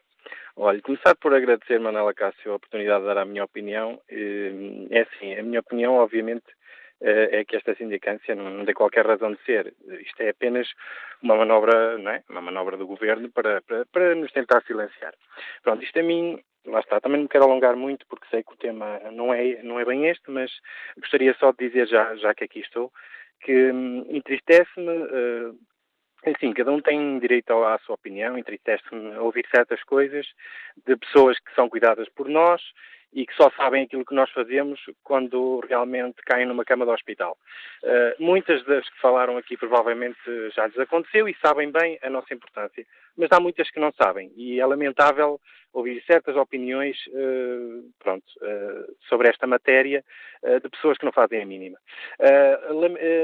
[0.57, 4.01] Olha, começar por agradecer, Manela Cássio, a oportunidade de dar a minha opinião.
[4.09, 6.45] Eh, é assim, a minha opinião, obviamente,
[7.01, 9.73] eh, é que esta sindicância não tem qualquer razão de ser.
[9.99, 10.65] Isto é apenas
[11.21, 12.23] uma manobra, não é?
[12.29, 15.13] Uma manobra do governo para, para, para nos tentar silenciar.
[15.61, 18.53] Pronto, isto a mim, lá está, também não me quero alongar muito porque sei que
[18.53, 20.49] o tema não é, não é bem este, mas
[20.97, 22.93] gostaria só de dizer, já, já que aqui estou,
[23.41, 24.89] que hum, entristece-me.
[24.89, 25.59] Uh,
[26.25, 30.25] enfim, cada um tem direito à sua opinião, entristece-me ouvir certas coisas
[30.85, 32.61] de pessoas que são cuidadas por nós
[33.15, 37.37] e que só sabem aquilo que nós fazemos quando realmente caem numa cama do hospital.
[37.81, 40.19] Uh, muitas das que falaram aqui provavelmente
[40.53, 42.85] já lhes aconteceu e sabem bem a nossa importância,
[43.17, 45.39] mas há muitas que não sabem e é lamentável
[45.71, 50.03] ouvir certas opiniões uh, pronto, uh, sobre esta matéria
[50.61, 51.79] de pessoas que não fazem a mínima.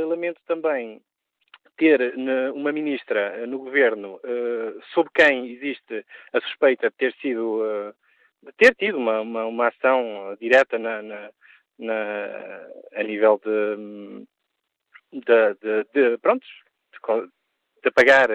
[0.08, 1.00] lamento também
[1.82, 2.14] ter
[2.54, 4.20] uma ministra no governo
[4.94, 7.60] sobre quem existe a suspeita de ter sido
[8.58, 11.32] ter tido uma, uma, uma ação direta na, na,
[11.80, 14.26] na, a nível de,
[15.12, 16.46] de, de, de pronto,
[16.92, 17.30] de,
[17.84, 18.30] de pagar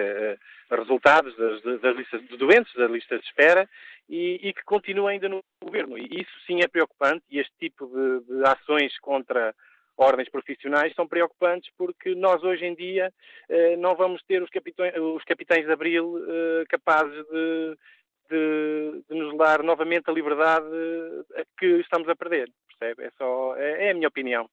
[0.69, 3.69] resultados das, das, listas de doentes, das listas de espera,
[4.09, 5.97] e, e, que continua ainda no governo.
[5.97, 9.53] E isso sim é preocupante, e este tipo de, de ações contra
[9.97, 13.11] ordens profissionais são preocupantes porque nós hoje em dia
[13.49, 17.77] eh, não vamos ter os capitães, os capitães de abril eh, capazes de
[18.29, 20.65] de, de, nos dar novamente a liberdade
[21.33, 23.05] a que estamos a perder, percebe?
[23.05, 24.49] É, só, é, é a minha opinião.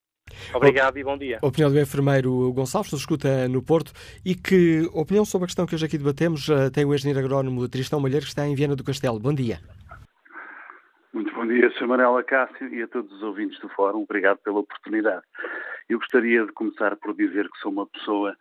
[0.55, 1.39] Obrigado o, e bom dia.
[1.43, 3.93] Opinião do enfermeiro Gonçalves, nos escuta no Porto,
[4.25, 8.01] e que opinião sobre a questão que hoje aqui debatemos tem o engenheiro agrónomo Tristão
[8.01, 9.19] Malheiro, que está em Viana do Castelo.
[9.19, 9.61] Bom dia.
[11.15, 11.87] Muito bom dia, Sr.
[11.87, 14.03] Manela Cássio e a todos os ouvintes do Fórum.
[14.03, 15.23] Obrigado pela oportunidade.
[15.89, 18.37] Eu gostaria de começar por dizer que sou uma pessoa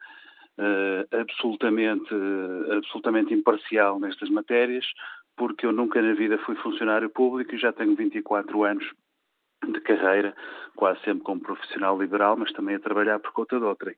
[0.57, 4.87] uh, absolutamente, uh, absolutamente imparcial nestas matérias,
[5.37, 8.91] porque eu nunca na vida fui funcionário público e já tenho 24 anos
[9.71, 10.35] de carreira,
[10.75, 13.95] quase sempre como profissional liberal, mas também a trabalhar por conta de outrem.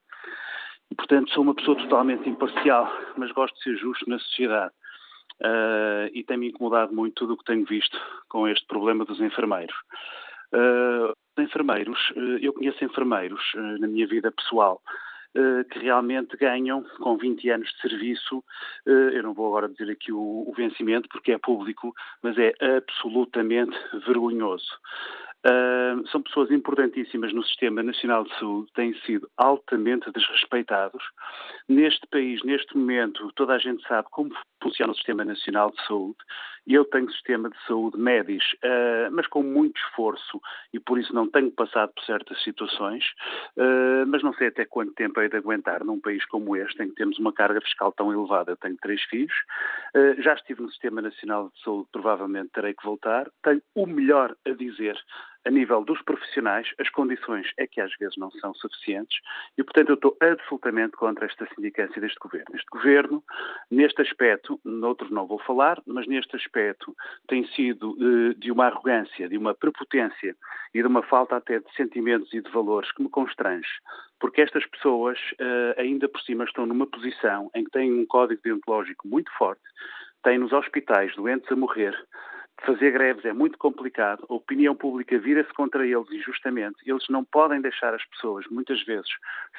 [0.91, 4.73] E, portanto, sou uma pessoa totalmente imparcial, mas gosto de ser justo na sociedade.
[5.41, 7.99] Uh, e tem-me incomodado muito tudo o que tenho visto
[8.29, 9.75] com este problema dos enfermeiros.
[10.53, 13.41] Uh, enfermeiros, uh, eu conheço enfermeiros
[13.79, 14.81] na minha vida pessoal
[15.69, 18.41] que realmente ganham com 20 anos de serviço,
[18.85, 21.93] eu não vou agora dizer aqui o, o vencimento porque é público,
[22.23, 24.71] mas é absolutamente vergonhoso.
[25.45, 31.03] Uh, são pessoas importantíssimas no Sistema Nacional de Saúde, têm sido altamente desrespeitados.
[31.69, 34.33] Neste país, neste momento, toda a gente sabe como
[34.65, 36.17] funciona o Sistema Nacional de Saúde.
[36.65, 40.41] Eu tenho sistema de saúde médis, uh, mas com muito esforço
[40.73, 43.05] e por isso não tenho passado por certas situações,
[43.55, 46.89] uh, mas não sei até quanto tempo hei de aguentar num país como este, em
[46.89, 48.53] que temos uma carga fiscal tão elevada.
[48.53, 49.35] Eu tenho três filhos,
[49.95, 53.29] uh, já estive no Sistema Nacional de Saúde, provavelmente terei que voltar.
[53.43, 54.97] Tenho o melhor a dizer
[55.45, 59.19] a nível dos profissionais, as condições é que às vezes não são suficientes
[59.57, 62.55] e, portanto, eu estou absolutamente contra esta sindicância deste governo.
[62.55, 63.23] Este governo,
[63.69, 66.95] neste aspecto, noutros não vou falar, mas neste aspecto
[67.27, 70.35] tem sido eh, de uma arrogância, de uma prepotência
[70.73, 73.69] e de uma falta até de sentimentos e de valores que me constrange,
[74.19, 78.41] porque estas pessoas eh, ainda por cima estão numa posição em que têm um código
[78.43, 79.61] deontológico muito forte,
[80.23, 81.95] têm nos hospitais doentes a morrer,
[82.65, 87.61] fazer greves é muito complicado, a opinião pública vira-se contra eles injustamente, eles não podem
[87.61, 89.09] deixar as pessoas, muitas vezes,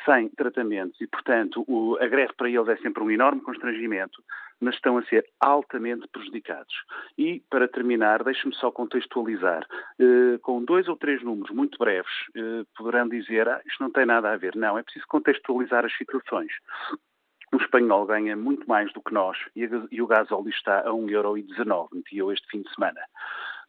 [0.05, 4.23] sem tratamentos e, portanto, o, a greve para eles é sempre um enorme constrangimento,
[4.61, 6.75] mas estão a ser altamente prejudicados.
[7.17, 9.67] E, para terminar, deixe-me só contextualizar,
[9.99, 14.07] eh, com dois ou três números muito breves, eh, poderão dizer, ah, isto não tem
[14.07, 14.57] nada a ver.
[14.57, 16.53] Não, é preciso contextualizar as situações.
[17.53, 22.19] O espanhol ganha muito mais do que nós e o gasóleo está a 1,19€, meti
[22.19, 23.01] eu este fim de semana.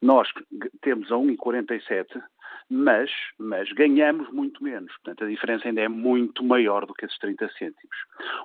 [0.01, 0.27] Nós
[0.81, 2.21] temos a 1,47,
[2.69, 3.09] mas,
[3.39, 4.91] mas ganhamos muito menos.
[4.97, 7.97] Portanto, a diferença ainda é muito maior do que esses 30 cêntimos.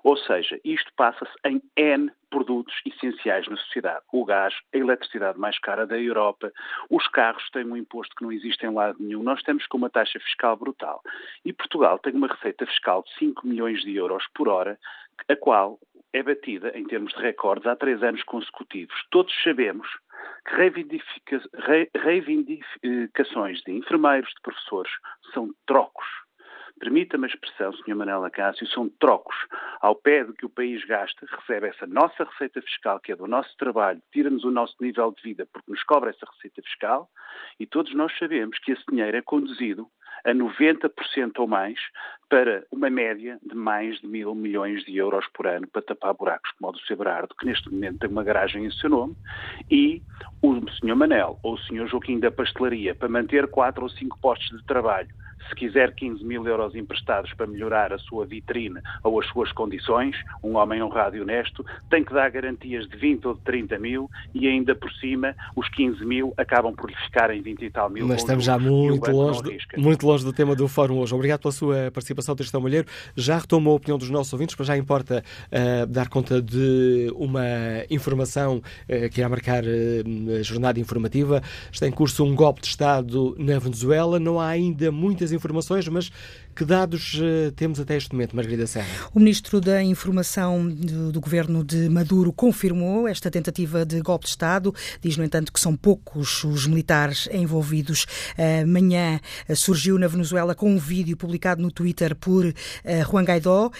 [0.05, 4.05] Ou seja, isto passa-se em N produtos essenciais na sociedade.
[4.13, 6.53] O gás, a eletricidade mais cara da Europa,
[6.89, 9.23] os carros têm um imposto que não existe em lado nenhum.
[9.23, 11.03] Nós estamos com uma taxa fiscal brutal.
[11.45, 14.79] E Portugal tem uma receita fiscal de 5 milhões de euros por hora,
[15.29, 15.79] a qual
[16.13, 18.95] é batida, em termos de recordes, há três anos consecutivos.
[19.11, 19.89] Todos sabemos
[20.47, 21.43] que reivindica
[21.97, 24.93] reivindicações de enfermeiros, de professores,
[25.33, 26.07] são trocos.
[26.79, 27.95] Permita-me a expressão, Sr.
[27.95, 29.37] Manela Cássio, são trocos.
[29.81, 33.29] Ao pé do que o país gasta, recebe essa nossa receita fiscal, que é do
[33.29, 37.09] nosso trabalho, tira-nos o nosso nível de vida porque nos cobra essa receita fiscal,
[37.61, 39.87] e todos nós sabemos que esse dinheiro é conduzido
[40.25, 41.79] a 90% ou mais
[42.29, 46.51] para uma média de mais de mil milhões de euros por ano para tapar buracos
[46.53, 49.15] como o do Sebrardo, que neste momento tem uma garagem em seu nome,
[49.71, 50.03] e
[50.43, 50.97] o Sr.
[50.97, 51.87] Manel ou o Sr.
[51.87, 55.09] Joaquim da Pastelaria para manter quatro ou cinco postos de trabalho
[55.49, 60.17] se quiser 15 mil euros emprestados para melhorar a sua vitrine ou as suas condições,
[60.43, 64.11] um homem honrado e honesto, tem que dar garantias de 20 ou de 30 mil
[64.35, 67.91] e ainda por cima os 15 mil acabam por lhe ficar em 20 e tal
[67.91, 68.07] mil.
[68.07, 71.15] Mas estamos já muito longe, do, muito longe do tema do fórum hoje.
[71.15, 72.87] Obrigado pela sua participação, Tristão Malheiro.
[73.17, 77.43] Já retomou a opinião dos nossos ouvintes, mas já importa uh, dar conta de uma
[77.91, 79.67] informação uh, que irá marcar uh,
[80.43, 81.43] jornada informativa.
[81.71, 84.21] Está em curso um golpe de Estado na Venezuela.
[84.21, 86.13] Não há ainda muitas informações, mas
[86.55, 88.89] que dados uh, temos até este momento, Margarida Serra?
[89.15, 94.31] O Ministro da Informação do, do, Governo de Maduro confirmou esta tentativa de golpe de
[94.31, 94.75] Estado.
[95.01, 98.07] Diz, no entanto, que são poucos os militares envolvidos.
[98.63, 102.53] Amanhã uh, surgiu na Venezuela com um vídeo publicado no Twitter por
[103.11, 103.71] Juan Guaidó,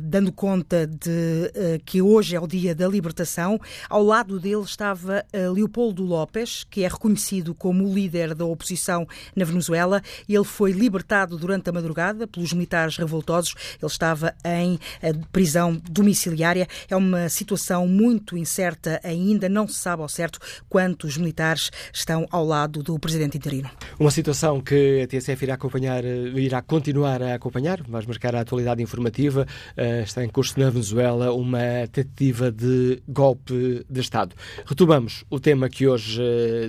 [0.00, 3.60] dando conta de que hoje é o dia da libertação.
[3.88, 5.24] Ao lado dele estava
[5.54, 10.02] Leopoldo López, que é reconhecido como o líder da oposição na Venezuela.
[10.28, 13.54] Ele foi libertado durante a madrugada pelos militares revoltosos.
[13.80, 16.66] Ele estava em eh, prisão domiciliária.
[16.88, 19.48] É uma situação muito incerta ainda.
[19.48, 23.70] Não se sabe ao certo quantos militares estão ao lado do presidente interino.
[23.98, 27.82] Uma situação que a TSF irá acompanhar, eh, irá continuar a acompanhar.
[27.82, 29.46] Vamos marcar a atualidade informativa.
[29.76, 34.34] Eh, está em curso na Venezuela uma tentativa de golpe de Estado.
[34.64, 36.20] Retomamos o tema que hoje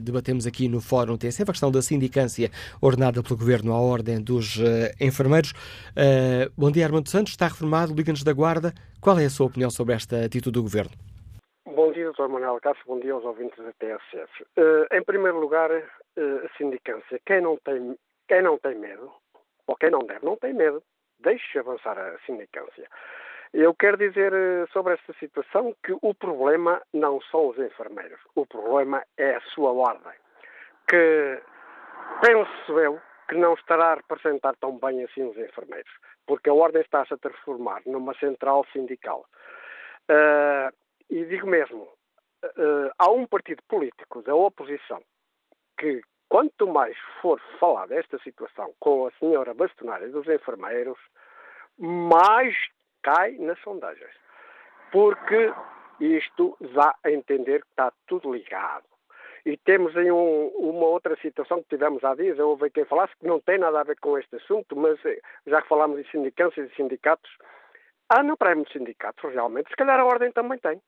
[0.01, 2.51] debatemos aqui no Fórum TSF, a questão da sindicância
[2.81, 4.59] ordenada pelo Governo à ordem dos
[4.99, 7.33] enfermeiros Uh, bom dia, Armando Santos.
[7.33, 8.73] Está reformado, Liga-nos da Guarda.
[8.99, 10.91] Qual é a sua opinião sobre esta atitude do Governo?
[11.65, 12.27] Bom dia, Dr.
[12.27, 12.83] Manuel Cássio.
[12.87, 14.43] Bom dia aos ouvintes da TSF.
[14.57, 17.19] Uh, em primeiro lugar, uh, a sindicância.
[17.25, 17.95] Quem não, tem,
[18.27, 19.11] quem não tem medo,
[19.67, 20.81] ou quem não deve, não tem medo,
[21.19, 22.87] deixe avançar a sindicância.
[23.53, 24.31] Eu quero dizer
[24.71, 29.71] sobre esta situação que o problema não são os enfermeiros, o problema é a sua
[29.71, 30.13] ordem.
[30.87, 31.41] Que
[32.21, 32.99] penso eu
[33.29, 35.91] que não estará a representar tão bem assim os enfermeiros,
[36.25, 39.23] porque a Ordem está-se a transformar numa central sindical.
[40.09, 40.75] Uh,
[41.09, 45.01] e digo mesmo, uh, há um partido político da oposição
[45.77, 50.97] que, quanto mais for falar desta situação com a senhora bastonária dos enfermeiros,
[51.77, 52.55] mais
[53.03, 54.11] cai nas sondagens.
[54.91, 55.53] Porque
[55.99, 58.85] isto dá a entender que está tudo ligado.
[59.45, 63.13] E temos aí um, uma outra situação que tivemos há dias, eu ouvi quem falasse
[63.19, 66.11] que não tem nada a ver com este assunto, mas eh, já que falámos de
[66.11, 67.29] sindicâncias e sindicatos,
[68.09, 70.81] há no prémio de sindicatos, realmente, se calhar a ordem também tem.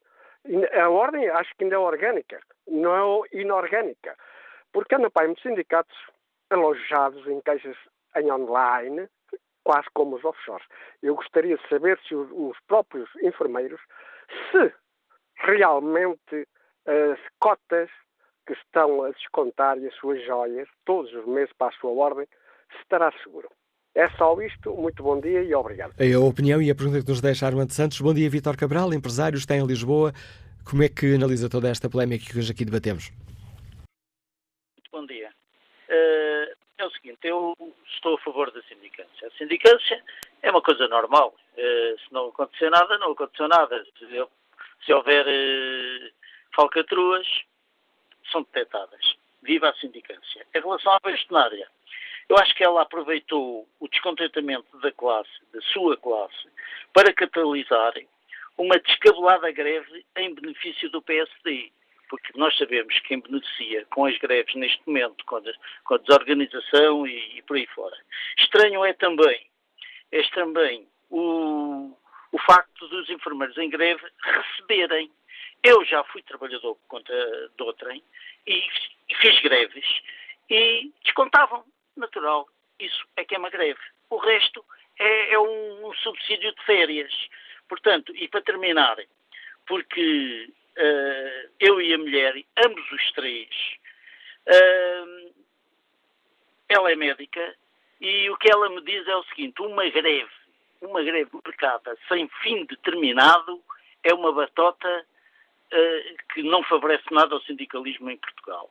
[0.82, 4.18] A ordem acho que ainda é orgânica, não é inorgânica,
[4.74, 5.96] porque há no prémio de sindicatos
[6.50, 7.78] alojados em caixas
[8.18, 9.08] em online,
[9.64, 10.66] quase como os offshores.
[11.02, 13.80] Eu gostaria de saber se os, os próprios enfermeiros,
[14.52, 14.74] se
[15.36, 16.48] realmente
[16.86, 17.90] as cotas
[18.52, 22.28] que estão a descontar as suas joias todos os meses para a sua ordem,
[22.82, 23.50] estará seguro.
[23.96, 24.74] É só isto.
[24.74, 25.94] Muito bom dia e obrigado.
[25.98, 28.02] É a opinião e a pergunta que nos deixa Armando Santos.
[28.02, 30.12] Bom dia, Vítor Cabral, empresário, está em Lisboa.
[30.70, 33.12] Como é que analisa toda esta polémica que hoje aqui debatemos?
[34.78, 35.30] Muito bom dia.
[35.90, 37.56] Uh, é o seguinte, eu
[37.96, 39.28] estou a favor da sindicância.
[39.28, 40.04] A sindicância
[40.42, 41.36] é uma coisa normal.
[41.58, 43.84] Uh, se não acontecer nada, não aconteceu nada.
[43.98, 46.12] Se, se houver uh,
[46.56, 47.28] falcatruas,
[48.32, 49.16] são detectadas.
[49.42, 50.46] Viva a sindicância.
[50.54, 51.68] Em relação à bastonária,
[52.30, 56.48] eu acho que ela aproveitou o descontentamento da classe, da sua classe,
[56.94, 57.94] para catalisar
[58.58, 61.72] uma descabelada greve em benefício do PSD.
[62.10, 65.42] Porque nós sabemos quem beneficia com as greves neste momento, com a,
[65.86, 67.96] com a desorganização e, e, por aí fora.
[68.38, 69.48] Estranho é também,
[70.12, 71.96] é também o,
[72.32, 75.10] o facto dos enfermeiros em greve receberem.
[75.64, 78.04] Eu já fui trabalhador contra do outrem
[78.48, 78.64] e,
[79.10, 79.86] e fiz greves
[80.50, 81.64] e descontavam,
[81.96, 82.48] natural.
[82.80, 83.80] Isso é que é uma greve.
[84.10, 84.66] O resto
[84.98, 87.14] é, é um, um, subsídio de férias.
[87.70, 88.98] Portanto, e para terminar,
[89.68, 93.50] porque uh, eu e a mulher, ambos os três,
[94.48, 95.34] uh,
[96.68, 97.56] ela é médica
[98.00, 100.32] e o que ela me diz é o seguinte: uma greve,
[100.82, 103.62] uma greve marcada sem fim determinado
[104.04, 105.06] é uma batota
[106.34, 108.70] que não favorece nada ao sindicalismo em Portugal.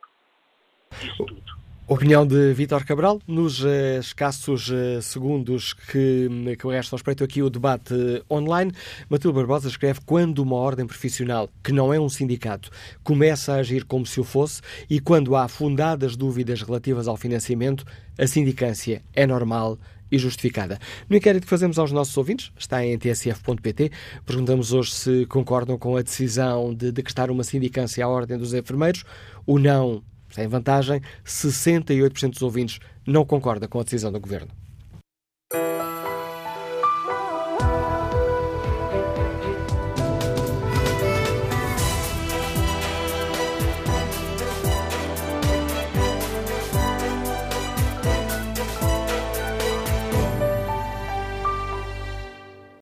[1.03, 1.61] Isso tudo.
[1.91, 3.21] Opinião de Vítor Cabral.
[3.27, 7.93] Nos uh, escassos uh, segundos que, que restam, respeito aqui o debate
[8.31, 8.71] online,
[9.09, 12.71] Matilde Barbosa escreve quando uma ordem profissional, que não é um sindicato,
[13.03, 17.85] começa a agir como se o fosse e quando há fundadas dúvidas relativas ao financiamento,
[18.17, 19.77] a sindicância é normal
[20.11, 20.79] e justificada.
[21.09, 23.91] No inquérito que fazemos aos nossos ouvintes, está em tsf.pt,
[24.27, 29.05] perguntamos hoje se concordam com a decisão de decretar uma sindicância à Ordem dos Enfermeiros.
[29.47, 34.51] O não sem vantagem, 68% dos ouvintes não concorda com a decisão do Governo.